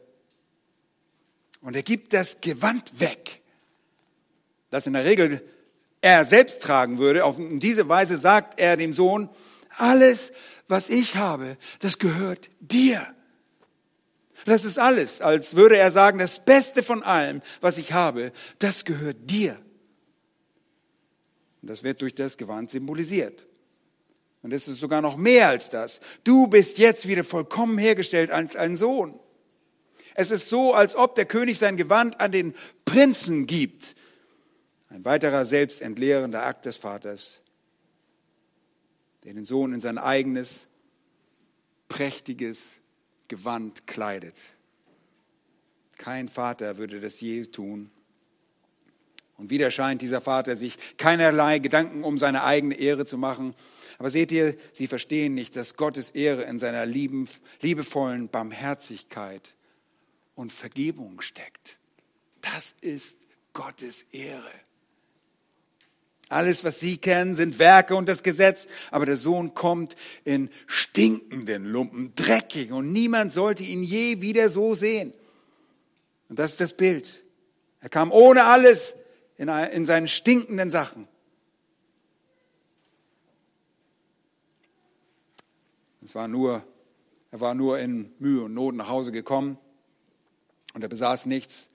Und 1.61 1.75
er 1.75 1.83
gibt 1.83 2.13
das 2.13 2.41
Gewand 2.41 2.99
weg, 2.99 3.41
das 4.71 4.88
in 4.88 4.93
der 4.93 5.05
Regel 5.05 5.43
er 6.01 6.25
selbst 6.25 6.63
tragen 6.63 6.97
würde. 6.97 7.23
Auf 7.23 7.38
diese 7.39 7.88
Weise 7.88 8.17
sagt 8.17 8.59
er 8.59 8.77
dem 8.77 8.93
Sohn, 8.93 9.29
alles, 9.75 10.31
was 10.67 10.89
ich 10.89 11.15
habe, 11.15 11.57
das 11.79 11.99
gehört 11.99 12.49
dir. 12.59 13.13
Das 14.48 14.64
ist 14.64 14.80
alles, 14.80 15.20
als 15.20 15.58
würde 15.58 15.76
er 15.76 15.91
sagen, 15.91 16.20
das 16.20 16.39
Beste 16.39 16.82
von 16.82 17.04
allem, 17.04 17.41
was 17.60 17.78
ich 17.78 17.91
habe, 17.91 18.32
das 18.60 18.86
gehört 18.86 19.18
dir. 19.30 19.60
Und 21.62 21.70
das 21.70 21.84
wird 21.84 22.02
durch 22.02 22.16
das 22.16 22.38
Gewand 22.38 22.72
symbolisiert. 22.72 23.45
Und 24.43 24.54
es 24.54 24.70
ist 24.70 24.80
sogar 24.80 25.02
noch 25.02 25.18
mehr 25.18 25.50
als 25.50 25.70
das. 25.70 26.00
Du 26.24 26.48
bist 26.48 26.78
jetzt 26.78 27.10
wieder 27.10 27.26
vollkommen 27.26 27.78
hergestellt 27.78 28.32
als 28.32 28.56
ein 28.56 28.78
Sohn. 28.78 29.20
Es 30.16 30.32
ist 30.32 30.48
so, 30.48 30.74
als 30.74 30.95
ob 30.95 31.16
der 31.16 31.26
König 31.26 31.60
sein 31.60 31.76
Gewand 31.76 32.22
an 32.22 32.32
den 32.32 32.56
Prinzen 32.86 33.48
gibt. 33.48 33.95
Ein 34.88 35.04
weiterer 35.04 35.45
selbstentleerender 35.45 36.45
Akt 36.45 36.64
des 36.64 36.78
Vaters, 36.78 37.41
der 39.26 39.34
den 39.34 39.43
Sohn 39.43 39.74
in 39.74 39.82
sein 39.82 39.98
eigenes, 39.98 40.68
prächtiges, 41.89 42.78
Gewand 43.28 43.88
kleidet. 43.88 44.36
Kein 45.97 46.30
Vater 46.30 46.78
würde 46.78 46.99
das 46.99 47.21
je 47.21 47.45
tun. 47.45 47.89
Und 49.38 49.49
wieder 49.49 49.69
scheint 49.69 50.01
dieser 50.01 50.21
Vater 50.21 50.55
sich 50.55 50.78
keinerlei 50.97 51.59
Gedanken 51.59 52.03
um 52.03 52.17
seine 52.17 52.43
eigene 52.43 52.75
Ehre 52.75 53.05
zu 53.05 53.17
machen. 53.17 53.53
Aber 53.99 54.09
seht 54.09 54.32
ihr, 54.32 54.55
sie 54.73 54.88
verstehen 54.88 55.34
nicht, 55.34 55.55
dass 55.55 55.75
Gottes 55.75 56.11
Ehre 56.11 56.43
in 56.43 56.59
seiner 56.59 56.86
lieben, 56.86 57.28
liebevollen 57.61 58.30
Barmherzigkeit 58.30 59.55
und 60.36 60.51
Vergebung 60.51 61.21
steckt. 61.21 61.80
Das 62.41 62.75
ist 62.82 63.17
Gottes 63.53 64.03
Ehre. 64.11 64.51
Alles, 66.30 66.63
was 66.63 66.80
sie 66.80 66.97
kennen, 66.97 67.36
sind 67.36 67.57
Werke 67.57 67.95
und 67.95 68.09
das 68.09 68.21
Gesetz, 68.21 68.67
aber 68.91 69.05
der 69.05 69.15
Sohn 69.15 69.53
kommt 69.53 69.95
in 70.25 70.49
stinkenden 70.65 71.65
Lumpen, 71.65 72.13
dreckig 72.15 72.71
und 72.71 72.91
niemand 72.91 73.32
sollte 73.32 73.63
ihn 73.63 73.82
je 73.82 74.19
wieder 74.19 74.49
so 74.49 74.75
sehen. 74.75 75.13
Und 76.28 76.38
das 76.38 76.51
ist 76.51 76.59
das 76.59 76.73
Bild. 76.73 77.23
Er 77.80 77.89
kam 77.89 78.11
ohne 78.11 78.45
alles 78.45 78.95
in, 79.38 79.47
in 79.47 79.86
seinen 79.86 80.09
stinkenden 80.09 80.69
Sachen. 80.69 81.07
Es 86.03 86.13
war 86.13 86.28
nur, 86.28 86.63
er 87.32 87.39
war 87.39 87.53
nur 87.53 87.80
in 87.80 88.13
Mühe 88.19 88.43
und 88.43 88.53
Not 88.53 88.75
nach 88.75 88.89
Hause 88.89 89.13
gekommen 89.13 89.57
und 90.73 90.82
er 90.82 90.89
besaß 90.89 91.25
nichts. 91.25 91.69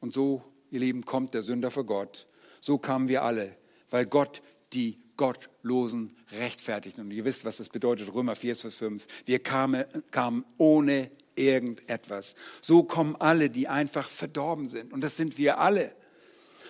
Und 0.00 0.12
so, 0.12 0.42
ihr 0.70 0.80
Lieben, 0.80 1.04
kommt 1.06 1.32
der 1.32 1.42
Sünder 1.42 1.70
vor 1.70 1.84
Gott 1.84 2.26
so 2.66 2.78
kamen 2.78 3.06
wir 3.06 3.22
alle, 3.22 3.56
weil 3.90 4.06
Gott 4.06 4.42
die 4.72 4.98
Gottlosen 5.16 6.16
rechtfertigt. 6.32 6.98
Und 6.98 7.12
ihr 7.12 7.24
wisst, 7.24 7.44
was 7.44 7.58
das 7.58 7.68
bedeutet, 7.68 8.12
Römer 8.12 8.34
4, 8.34 8.56
Vers 8.56 8.74
5. 8.74 9.06
Wir 9.24 9.38
kamen, 9.38 9.84
kamen 10.10 10.44
ohne 10.58 11.12
irgendetwas. 11.36 12.34
So 12.60 12.82
kommen 12.82 13.14
alle, 13.20 13.50
die 13.50 13.68
einfach 13.68 14.08
verdorben 14.08 14.66
sind. 14.66 14.92
Und 14.92 15.02
das 15.02 15.16
sind 15.16 15.38
wir 15.38 15.58
alle. 15.58 15.94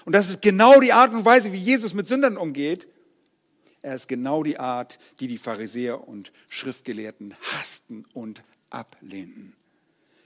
Und 0.04 0.14
das 0.14 0.28
ist 0.28 0.42
genau 0.42 0.80
die 0.80 0.92
Art 0.92 1.14
und 1.14 1.24
Weise, 1.24 1.54
wie 1.54 1.56
Jesus 1.56 1.94
mit 1.94 2.08
Sündern 2.08 2.36
umgeht. 2.36 2.86
Er 3.80 3.94
ist 3.94 4.06
genau 4.06 4.42
die 4.42 4.58
Art, 4.58 4.98
die 5.20 5.28
die 5.28 5.38
Pharisäer 5.38 6.06
und 6.06 6.30
Schriftgelehrten 6.50 7.34
hassten 7.54 8.04
und 8.12 8.42
ablehnten. 8.68 9.56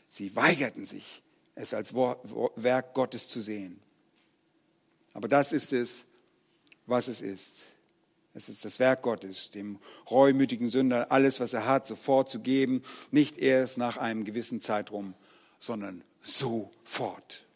Sie 0.09 0.35
weigerten 0.35 0.85
sich, 0.85 1.23
es 1.55 1.75
als 1.75 1.95
Werk 1.95 2.93
Gottes 2.93 3.29
zu 3.29 3.41
sehen. 3.41 3.81
Aber 5.13 5.29
das 5.29 5.53
ist 5.53 5.73
es, 5.73 6.05
was 6.87 7.09
es 7.09 7.21
ist. 7.21 7.59
Es 8.33 8.49
ist 8.49 8.65
das 8.65 8.79
Werk 8.79 9.03
Gottes, 9.03 9.51
dem 9.51 9.79
reumütigen 10.09 10.69
Sünder 10.69 11.11
alles, 11.11 11.41
was 11.41 11.53
er 11.53 11.67
hat, 11.67 11.87
sofort 11.87 12.31
zu 12.31 12.41
geben, 12.41 12.83
nicht 13.11 13.39
erst 13.39 13.77
nach 13.77 13.97
einem 13.97 14.25
gewissen 14.25 14.61
Zeitraum, 14.61 15.15
sondern 15.59 16.05
sofort. 16.23 17.47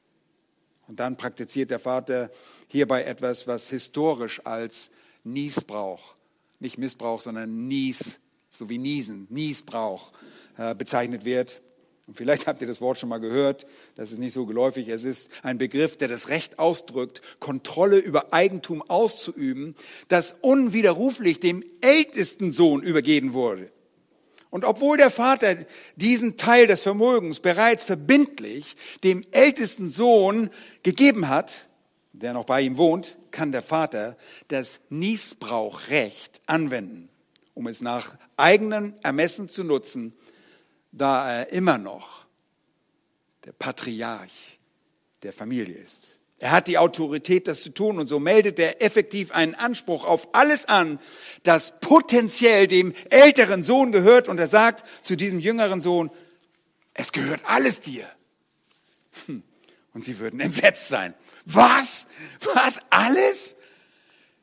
Und 0.89 1.01
dann 1.01 1.17
praktiziert 1.17 1.71
der 1.71 1.79
Vater 1.79 2.31
hierbei 2.69 3.05
etwas, 3.05 3.47
was 3.47 3.71
historisch 3.71 4.45
als 4.45 4.91
Niesbrauch, 5.23 6.15
nicht 6.59 6.77
Missbrauch, 6.77 7.21
sondern 7.21 7.69
Nies, 7.69 8.19
so 8.51 8.69
wie 8.69 8.79
Niesen, 8.79 9.27
Niesbrauch 9.31 10.13
äh, 10.57 10.75
bezeichnet 10.75 11.25
wird. 11.25 11.63
Und 12.07 12.17
vielleicht 12.17 12.47
habt 12.47 12.61
ihr 12.61 12.69
das 12.69 12.83
Wort 12.83 12.99
schon 12.99 13.09
mal 13.09 13.19
gehört, 13.19 13.67
das 13.95 14.13
ist 14.13 14.19
nicht 14.19 14.35
so 14.35 14.45
geläufig. 14.45 14.89
Es 14.89 15.05
ist 15.05 15.31
ein 15.43 15.57
Begriff, 15.57 15.97
der 15.97 16.09
das 16.09 16.29
Recht 16.29 16.59
ausdrückt, 16.59 17.23
Kontrolle 17.41 17.99
über 17.99 18.35
Eigentum 18.35 18.83
auszuüben, 18.83 19.75
das 20.09 20.35
unwiderruflich 20.43 21.41
dem 21.41 21.65
ältesten 21.81 22.53
Sohn 22.53 22.83
übergeben 22.83 23.33
wurde. 23.33 23.71
Und 24.51 24.65
obwohl 24.65 24.99
der 24.99 25.11
Vater 25.11 25.57
diesen 25.97 26.37
Teil 26.37 26.67
des 26.67 26.83
Vermögens 26.83 27.41
bereits 27.41 27.83
verbindlich 27.83 28.77
dem 29.03 29.25
ältesten 29.33 29.89
Sohn 29.89 30.51
gegeben 30.83 31.29
hat, 31.29 31.69
der 32.13 32.35
noch 32.35 32.45
bei 32.45 32.61
ihm 32.61 32.77
wohnt, 32.77 33.17
kann 33.33 33.51
der 33.51 33.63
Vater 33.63 34.17
das 34.49 34.79
Niesbrauchrecht 34.91 36.41
anwenden, 36.47 37.09
um 37.55 37.67
es 37.67 37.81
nach 37.81 38.17
eigenem 38.37 38.95
Ermessen 39.03 39.49
zu 39.49 39.65
nutzen 39.65 40.13
da 40.97 41.31
er 41.31 41.53
immer 41.53 41.79
noch 41.79 42.25
der 43.45 43.53
Patriarch 43.53 44.59
der 45.23 45.33
Familie 45.33 45.77
ist. 45.77 46.09
Er 46.39 46.51
hat 46.51 46.67
die 46.67 46.79
Autorität, 46.79 47.49
das 47.49 47.63
zu 47.63 47.71
tun, 47.71 47.99
und 47.99 48.07
so 48.07 48.19
meldet 48.19 48.59
er 48.59 48.83
effektiv 48.83 49.33
einen 49.33 49.55
Anspruch 49.55 50.05
auf 50.05 50.35
alles 50.35 50.67
an, 50.67 50.99
das 51.43 51.79
potenziell 51.81 52.67
dem 52.67 52.93
älteren 53.09 53.63
Sohn 53.63 53.93
gehört, 53.93 54.29
und 54.29 54.39
er 54.39 54.49
sagt 54.49 54.85
zu 55.03 55.17
diesem 55.17 55.39
jüngeren 55.39 55.81
Sohn, 55.81 56.11
es 56.93 57.13
gehört 57.13 57.41
alles 57.45 57.81
dir. 57.81 58.09
Hm. 59.27 59.43
Und 59.95 60.05
sie 60.05 60.19
würden 60.19 60.41
entsetzt 60.41 60.89
sein. 60.89 61.15
Was? 61.45 62.07
Was? 62.55 62.81
Alles? 62.91 63.55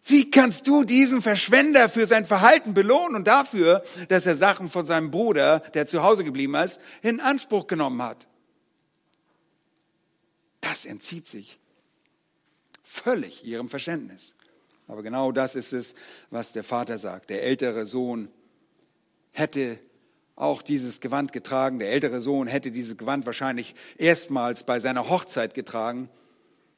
Wie 0.04 0.32
kannst 0.32 0.68
du 0.68 0.84
diesen 0.84 1.22
Verschwender 1.22 1.88
für 1.88 2.08
sein 2.08 2.26
Verhalten 2.26 2.74
belohnen 2.74 3.16
und 3.16 3.28
dafür, 3.28 3.84
dass 4.08 4.26
er 4.26 4.36
Sachen 4.36 4.70
von 4.70 4.86
seinem 4.86 5.12
Bruder, 5.12 5.60
der 5.74 5.86
zu 5.86 6.02
Hause 6.02 6.24
geblieben 6.24 6.56
ist, 6.56 6.80
in 7.02 7.20
Anspruch 7.20 7.68
genommen 7.68 8.02
hat? 8.02 8.28
Das 10.60 10.86
entzieht 10.86 11.28
sich 11.28 11.60
völlig 12.84 13.46
ihrem 13.46 13.70
Verständnis. 13.70 14.36
Aber 14.88 15.04
genau 15.04 15.32
das 15.32 15.56
ist 15.56 15.72
es, 15.72 15.94
was 16.30 16.52
der 16.52 16.64
Vater 16.64 16.98
sagt. 16.98 17.30
Der 17.30 17.44
ältere 17.44 17.86
Sohn 17.86 18.30
hätte 19.32 19.80
auch 20.36 20.62
dieses 20.62 21.00
Gewand 21.00 21.32
getragen. 21.32 21.80
Der 21.80 21.92
ältere 21.92 22.22
Sohn 22.22 22.48
hätte 22.48 22.72
dieses 22.72 22.98
Gewand 22.98 23.26
wahrscheinlich 23.26 23.76
erstmals 23.98 24.64
bei 24.64 24.80
seiner 24.80 25.10
Hochzeit 25.10 25.54
getragen. 25.54 26.10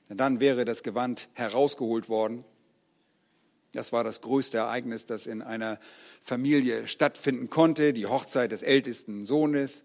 Denn 0.09 0.17
dann 0.17 0.39
wäre 0.39 0.65
das 0.65 0.84
Gewand 0.84 1.30
herausgeholt 1.34 2.09
worden. 2.09 2.43
Das 3.74 3.91
war 3.91 4.03
das 4.03 4.21
größte 4.21 4.59
Ereignis, 4.59 5.07
das 5.07 5.26
in 5.26 5.41
einer 5.41 5.80
Familie 6.21 6.88
stattfinden 6.88 7.49
konnte, 7.49 7.91
die 7.91 8.05
Hochzeit 8.05 8.51
des 8.51 8.61
ältesten 8.61 9.26
Sohnes. 9.26 9.84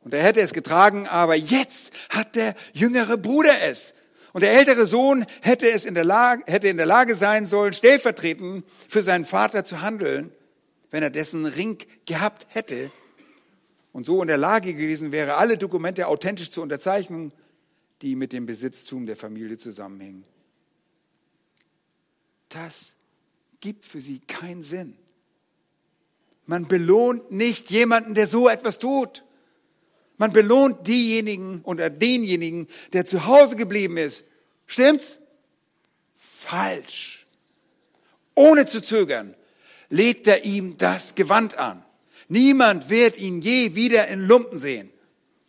Und 0.00 0.14
er 0.14 0.22
hätte 0.22 0.40
es 0.40 0.54
getragen, 0.54 1.06
aber 1.06 1.34
jetzt 1.34 1.92
hat 2.08 2.34
der 2.34 2.54
jüngere 2.72 3.18
Bruder 3.18 3.60
es. 3.62 3.92
Und 4.32 4.42
der 4.42 4.54
ältere 4.54 4.86
Sohn 4.86 5.26
hätte 5.42 5.70
es 5.70 5.84
in 5.84 5.94
der 5.94 6.04
Lage, 6.04 6.44
hätte 6.46 6.68
in 6.68 6.78
der 6.78 6.86
Lage 6.86 7.14
sein 7.16 7.44
sollen, 7.44 7.74
stellvertretend 7.74 8.64
für 8.88 9.02
seinen 9.02 9.24
Vater 9.26 9.64
zu 9.64 9.82
handeln, 9.82 10.32
wenn 10.90 11.02
er 11.02 11.10
dessen 11.10 11.44
Ring 11.44 11.78
gehabt 12.06 12.46
hätte 12.48 12.90
und 13.92 14.06
so 14.06 14.22
in 14.22 14.28
der 14.28 14.36
Lage 14.38 14.72
gewesen 14.72 15.12
wäre, 15.12 15.34
alle 15.34 15.58
Dokumente 15.58 16.06
authentisch 16.06 16.50
zu 16.50 16.62
unterzeichnen, 16.62 17.32
die 18.02 18.14
mit 18.14 18.32
dem 18.32 18.46
Besitztum 18.46 19.06
der 19.06 19.16
Familie 19.16 19.58
zusammenhängen 19.58 20.24
das 22.48 22.96
gibt 23.60 23.84
für 23.84 24.00
sie 24.00 24.20
keinen 24.20 24.62
Sinn. 24.62 24.96
Man 26.46 26.68
belohnt 26.68 27.32
nicht 27.32 27.70
jemanden, 27.70 28.14
der 28.14 28.28
so 28.28 28.48
etwas 28.48 28.78
tut. 28.78 29.24
Man 30.16 30.32
belohnt 30.32 30.86
diejenigen 30.86 31.60
oder 31.62 31.90
denjenigen, 31.90 32.68
der 32.92 33.04
zu 33.04 33.26
Hause 33.26 33.56
geblieben 33.56 33.96
ist. 33.96 34.24
Stimmt's? 34.66 35.18
Falsch. 36.14 37.26
Ohne 38.34 38.66
zu 38.66 38.80
zögern 38.80 39.34
legt 39.88 40.26
er 40.26 40.44
ihm 40.44 40.76
das 40.76 41.14
Gewand 41.14 41.58
an. 41.58 41.84
Niemand 42.28 42.88
wird 42.88 43.18
ihn 43.18 43.40
je 43.40 43.74
wieder 43.74 44.08
in 44.08 44.20
Lumpen 44.20 44.58
sehen. 44.58 44.90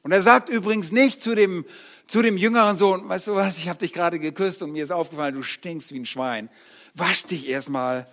Und 0.04 0.12
er 0.12 0.22
sagt 0.22 0.50
übrigens 0.50 0.92
nicht 0.92 1.22
zu 1.22 1.36
dem, 1.36 1.66
zu 2.08 2.22
dem 2.22 2.38
jüngeren 2.38 2.78
Sohn, 2.78 3.08
weißt 3.08 3.28
du 3.28 3.36
was, 3.36 3.58
ich 3.58 3.68
habe 3.68 3.80
dich 3.80 3.94
gerade 3.94 4.20
geküsst 4.20 4.62
und 4.62 4.72
mir 4.72 4.84
ist 4.84 4.92
aufgefallen, 4.92 5.36
du 5.36 5.44
stinkst 5.44 5.92
wie 5.92 6.00
ein 6.00 6.06
Schwein 6.06 6.50
wasch 6.98 7.24
dich 7.24 7.48
erstmal. 7.48 8.08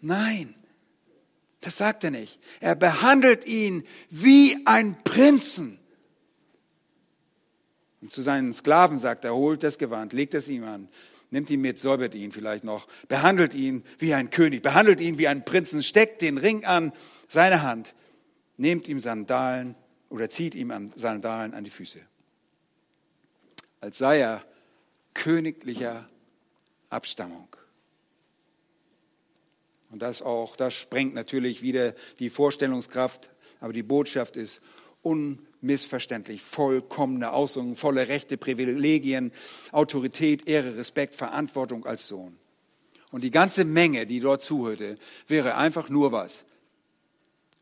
Nein, 0.00 0.54
das 1.60 1.76
sagt 1.76 2.04
er 2.04 2.10
nicht. 2.10 2.40
Er 2.60 2.74
behandelt 2.74 3.46
ihn 3.46 3.84
wie 4.10 4.66
ein 4.66 5.02
Prinzen. 5.04 5.78
Und 8.00 8.10
zu 8.10 8.20
seinen 8.22 8.52
Sklaven 8.52 8.98
sagt 8.98 9.24
er, 9.24 9.34
holt 9.34 9.62
das 9.62 9.78
Gewand, 9.78 10.12
legt 10.12 10.34
es 10.34 10.48
ihm 10.48 10.64
an, 10.64 10.88
nimmt 11.30 11.48
ihn 11.50 11.60
mit, 11.60 11.78
säubert 11.78 12.14
ihn 12.14 12.32
vielleicht 12.32 12.64
noch, 12.64 12.88
behandelt 13.06 13.54
ihn 13.54 13.84
wie 13.98 14.12
ein 14.12 14.30
König, 14.30 14.62
behandelt 14.62 15.00
ihn 15.00 15.18
wie 15.18 15.28
ein 15.28 15.44
Prinzen, 15.44 15.84
steckt 15.84 16.20
den 16.20 16.36
Ring 16.36 16.64
an 16.64 16.92
seine 17.28 17.62
Hand, 17.62 17.94
nehmt 18.56 18.88
ihm 18.88 18.98
Sandalen 18.98 19.76
oder 20.08 20.28
zieht 20.28 20.56
ihm 20.56 20.72
an 20.72 20.92
Sandalen 20.96 21.54
an 21.54 21.62
die 21.62 21.70
Füße. 21.70 22.00
Als 23.80 23.98
sei 23.98 24.18
er 24.18 24.44
königlicher 25.14 26.08
Abstammung. 26.90 27.48
Und 29.92 30.00
das 30.00 30.22
auch, 30.22 30.56
das 30.56 30.72
sprengt 30.74 31.14
natürlich 31.14 31.60
wieder 31.60 31.94
die 32.18 32.30
Vorstellungskraft, 32.30 33.30
aber 33.60 33.74
die 33.74 33.82
Botschaft 33.82 34.38
ist 34.38 34.62
unmissverständlich, 35.02 36.42
vollkommene 36.42 37.30
Ausdrückung, 37.32 37.76
volle 37.76 38.08
Rechte, 38.08 38.38
Privilegien, 38.38 39.32
Autorität, 39.70 40.48
Ehre, 40.48 40.76
Respekt, 40.76 41.14
Verantwortung 41.14 41.84
als 41.84 42.08
Sohn. 42.08 42.38
Und 43.10 43.22
die 43.22 43.30
ganze 43.30 43.64
Menge, 43.64 44.06
die 44.06 44.20
dort 44.20 44.42
zuhörte, 44.42 44.96
wäre 45.28 45.56
einfach 45.56 45.90
nur 45.90 46.10
was? 46.10 46.44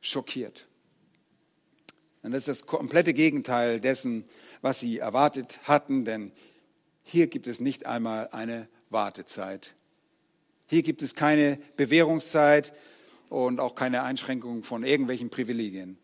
Schockiert. 0.00 0.68
Das 2.22 2.32
ist 2.34 2.48
das 2.48 2.66
komplette 2.66 3.12
Gegenteil 3.12 3.80
dessen, 3.80 4.24
was 4.60 4.78
sie 4.78 4.98
erwartet 4.98 5.58
hatten, 5.64 6.04
denn 6.04 6.30
hier 7.02 7.26
gibt 7.26 7.48
es 7.48 7.58
nicht 7.58 7.86
einmal 7.86 8.28
eine 8.28 8.68
Wartezeit 8.90 9.74
hier 10.70 10.84
gibt 10.84 11.02
es 11.02 11.16
keine 11.16 11.58
Bewährungszeit 11.76 12.72
und 13.28 13.58
auch 13.58 13.74
keine 13.74 14.04
Einschränkung 14.04 14.62
von 14.62 14.84
irgendwelchen 14.84 15.28
Privilegien. 15.28 15.98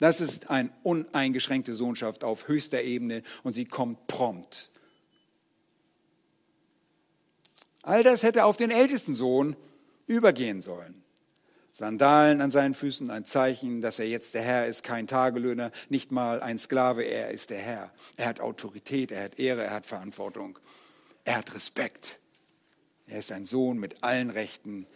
Das 0.00 0.20
ist 0.20 0.50
eine 0.50 0.70
uneingeschränkte 0.82 1.74
Sohnschaft 1.74 2.24
auf 2.24 2.48
höchster 2.48 2.82
Ebene 2.82 3.22
und 3.44 3.52
sie 3.52 3.66
kommt 3.66 4.08
prompt. 4.08 4.70
All 7.82 8.02
das 8.02 8.24
hätte 8.24 8.44
auf 8.44 8.56
den 8.56 8.72
ältesten 8.72 9.14
Sohn 9.14 9.54
übergehen 10.08 10.60
sollen. 10.60 11.04
Sandalen 11.72 12.40
an 12.40 12.50
seinen 12.50 12.74
Füßen, 12.74 13.12
ein 13.12 13.24
Zeichen, 13.24 13.80
dass 13.80 14.00
er 14.00 14.08
jetzt 14.08 14.34
der 14.34 14.42
Herr 14.42 14.66
ist, 14.66 14.82
kein 14.82 15.06
Tagelöhner, 15.06 15.70
nicht 15.88 16.10
mal 16.10 16.42
ein 16.42 16.58
Sklave, 16.58 17.04
er 17.04 17.30
ist 17.30 17.50
der 17.50 17.60
Herr. 17.60 17.92
Er 18.16 18.26
hat 18.26 18.40
Autorität, 18.40 19.12
er 19.12 19.22
hat 19.22 19.38
Ehre, 19.38 19.62
er 19.62 19.70
hat 19.70 19.86
Verantwortung, 19.86 20.58
er 21.24 21.36
hat 21.36 21.54
Respekt. 21.54 22.18
Er 23.08 23.20
ist 23.20 23.32
ein 23.32 23.46
Sohn 23.46 23.78
mit 23.78 24.02
allen 24.02 24.30
Rechten, 24.30 24.86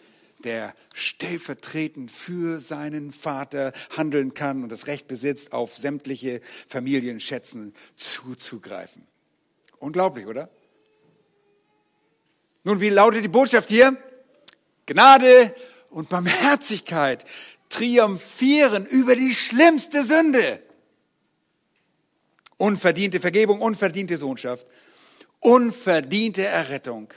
der 0.44 0.74
stellvertretend 0.94 2.10
für 2.10 2.60
seinen 2.60 3.10
Vater 3.10 3.72
handeln 3.96 4.34
kann 4.34 4.62
und 4.62 4.70
das 4.70 4.86
Recht 4.86 5.08
besitzt, 5.08 5.52
auf 5.52 5.74
sämtliche 5.74 6.42
Familienschätzen 6.66 7.74
zuzugreifen. 7.96 9.06
Unglaublich, 9.78 10.26
oder? 10.26 10.50
Nun, 12.64 12.80
wie 12.80 12.90
lautet 12.90 13.24
die 13.24 13.28
Botschaft 13.28 13.70
hier? 13.70 13.96
Gnade 14.86 15.54
und 15.90 16.08
Barmherzigkeit 16.08 17.24
triumphieren 17.68 18.84
über 18.84 19.16
die 19.16 19.34
schlimmste 19.34 20.04
Sünde. 20.04 20.62
Unverdiente 22.58 23.20
Vergebung, 23.20 23.60
unverdiente 23.60 24.18
Sohnschaft 24.18 24.66
unverdiente 25.42 26.46
Errettung, 26.46 27.12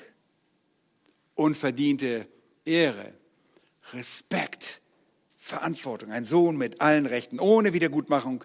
unverdiente 1.36 2.28
Ehre, 2.66 3.14
Respekt, 3.94 4.82
Verantwortung. 5.38 6.12
Ein 6.12 6.26
Sohn 6.26 6.58
mit 6.58 6.82
allen 6.82 7.06
Rechten, 7.06 7.40
ohne 7.40 7.74
Wiedergutmachung, 7.74 8.44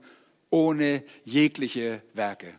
ohne 0.50 1.02
jegliche 1.24 2.02
Werke. 2.12 2.52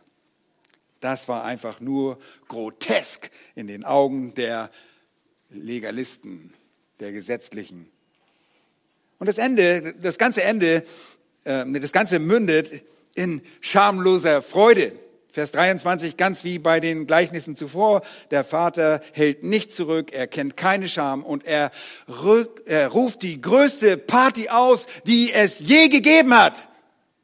Das 0.98 1.28
war 1.28 1.44
einfach 1.44 1.80
nur 1.80 2.18
grotesk 2.48 3.30
in 3.54 3.66
den 3.66 3.84
Augen 3.84 4.34
der 4.34 4.70
Legalisten, 5.50 6.52
der 7.00 7.12
Gesetzlichen. 7.12 7.88
Und 9.18 9.26
das 9.26 9.38
Ende, 9.38 9.94
das 10.00 10.18
ganze 10.18 10.42
Ende, 10.42 10.84
äh, 11.44 11.64
das 11.80 11.92
ganze 11.92 12.18
mündet 12.18 12.82
in 13.14 13.42
schamloser 13.60 14.42
Freude. 14.42 14.92
Vers 15.32 15.52
23, 15.52 16.18
ganz 16.18 16.44
wie 16.44 16.58
bei 16.58 16.78
den 16.78 17.06
Gleichnissen 17.06 17.56
zuvor. 17.56 18.02
Der 18.30 18.44
Vater 18.44 19.00
hält 19.12 19.42
nicht 19.42 19.72
zurück, 19.72 20.12
er 20.12 20.26
kennt 20.26 20.58
keine 20.58 20.90
Scham 20.90 21.24
und 21.24 21.46
er, 21.46 21.70
er 22.66 22.88
ruft 22.88 23.22
die 23.22 23.40
größte 23.40 23.96
Party 23.96 24.50
aus, 24.50 24.86
die 25.06 25.32
es 25.32 25.58
je 25.58 25.88
gegeben 25.88 26.36
hat. 26.36 26.68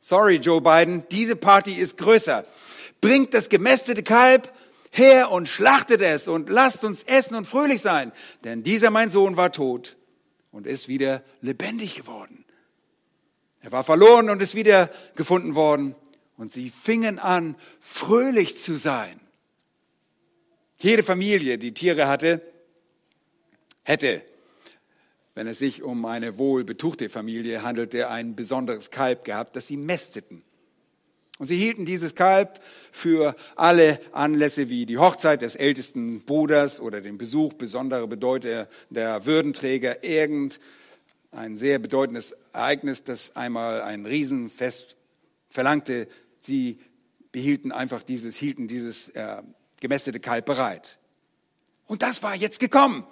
Sorry, 0.00 0.36
Joe 0.36 0.62
Biden, 0.62 1.02
diese 1.11 1.36
Party 1.36 1.74
ist 1.74 1.98
größer. 1.98 2.46
Bringt 3.02 3.34
das 3.34 3.50
gemästete 3.50 4.02
Kalb 4.02 4.50
her 4.90 5.30
und 5.30 5.46
schlachtet 5.50 6.00
es 6.00 6.28
und 6.28 6.48
lasst 6.48 6.84
uns 6.84 7.02
essen 7.02 7.34
und 7.34 7.46
fröhlich 7.46 7.82
sein. 7.82 8.12
Denn 8.42 8.62
dieser 8.62 8.88
mein 8.88 9.11
Sohn 9.11 9.36
war 9.36 9.52
tot 9.52 9.96
und 10.50 10.66
ist 10.66 10.88
wieder 10.88 11.22
lebendig 11.42 11.94
geworden. 11.94 12.46
Er 13.61 13.70
war 13.70 13.84
verloren 13.84 14.30
und 14.30 14.40
ist 14.40 14.54
wieder 14.54 14.88
gefunden 15.14 15.54
worden. 15.54 15.94
Und 16.39 16.53
sie 16.53 16.70
fingen 16.70 17.18
an, 17.18 17.57
fröhlich 17.80 18.57
zu 18.57 18.78
sein. 18.78 19.20
Jede 20.78 21.03
Familie, 21.03 21.59
die 21.59 21.74
Tiere 21.74 22.07
hatte, 22.07 22.41
hätte, 23.82 24.22
wenn 25.34 25.49
es 25.49 25.59
sich 25.59 25.82
um 25.82 26.05
eine 26.05 26.39
wohlbetuchte 26.39 27.09
Familie 27.09 27.62
handelte, 27.62 28.09
ein 28.09 28.36
besonderes 28.36 28.91
Kalb 28.91 29.24
gehabt, 29.24 29.57
das 29.57 29.66
sie 29.66 29.76
mästeten. 29.76 30.43
Und 31.39 31.47
sie 31.47 31.57
hielten 31.57 31.84
dieses 31.84 32.14
Kalb 32.14 32.61
für 32.93 33.34
alle 33.57 34.01
Anlässe 34.12 34.68
wie 34.68 34.86
die 34.86 34.99
Hochzeit 34.99 35.43
des 35.43 35.57
ältesten 35.57 36.20
Bruders 36.22 36.80
oder 36.80 37.01
den 37.01 37.18
Besuch 37.18 37.55
besonderer 37.55 38.07
Bedeuter 38.07 38.68
der 38.91 39.26
Würdenträger, 39.26 40.05
irgendein 40.05 41.57
sehr 41.57 41.80
bedeutendes 41.80 42.36
Ereignis, 42.53 43.03
das 43.03 43.34
einmal 43.34 43.82
ein 43.82 44.07
Riesenfest 44.07 44.97
verlangte, 45.49 46.09
Sie 46.49 46.80
behielten 47.30 47.72
einfach 47.72 48.03
dieses, 48.03 48.34
hielten 48.34 48.68
dieses 48.68 49.11
äh, 49.11 49.42
gemästete 49.80 50.18
Kalb 50.18 50.46
bereit. 50.46 50.99
Und 51.86 52.01
das 52.01 52.22
war 52.22 52.34
jetzt 52.34 52.59
gekommen. 52.59 53.07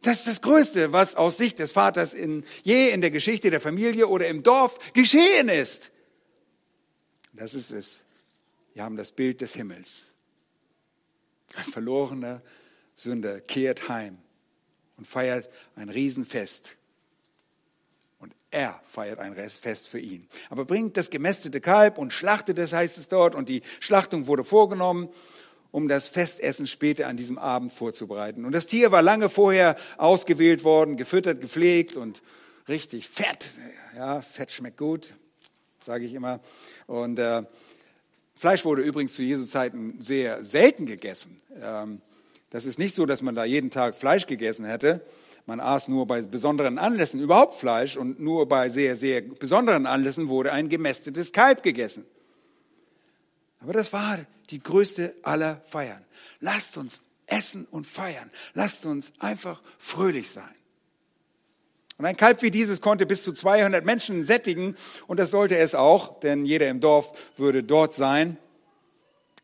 Das 0.00 0.20
ist 0.20 0.26
das 0.26 0.40
Größte, 0.40 0.92
was 0.92 1.14
aus 1.14 1.36
Sicht 1.36 1.58
des 1.58 1.72
Vaters 1.72 2.14
in, 2.14 2.42
je 2.62 2.88
in 2.88 3.02
der 3.02 3.10
Geschichte 3.10 3.50
der 3.50 3.60
Familie 3.60 4.08
oder 4.08 4.28
im 4.28 4.42
Dorf 4.42 4.78
geschehen 4.94 5.50
ist. 5.50 5.90
Das 7.34 7.52
ist 7.52 7.70
es. 7.70 8.00
Wir 8.72 8.82
haben 8.82 8.96
das 8.96 9.12
Bild 9.12 9.42
des 9.42 9.52
Himmels. 9.54 10.04
Ein 11.54 11.64
verlorener 11.64 12.40
Sünder 12.94 13.42
kehrt 13.42 13.90
heim 13.90 14.16
und 14.96 15.06
feiert 15.06 15.50
ein 15.76 15.90
Riesenfest. 15.90 16.76
Er 18.50 18.80
feiert 18.90 19.20
ein 19.20 19.36
Fest 19.36 19.88
für 19.88 20.00
ihn. 20.00 20.26
Aber 20.48 20.64
bringt 20.64 20.96
das 20.96 21.10
gemästete 21.10 21.60
Kalb 21.60 21.98
und 21.98 22.12
schlachtet 22.12 22.58
es, 22.58 22.72
heißt 22.72 22.98
es 22.98 23.08
dort. 23.08 23.34
Und 23.34 23.48
die 23.48 23.62
Schlachtung 23.78 24.26
wurde 24.26 24.42
vorgenommen, 24.42 25.08
um 25.70 25.86
das 25.86 26.08
Festessen 26.08 26.66
später 26.66 27.06
an 27.06 27.16
diesem 27.16 27.38
Abend 27.38 27.72
vorzubereiten. 27.72 28.44
Und 28.44 28.52
das 28.52 28.66
Tier 28.66 28.90
war 28.90 29.02
lange 29.02 29.30
vorher 29.30 29.76
ausgewählt 29.98 30.64
worden, 30.64 30.96
gefüttert, 30.96 31.40
gepflegt 31.40 31.96
und 31.96 32.22
richtig 32.68 33.08
fett. 33.08 33.50
Ja, 33.96 34.20
Fett 34.20 34.50
schmeckt 34.50 34.78
gut, 34.78 35.14
sage 35.80 36.04
ich 36.04 36.14
immer. 36.14 36.40
Und 36.88 37.20
äh, 37.20 37.44
Fleisch 38.34 38.64
wurde 38.64 38.82
übrigens 38.82 39.14
zu 39.14 39.22
Jesu 39.22 39.44
Zeiten 39.44 40.00
sehr 40.00 40.42
selten 40.42 40.86
gegessen. 40.86 41.40
Ähm, 41.62 42.00
das 42.50 42.64
ist 42.64 42.80
nicht 42.80 42.96
so, 42.96 43.06
dass 43.06 43.22
man 43.22 43.36
da 43.36 43.44
jeden 43.44 43.70
Tag 43.70 43.94
Fleisch 43.94 44.26
gegessen 44.26 44.64
hätte. 44.64 45.04
Man 45.50 45.58
aß 45.58 45.88
nur 45.88 46.06
bei 46.06 46.22
besonderen 46.22 46.78
Anlässen 46.78 47.18
überhaupt 47.18 47.54
Fleisch 47.54 47.96
und 47.96 48.20
nur 48.20 48.46
bei 48.46 48.68
sehr, 48.68 48.94
sehr 48.94 49.20
besonderen 49.20 49.84
Anlässen 49.84 50.28
wurde 50.28 50.52
ein 50.52 50.68
gemästetes 50.68 51.32
Kalb 51.32 51.64
gegessen. 51.64 52.04
Aber 53.58 53.72
das 53.72 53.92
war 53.92 54.20
die 54.50 54.62
größte 54.62 55.12
aller 55.24 55.60
Feiern. 55.64 56.04
Lasst 56.38 56.78
uns 56.78 57.00
essen 57.26 57.66
und 57.72 57.88
feiern. 57.88 58.30
Lasst 58.54 58.86
uns 58.86 59.12
einfach 59.18 59.60
fröhlich 59.76 60.30
sein. 60.30 60.54
Und 61.98 62.06
ein 62.06 62.16
Kalb 62.16 62.42
wie 62.42 62.52
dieses 62.52 62.80
konnte 62.80 63.04
bis 63.04 63.24
zu 63.24 63.32
200 63.32 63.84
Menschen 63.84 64.22
sättigen 64.22 64.76
und 65.08 65.18
das 65.18 65.32
sollte 65.32 65.56
es 65.56 65.74
auch, 65.74 66.20
denn 66.20 66.46
jeder 66.46 66.68
im 66.68 66.78
Dorf 66.78 67.10
würde 67.36 67.64
dort 67.64 67.92
sein. 67.92 68.36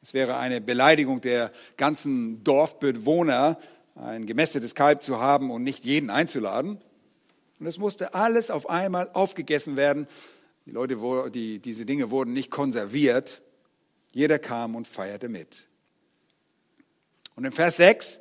Es 0.05 0.15
wäre 0.15 0.37
eine 0.37 0.61
Beleidigung 0.61 1.21
der 1.21 1.51
ganzen 1.77 2.45
Dorfbewohner, 2.45 3.59
ein 3.97 4.27
gemästetes 4.27 4.75
Kalb 4.75 5.03
zu 5.03 5.21
haben 5.21 5.51
und 5.51 5.63
nicht 5.63 5.85
jeden 5.85 6.11
einzuladen. 6.11 6.81
Und 7.59 7.67
es 7.67 7.79
musste 7.79 8.15
alles 8.15 8.51
auf 8.51 8.69
einmal 8.69 9.11
aufgegessen 9.13 9.77
werden. 9.77 10.07
Die 10.67 10.71
Leute, 10.71 11.31
die, 11.31 11.59
diese 11.59 11.87
Dinge 11.87 12.11
wurden 12.11 12.33
nicht 12.33 12.51
konserviert. 12.51 13.43
Jeder 14.13 14.39
kam 14.39 14.75
und 14.75 14.87
feierte 14.87 15.29
mit. 15.29 15.67
Und 17.35 17.45
in 17.45 17.53
Vers 17.53 17.77
6, 17.79 18.21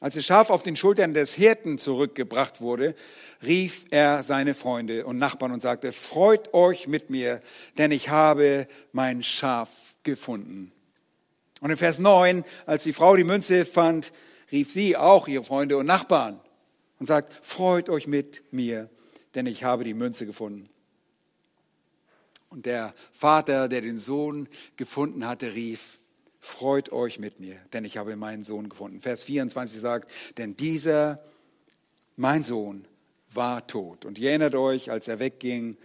als 0.00 0.14
das 0.14 0.24
Schaf 0.24 0.50
auf 0.50 0.62
den 0.62 0.76
Schultern 0.76 1.14
des 1.14 1.34
Hirten 1.34 1.78
zurückgebracht 1.78 2.60
wurde, 2.60 2.94
rief 3.42 3.86
er 3.90 4.22
seine 4.22 4.54
Freunde 4.54 5.06
und 5.06 5.18
Nachbarn 5.18 5.52
und 5.52 5.62
sagte, 5.62 5.92
freut 5.92 6.52
euch 6.54 6.86
mit 6.86 7.10
mir, 7.10 7.40
denn 7.78 7.90
ich 7.90 8.08
habe 8.08 8.68
mein 8.92 9.22
Schaf 9.22 9.70
gefunden. 10.02 10.72
Und 11.60 11.70
in 11.70 11.76
Vers 11.76 11.98
9, 11.98 12.44
als 12.66 12.82
die 12.82 12.92
Frau 12.92 13.16
die 13.16 13.24
Münze 13.24 13.64
fand, 13.64 14.12
rief 14.52 14.70
sie 14.70 14.96
auch 14.96 15.28
ihre 15.28 15.44
Freunde 15.44 15.76
und 15.76 15.86
Nachbarn 15.86 16.40
und 16.98 17.06
sagt, 17.06 17.32
freut 17.44 17.88
euch 17.88 18.06
mit 18.06 18.42
mir, 18.52 18.88
denn 19.34 19.46
ich 19.46 19.64
habe 19.64 19.84
die 19.84 19.94
Münze 19.94 20.26
gefunden. 20.26 20.68
Und 22.50 22.66
der 22.66 22.94
Vater, 23.12 23.68
der 23.68 23.80
den 23.80 23.98
Sohn 23.98 24.48
gefunden 24.76 25.26
hatte, 25.26 25.54
rief, 25.54 25.98
freut 26.38 26.92
euch 26.92 27.18
mit 27.18 27.40
mir, 27.40 27.56
denn 27.72 27.84
ich 27.84 27.96
habe 27.96 28.16
meinen 28.16 28.44
Sohn 28.44 28.68
gefunden. 28.68 29.00
Vers 29.00 29.24
24 29.24 29.80
sagt, 29.80 30.10
denn 30.36 30.56
dieser, 30.56 31.24
mein 32.16 32.44
Sohn, 32.44 32.86
war 33.32 33.66
tot. 33.66 34.04
Und 34.04 34.18
ihr 34.18 34.30
erinnert 34.30 34.54
euch, 34.54 34.90
als 34.90 35.08
er 35.08 35.18
wegging, 35.18 35.76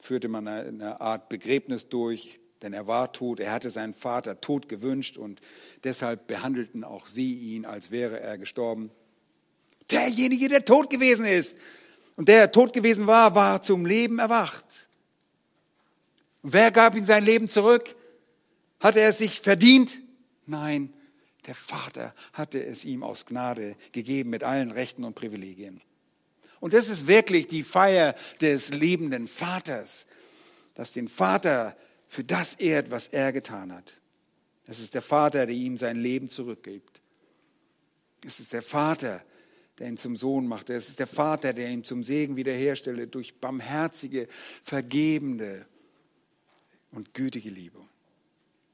führte 0.00 0.28
man 0.28 0.46
eine 0.46 1.00
Art 1.00 1.28
Begräbnis 1.28 1.88
durch 1.88 2.38
denn 2.62 2.72
er 2.72 2.86
war 2.86 3.12
tot, 3.12 3.40
er 3.40 3.52
hatte 3.52 3.70
seinen 3.70 3.94
Vater 3.94 4.40
tot 4.40 4.68
gewünscht 4.68 5.16
und 5.16 5.40
deshalb 5.84 6.26
behandelten 6.26 6.84
auch 6.84 7.06
sie 7.06 7.34
ihn, 7.34 7.64
als 7.64 7.90
wäre 7.90 8.20
er 8.20 8.38
gestorben. 8.38 8.90
Derjenige, 9.90 10.48
der 10.48 10.64
tot 10.64 10.90
gewesen 10.90 11.24
ist 11.24 11.56
und 12.16 12.28
der 12.28 12.50
tot 12.52 12.72
gewesen 12.72 13.06
war, 13.06 13.34
war 13.34 13.62
zum 13.62 13.86
Leben 13.86 14.18
erwacht. 14.18 14.64
Und 16.42 16.52
wer 16.52 16.70
gab 16.70 16.96
ihm 16.96 17.04
sein 17.04 17.24
Leben 17.24 17.48
zurück? 17.48 17.94
Hatte 18.80 19.00
er 19.00 19.10
es 19.10 19.18
sich 19.18 19.40
verdient? 19.40 19.98
Nein, 20.46 20.92
der 21.46 21.54
Vater 21.54 22.14
hatte 22.32 22.64
es 22.64 22.84
ihm 22.84 23.02
aus 23.02 23.26
Gnade 23.26 23.76
gegeben 23.92 24.30
mit 24.30 24.44
allen 24.44 24.70
Rechten 24.70 25.04
und 25.04 25.14
Privilegien. 25.14 25.80
Und 26.60 26.74
das 26.74 26.88
ist 26.88 27.06
wirklich 27.06 27.46
die 27.46 27.62
Feier 27.62 28.14
des 28.40 28.70
liebenden 28.70 29.28
Vaters, 29.28 30.06
dass 30.74 30.92
den 30.92 31.08
Vater 31.08 31.76
für 32.08 32.24
das 32.24 32.54
ehrt, 32.54 32.90
was 32.90 33.08
er 33.08 33.32
getan 33.32 33.72
hat. 33.72 33.94
Es 34.66 34.80
ist 34.80 34.94
der 34.94 35.02
Vater, 35.02 35.46
der 35.46 35.54
ihm 35.54 35.76
sein 35.76 35.96
Leben 35.96 36.28
zurückgibt. 36.28 37.00
Es 38.26 38.40
ist 38.40 38.52
der 38.52 38.62
Vater, 38.62 39.22
der 39.78 39.88
ihn 39.88 39.96
zum 39.96 40.16
Sohn 40.16 40.46
machte. 40.46 40.74
Es 40.74 40.88
ist 40.88 40.98
der 40.98 41.06
Vater, 41.06 41.52
der 41.52 41.68
ihn 41.68 41.84
zum 41.84 42.02
Segen 42.02 42.36
wiederherstellte 42.36 43.06
durch 43.06 43.36
barmherzige, 43.36 44.26
vergebende 44.62 45.66
und 46.90 47.14
gütige 47.14 47.50
Liebe. 47.50 47.78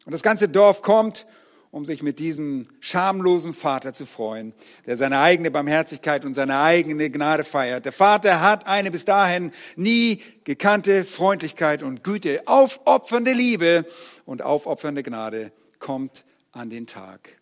Und 0.07 0.13
das 0.13 0.23
ganze 0.23 0.49
Dorf 0.49 0.81
kommt 0.83 1.27
um 1.75 1.85
sich 1.85 2.05
mit 2.05 2.21
diesem 2.21 2.69
schamlosen 2.79 3.53
Vater 3.53 3.93
zu 3.93 4.07
freuen, 4.07 4.55
der 4.87 4.97
seine 4.97 5.19
eigene 5.19 5.51
Barmherzigkeit 5.51 6.25
und 6.25 6.33
seine 6.33 6.61
eigene 6.61 7.11
Gnade 7.11 7.43
feiert. 7.43 7.85
Der 7.85 7.91
Vater 7.91 8.41
hat 8.41 8.69
eine 8.69 8.93
bis 8.93 9.05
dahin 9.05 9.51
nie 9.75 10.23
gekannte 10.45 11.05
Freundlichkeit 11.05 11.83
und 11.83 12.05
Güte, 12.05 12.47
aufopfernde 12.47 13.33
Liebe 13.33 13.87
und 14.25 14.43
aufopfernde 14.43 15.03
Gnade 15.03 15.51
kommt 15.81 16.25
an 16.53 16.71
den 16.71 16.87
Tag. 16.87 17.41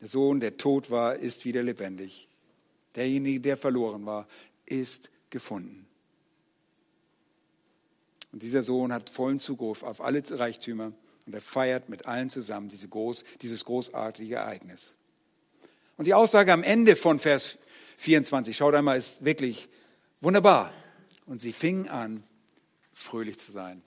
Der 0.00 0.08
Sohn, 0.08 0.40
der 0.40 0.56
tot 0.56 0.90
war, 0.90 1.16
ist 1.16 1.44
wieder 1.44 1.62
lebendig. 1.62 2.30
Derjenige, 2.96 3.40
der 3.40 3.58
verloren 3.58 4.06
war, 4.06 4.26
ist 4.64 5.10
gefunden. 5.28 5.84
Und 8.32 8.42
dieser 8.42 8.62
Sohn 8.62 8.90
hat 8.90 9.10
vollen 9.10 9.38
Zugriff 9.38 9.82
auf 9.82 10.00
alle 10.00 10.22
Reichtümer 10.30 10.92
Und 11.26 11.34
er 11.34 11.40
feiert 11.40 11.88
mit 11.88 12.06
allen 12.06 12.30
zusammen 12.30 12.68
diese 12.68 12.88
groß, 12.88 13.24
dieses 13.40 13.64
großartige 13.64 14.36
Ereignis. 14.36 14.94
Und 15.96 16.06
die 16.06 16.14
Aussage 16.14 16.52
am 16.52 16.62
Ende 16.62 16.96
von 16.96 17.18
Vers 17.18 17.58
24, 17.98 18.56
schaut 18.56 18.74
einmal, 18.74 18.98
ist 18.98 19.24
wirklich 19.24 19.68
wunderbar. 20.20 20.72
Und 21.26 21.40
sie 21.40 21.52
fingen 21.52 21.88
an, 21.88 22.22
fröhlich 22.92 23.38
zu 23.38 23.52
sein. 23.52 23.82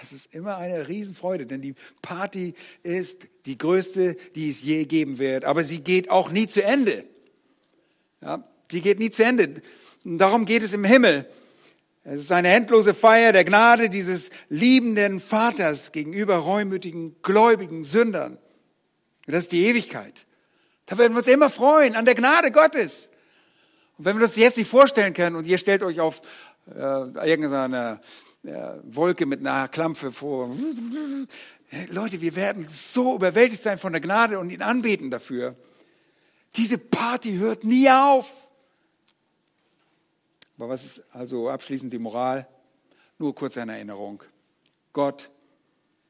Das 0.00 0.12
ist 0.12 0.34
immer 0.34 0.56
eine 0.56 0.88
Riesenfreude, 0.88 1.46
denn 1.46 1.62
die 1.62 1.74
Party 2.02 2.54
ist 2.82 3.28
die 3.46 3.56
größte, 3.56 4.16
die 4.34 4.50
es 4.50 4.60
je 4.60 4.84
geben 4.84 5.18
wird. 5.18 5.44
Aber 5.44 5.64
sie 5.64 5.80
geht 5.80 6.10
auch 6.10 6.30
nie 6.30 6.48
zu 6.48 6.62
Ende. 6.62 7.04
Ja, 8.20 8.46
die 8.70 8.80
geht 8.80 8.98
nie 8.98 9.10
zu 9.10 9.24
Ende. 9.24 9.62
Darum 10.04 10.46
geht 10.46 10.62
es 10.62 10.72
im 10.72 10.84
Himmel. 10.84 11.26
Es 12.06 12.20
ist 12.20 12.32
eine 12.32 12.48
endlose 12.48 12.92
Feier 12.92 13.32
der 13.32 13.44
Gnade 13.44 13.88
dieses 13.88 14.28
liebenden 14.50 15.20
Vaters 15.20 15.90
gegenüber 15.90 16.36
reumütigen, 16.36 17.16
gläubigen 17.22 17.82
Sündern. 17.82 18.36
Das 19.26 19.44
ist 19.44 19.52
die 19.52 19.64
Ewigkeit. 19.64 20.26
Da 20.84 20.98
werden 20.98 21.14
wir 21.14 21.18
uns 21.18 21.28
immer 21.28 21.48
freuen 21.48 21.96
an 21.96 22.04
der 22.04 22.14
Gnade 22.14 22.52
Gottes. 22.52 23.08
Und 23.96 24.04
wenn 24.04 24.18
wir 24.18 24.26
das 24.26 24.36
jetzt 24.36 24.58
nicht 24.58 24.68
vorstellen 24.68 25.14
können 25.14 25.34
und 25.34 25.46
ihr 25.46 25.56
stellt 25.56 25.82
euch 25.82 25.98
auf 26.00 26.20
äh, 26.68 26.80
irgendeine 27.26 28.00
äh, 28.42 28.50
Wolke 28.82 29.24
mit 29.24 29.40
einer 29.40 29.68
Klampfe 29.68 30.12
vor. 30.12 30.54
Leute, 31.88 32.20
wir 32.20 32.36
werden 32.36 32.66
so 32.66 33.14
überwältigt 33.14 33.62
sein 33.62 33.78
von 33.78 33.92
der 33.92 34.02
Gnade 34.02 34.38
und 34.38 34.50
ihn 34.50 34.60
anbeten 34.60 35.10
dafür. 35.10 35.56
Diese 36.56 36.76
Party 36.76 37.36
hört 37.36 37.64
nie 37.64 37.88
auf. 37.90 38.43
Aber 40.56 40.68
was 40.68 40.84
ist 40.84 41.02
also 41.14 41.48
abschließend 41.48 41.92
die 41.92 41.98
Moral? 41.98 42.48
Nur 43.18 43.34
kurz 43.34 43.56
eine 43.56 43.72
Erinnerung. 43.72 44.22
Gott 44.92 45.30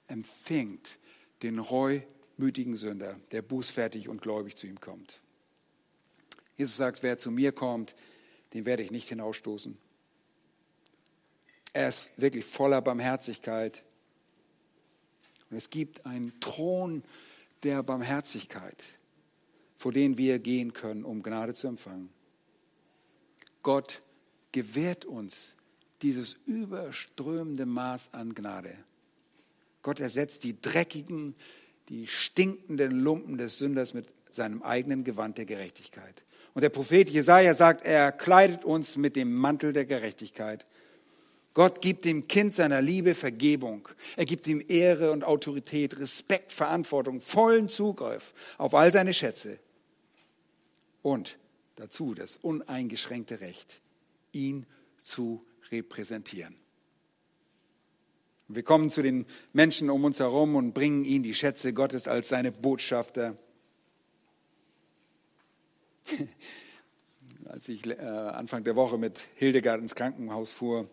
empfängt 0.06 0.98
den 1.42 1.58
reumütigen 1.58 2.76
Sünder, 2.76 3.18
der 3.32 3.42
bußfertig 3.42 4.08
und 4.08 4.20
gläubig 4.20 4.56
zu 4.56 4.66
ihm 4.66 4.80
kommt. 4.80 5.20
Jesus 6.56 6.76
sagt, 6.76 7.02
wer 7.02 7.18
zu 7.18 7.30
mir 7.30 7.52
kommt, 7.52 7.94
den 8.52 8.66
werde 8.66 8.82
ich 8.82 8.90
nicht 8.90 9.08
hinausstoßen. 9.08 9.76
Er 11.72 11.88
ist 11.88 12.10
wirklich 12.16 12.44
voller 12.44 12.80
Barmherzigkeit. 12.80 13.82
Und 15.50 15.56
es 15.56 15.70
gibt 15.70 16.06
einen 16.06 16.38
Thron 16.40 17.02
der 17.64 17.82
Barmherzigkeit, 17.82 18.82
vor 19.76 19.92
den 19.92 20.16
wir 20.16 20.38
gehen 20.38 20.72
können, 20.72 21.04
um 21.04 21.22
Gnade 21.22 21.54
zu 21.54 21.66
empfangen. 21.66 22.10
Gott 23.62 24.02
gewährt 24.54 25.04
uns 25.04 25.56
dieses 26.00 26.36
überströmende 26.46 27.66
Maß 27.66 28.10
an 28.12 28.36
Gnade. 28.36 28.72
Gott 29.82 29.98
ersetzt 29.98 30.44
die 30.44 30.60
dreckigen, 30.60 31.34
die 31.88 32.06
stinkenden 32.06 32.92
Lumpen 32.92 33.36
des 33.36 33.58
Sünders 33.58 33.94
mit 33.94 34.06
seinem 34.30 34.62
eigenen 34.62 35.02
Gewand 35.02 35.38
der 35.38 35.44
Gerechtigkeit. 35.44 36.22
Und 36.54 36.62
der 36.62 36.68
Prophet 36.68 37.10
Jesaja 37.10 37.52
sagt, 37.54 37.84
er 37.84 38.12
kleidet 38.12 38.64
uns 38.64 38.96
mit 38.96 39.16
dem 39.16 39.34
Mantel 39.34 39.72
der 39.72 39.86
Gerechtigkeit. 39.86 40.64
Gott 41.52 41.82
gibt 41.82 42.04
dem 42.04 42.28
Kind 42.28 42.54
seiner 42.54 42.80
Liebe 42.80 43.14
Vergebung. 43.14 43.88
Er 44.16 44.24
gibt 44.24 44.46
ihm 44.46 44.64
Ehre 44.68 45.10
und 45.10 45.24
Autorität, 45.24 45.98
Respekt, 45.98 46.52
Verantwortung, 46.52 47.20
vollen 47.20 47.68
Zugriff 47.68 48.32
auf 48.56 48.72
all 48.74 48.92
seine 48.92 49.14
Schätze. 49.14 49.58
Und 51.02 51.38
dazu 51.74 52.14
das 52.14 52.36
uneingeschränkte 52.36 53.40
Recht, 53.40 53.80
ihn 54.34 54.66
zu 54.98 55.44
repräsentieren. 55.70 56.56
Wir 58.48 58.62
kommen 58.62 58.90
zu 58.90 59.02
den 59.02 59.26
Menschen 59.52 59.88
um 59.88 60.04
uns 60.04 60.20
herum 60.20 60.54
und 60.54 60.74
bringen 60.74 61.04
ihnen 61.04 61.22
die 61.22 61.34
Schätze 61.34 61.72
Gottes 61.72 62.06
als 62.08 62.28
seine 62.28 62.52
Botschafter. 62.52 63.38
Als 67.46 67.68
ich 67.68 67.86
äh, 67.86 67.94
Anfang 67.98 68.64
der 68.64 68.74
Woche 68.74 68.98
mit 68.98 69.20
Hildegard 69.36 69.80
ins 69.80 69.94
Krankenhaus 69.94 70.50
fuhr, 70.50 70.88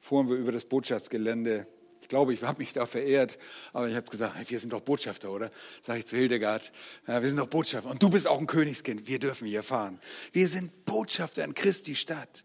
fuhren 0.00 0.28
wir 0.28 0.36
über 0.36 0.52
das 0.52 0.64
Botschaftsgelände. 0.64 1.66
Ich 2.00 2.08
glaube, 2.08 2.32
ich 2.32 2.42
habe 2.44 2.58
mich 2.58 2.72
da 2.72 2.86
verehrt, 2.86 3.38
aber 3.72 3.88
ich 3.88 3.96
habe 3.96 4.08
gesagt, 4.08 4.50
wir 4.50 4.58
sind 4.58 4.72
doch 4.72 4.80
Botschafter, 4.80 5.30
oder? 5.30 5.50
Sage 5.82 5.98
ich 6.00 6.06
zu 6.06 6.16
Hildegard, 6.16 6.72
wir 7.06 7.20
sind 7.20 7.36
doch 7.36 7.48
Botschafter. 7.48 7.90
Und 7.90 8.02
du 8.02 8.08
bist 8.08 8.26
auch 8.26 8.38
ein 8.38 8.46
Königskind, 8.46 9.06
wir 9.08 9.18
dürfen 9.18 9.46
hier 9.46 9.62
fahren. 9.62 10.00
Wir 10.32 10.48
sind 10.48 10.84
Botschafter 10.86 11.44
in 11.44 11.54
Christi 11.54 11.94
Stadt. 11.94 12.44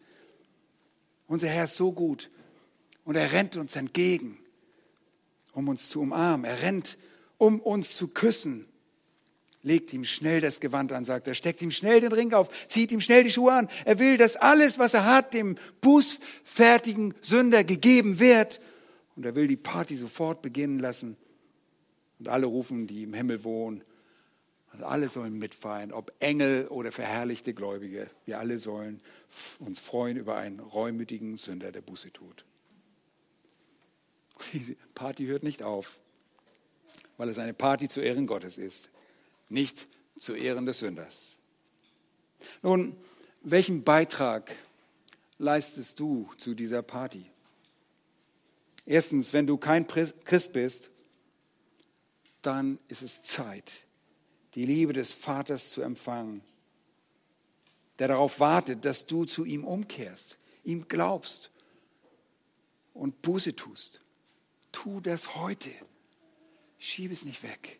Unser 1.28 1.48
Herr 1.48 1.66
ist 1.66 1.76
so 1.76 1.92
gut 1.92 2.30
und 3.04 3.16
er 3.16 3.32
rennt 3.32 3.56
uns 3.56 3.76
entgegen, 3.76 4.38
um 5.54 5.68
uns 5.68 5.90
zu 5.90 6.02
umarmen. 6.02 6.46
Er 6.46 6.62
rennt, 6.62 6.98
um 7.38 7.60
uns 7.60 7.96
zu 7.96 8.10
küssen. 8.10 8.66
Legt 9.64 9.92
ihm 9.94 10.04
schnell 10.04 10.42
das 10.42 10.60
Gewand 10.60 10.92
an, 10.92 11.06
sagt 11.06 11.28
er, 11.28 11.34
steckt 11.34 11.62
ihm 11.64 11.72
schnell 11.72 12.00
den 12.00 12.12
Ring 12.12 12.34
auf, 12.34 12.50
zieht 12.68 12.92
ihm 12.92 13.02
schnell 13.02 13.24
die 13.24 13.32
Schuhe 13.32 13.52
an. 13.52 13.70
Er 13.84 13.98
will, 13.98 14.18
dass 14.18 14.36
alles, 14.36 14.78
was 14.78 14.94
er 14.94 15.06
hat, 15.06 15.34
dem 15.34 15.56
bußfertigen 15.82 17.16
Sünder 17.22 17.64
gegeben 17.64 18.20
wird. 18.20 18.62
Und 19.16 19.26
er 19.26 19.36
will 19.36 19.48
die 19.48 19.56
Party 19.56 19.98
sofort 19.98 20.44
beginnen 20.44 20.78
lassen. 20.78 21.18
Und 22.20 22.28
alle 22.28 22.46
rufen, 22.46 22.86
die 22.86 23.04
im 23.04 23.16
Himmel 23.16 23.44
wohnen, 23.44 23.84
und 24.76 24.84
alle 24.84 25.08
sollen 25.10 25.38
mitfeiern, 25.38 25.92
ob 25.92 26.12
Engel 26.20 26.68
oder 26.68 26.92
verherrlichte 26.92 27.54
Gläubige. 27.54 28.10
Wir 28.26 28.40
alle 28.40 28.60
sollen 28.60 29.02
uns 29.60 29.80
freuen 29.80 30.18
über 30.18 30.36
einen 30.36 30.60
reumütigen 30.60 31.38
Sünder, 31.38 31.72
der 31.72 31.82
Buße 31.82 32.12
tut. 32.12 32.46
Diese 34.54 34.76
Party 34.94 35.26
hört 35.26 35.44
nicht 35.44 35.64
auf, 35.64 36.00
weil 37.18 37.30
es 37.30 37.40
eine 37.40 37.54
Party 37.54 37.88
zu 37.88 38.02
Ehren 38.02 38.28
Gottes 38.28 38.58
ist, 38.58 38.90
nicht 39.48 39.88
zu 40.20 40.36
Ehren 40.36 40.66
des 40.66 40.80
Sünders. 40.80 41.38
Nun, 42.62 42.98
welchen 43.42 43.84
Beitrag 43.84 44.54
leistest 45.38 46.00
du 46.00 46.30
zu 46.38 46.54
dieser 46.54 46.82
Party? 46.82 47.30
Erstens, 48.86 49.34
wenn 49.34 49.48
du 49.48 49.58
kein 49.58 49.88
Christ 49.88 50.52
bist, 50.54 50.92
dann 52.42 52.78
ist 52.88 53.02
es 53.02 53.22
Zeit, 53.22 53.85
die 54.56 54.66
Liebe 54.66 54.94
des 54.94 55.14
Vaters 55.14 55.70
zu 55.70 55.82
empfangen, 55.82 56.42
der 58.00 58.08
darauf 58.08 58.40
wartet, 58.40 58.86
dass 58.86 59.06
du 59.06 59.26
zu 59.26 59.46
ihm 59.46 59.66
umkehrst, 59.66 60.38
ihm 60.64 60.88
glaubst 60.88 61.52
und 62.94 63.22
Buße 63.22 63.56
tust. 63.56 64.02
Tu 64.72 65.02
das 65.02 65.36
heute. 65.36 65.70
Schieb 66.78 67.12
es 67.12 67.26
nicht 67.26 67.44
weg. 67.44 67.80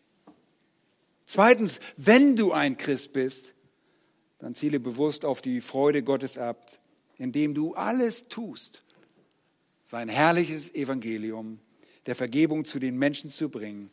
Zweitens, 1.26 1.80
wenn 1.96 2.36
du 2.36 2.52
ein 2.52 2.76
Christ 2.76 3.12
bist, 3.12 3.52
dann 4.38 4.54
ziele 4.54 4.78
bewusst 4.78 5.24
auf 5.24 5.42
die 5.42 5.60
Freude 5.60 6.02
Gottes 6.02 6.38
ab, 6.38 6.78
indem 7.18 7.54
du 7.54 7.74
alles 7.74 8.28
tust, 8.28 8.84
sein 9.84 10.08
herrliches 10.08 10.74
Evangelium 10.74 11.58
der 12.04 12.14
Vergebung 12.14 12.64
zu 12.64 12.78
den 12.78 12.96
Menschen 12.96 13.30
zu 13.30 13.48
bringen, 13.48 13.90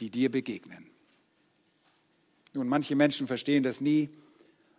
die 0.00 0.10
dir 0.10 0.30
begegnen. 0.30 0.91
Nun, 2.54 2.68
manche 2.68 2.96
Menschen 2.96 3.26
verstehen 3.26 3.62
das 3.62 3.80
nie, 3.80 4.10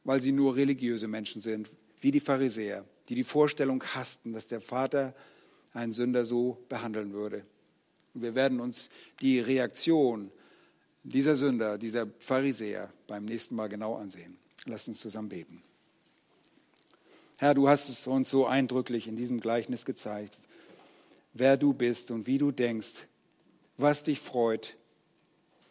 weil 0.04 0.22
sie 0.22 0.32
nur 0.32 0.56
religiöse 0.56 1.08
Menschen 1.08 1.42
sind, 1.42 1.70
wie 2.02 2.12
die 2.12 2.20
Pharisäer, 2.20 2.86
die 3.10 3.16
die 3.16 3.24
Vorstellung 3.24 3.84
hassten, 3.84 4.34
dass 4.34 4.48
der 4.48 4.62
Vater 4.62 5.16
einen 5.74 5.94
Sünder 5.94 6.26
so 6.26 6.64
behandeln 6.70 7.14
würde. 7.14 7.46
Wir 8.14 8.36
werden 8.36 8.60
uns 8.60 8.90
die 9.22 9.40
Reaktion 9.40 10.32
dieser 11.04 11.36
Sünder, 11.36 11.78
dieser 11.78 12.08
Pharisäer 12.20 12.92
beim 13.08 13.26
nächsten 13.26 13.56
Mal 13.56 13.70
genau 13.70 13.96
ansehen. 13.96 14.38
Lass 14.66 14.88
uns 14.88 15.00
zusammen 15.00 15.30
beten. 15.30 15.64
Herr, 17.38 17.54
du 17.54 17.68
hast 17.68 17.90
es 17.90 18.08
uns 18.08 18.30
so 18.30 18.46
eindrücklich 18.46 19.08
in 19.08 19.16
diesem 19.16 19.40
Gleichnis 19.40 19.84
gezeigt, 19.84 20.38
wer 21.34 21.58
du 21.58 21.74
bist 21.74 22.12
und 22.12 22.28
wie 22.28 22.38
du 22.38 22.52
denkst, 22.52 23.08
was 23.78 24.04
dich 24.04 24.20
freut 24.20 24.78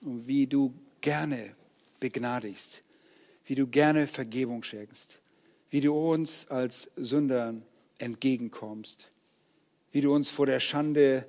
und 0.00 0.26
wie 0.26 0.46
du 0.46 0.74
gerne 1.00 1.54
begnadigst, 2.02 2.82
wie 3.44 3.54
du 3.54 3.68
gerne 3.68 4.08
Vergebung 4.08 4.64
schenkst, 4.64 5.20
wie 5.70 5.80
du 5.80 5.94
uns 5.94 6.48
als 6.48 6.90
Sündern 6.96 7.64
entgegenkommst, 7.98 9.10
wie 9.92 10.00
du 10.00 10.12
uns 10.12 10.28
vor 10.28 10.46
der 10.46 10.58
Schande 10.58 11.26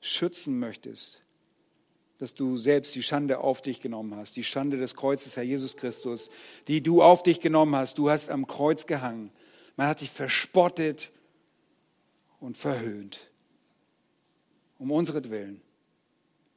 schützen 0.00 0.58
möchtest, 0.58 1.20
dass 2.16 2.34
du 2.34 2.56
selbst 2.56 2.94
die 2.94 3.02
Schande 3.02 3.38
auf 3.40 3.60
dich 3.60 3.80
genommen 3.80 4.16
hast, 4.16 4.36
die 4.36 4.44
Schande 4.44 4.78
des 4.78 4.94
Kreuzes, 4.94 5.36
Herr 5.36 5.42
Jesus 5.42 5.76
Christus, 5.76 6.30
die 6.66 6.82
du 6.82 7.02
auf 7.02 7.22
dich 7.22 7.40
genommen 7.40 7.76
hast. 7.76 7.98
Du 7.98 8.08
hast 8.08 8.30
am 8.30 8.46
Kreuz 8.46 8.86
gehangen. 8.86 9.30
Man 9.76 9.86
hat 9.86 10.00
dich 10.00 10.10
verspottet 10.10 11.12
und 12.40 12.56
verhöhnt. 12.56 13.30
Um 14.78 14.90
unseren 14.90 15.60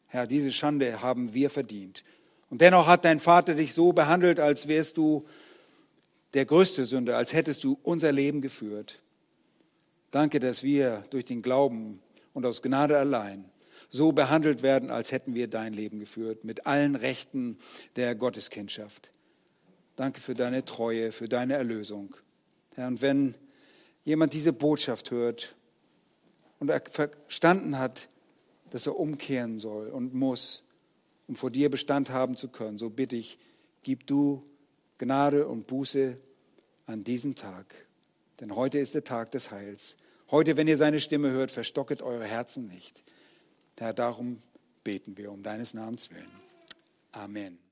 Herr, 0.07 0.27
diese 0.27 0.51
Schande 0.53 1.01
haben 1.01 1.33
wir 1.33 1.49
verdient. 1.49 2.05
Und 2.55 2.61
dennoch 2.61 2.87
hat 2.87 3.03
dein 3.03 3.19
Vater 3.19 3.53
dich 3.53 3.73
so 3.73 3.91
behandelt, 3.91 4.39
als 4.39 4.69
wärst 4.69 4.95
du 4.95 5.25
der 6.33 6.45
größte 6.45 6.85
Sünder, 6.85 7.17
als 7.17 7.33
hättest 7.33 7.65
du 7.65 7.77
unser 7.83 8.13
Leben 8.13 8.39
geführt. 8.39 9.01
Danke, 10.09 10.39
dass 10.39 10.63
wir 10.63 11.03
durch 11.09 11.25
den 11.25 11.41
Glauben 11.41 11.99
und 12.31 12.45
aus 12.45 12.61
Gnade 12.61 12.97
allein 12.97 13.43
so 13.89 14.13
behandelt 14.13 14.63
werden, 14.63 14.89
als 14.89 15.11
hätten 15.11 15.35
wir 15.35 15.49
dein 15.49 15.73
Leben 15.73 15.99
geführt, 15.99 16.45
mit 16.45 16.65
allen 16.65 16.95
Rechten 16.95 17.57
der 17.97 18.15
Gotteskindschaft. 18.15 19.11
Danke 19.97 20.21
für 20.21 20.33
deine 20.33 20.63
Treue, 20.63 21.11
für 21.11 21.27
deine 21.27 21.55
Erlösung. 21.55 22.15
Herr, 22.75 22.87
und 22.87 23.01
wenn 23.01 23.35
jemand 24.05 24.31
diese 24.31 24.53
Botschaft 24.53 25.11
hört 25.11 25.55
und 26.59 26.69
er 26.69 26.81
verstanden 26.89 27.77
hat, 27.77 28.07
dass 28.69 28.87
er 28.87 28.97
umkehren 28.97 29.59
soll 29.59 29.89
und 29.89 30.13
muss, 30.13 30.63
um 31.27 31.35
vor 31.35 31.51
dir 31.51 31.69
Bestand 31.69 32.09
haben 32.09 32.35
zu 32.35 32.47
können, 32.47 32.77
so 32.77 32.89
bitte 32.89 33.15
ich, 33.15 33.37
gib 33.83 34.07
du 34.07 34.43
Gnade 34.97 35.47
und 35.47 35.67
Buße 35.67 36.17
an 36.85 37.03
diesem 37.03 37.35
Tag. 37.35 37.73
Denn 38.39 38.55
heute 38.55 38.79
ist 38.79 38.93
der 38.93 39.03
Tag 39.03 39.31
des 39.31 39.51
Heils. 39.51 39.95
Heute, 40.31 40.57
wenn 40.57 40.67
ihr 40.67 40.77
seine 40.77 40.99
Stimme 40.99 41.31
hört, 41.31 41.51
verstocket 41.51 42.01
eure 42.01 42.25
Herzen 42.25 42.67
nicht. 42.67 43.03
Herr, 43.77 43.93
darum 43.93 44.41
beten 44.83 45.17
wir 45.17 45.31
um 45.31 45.43
deines 45.43 45.73
Namens 45.73 46.09
willen. 46.11 46.31
Amen. 47.11 47.64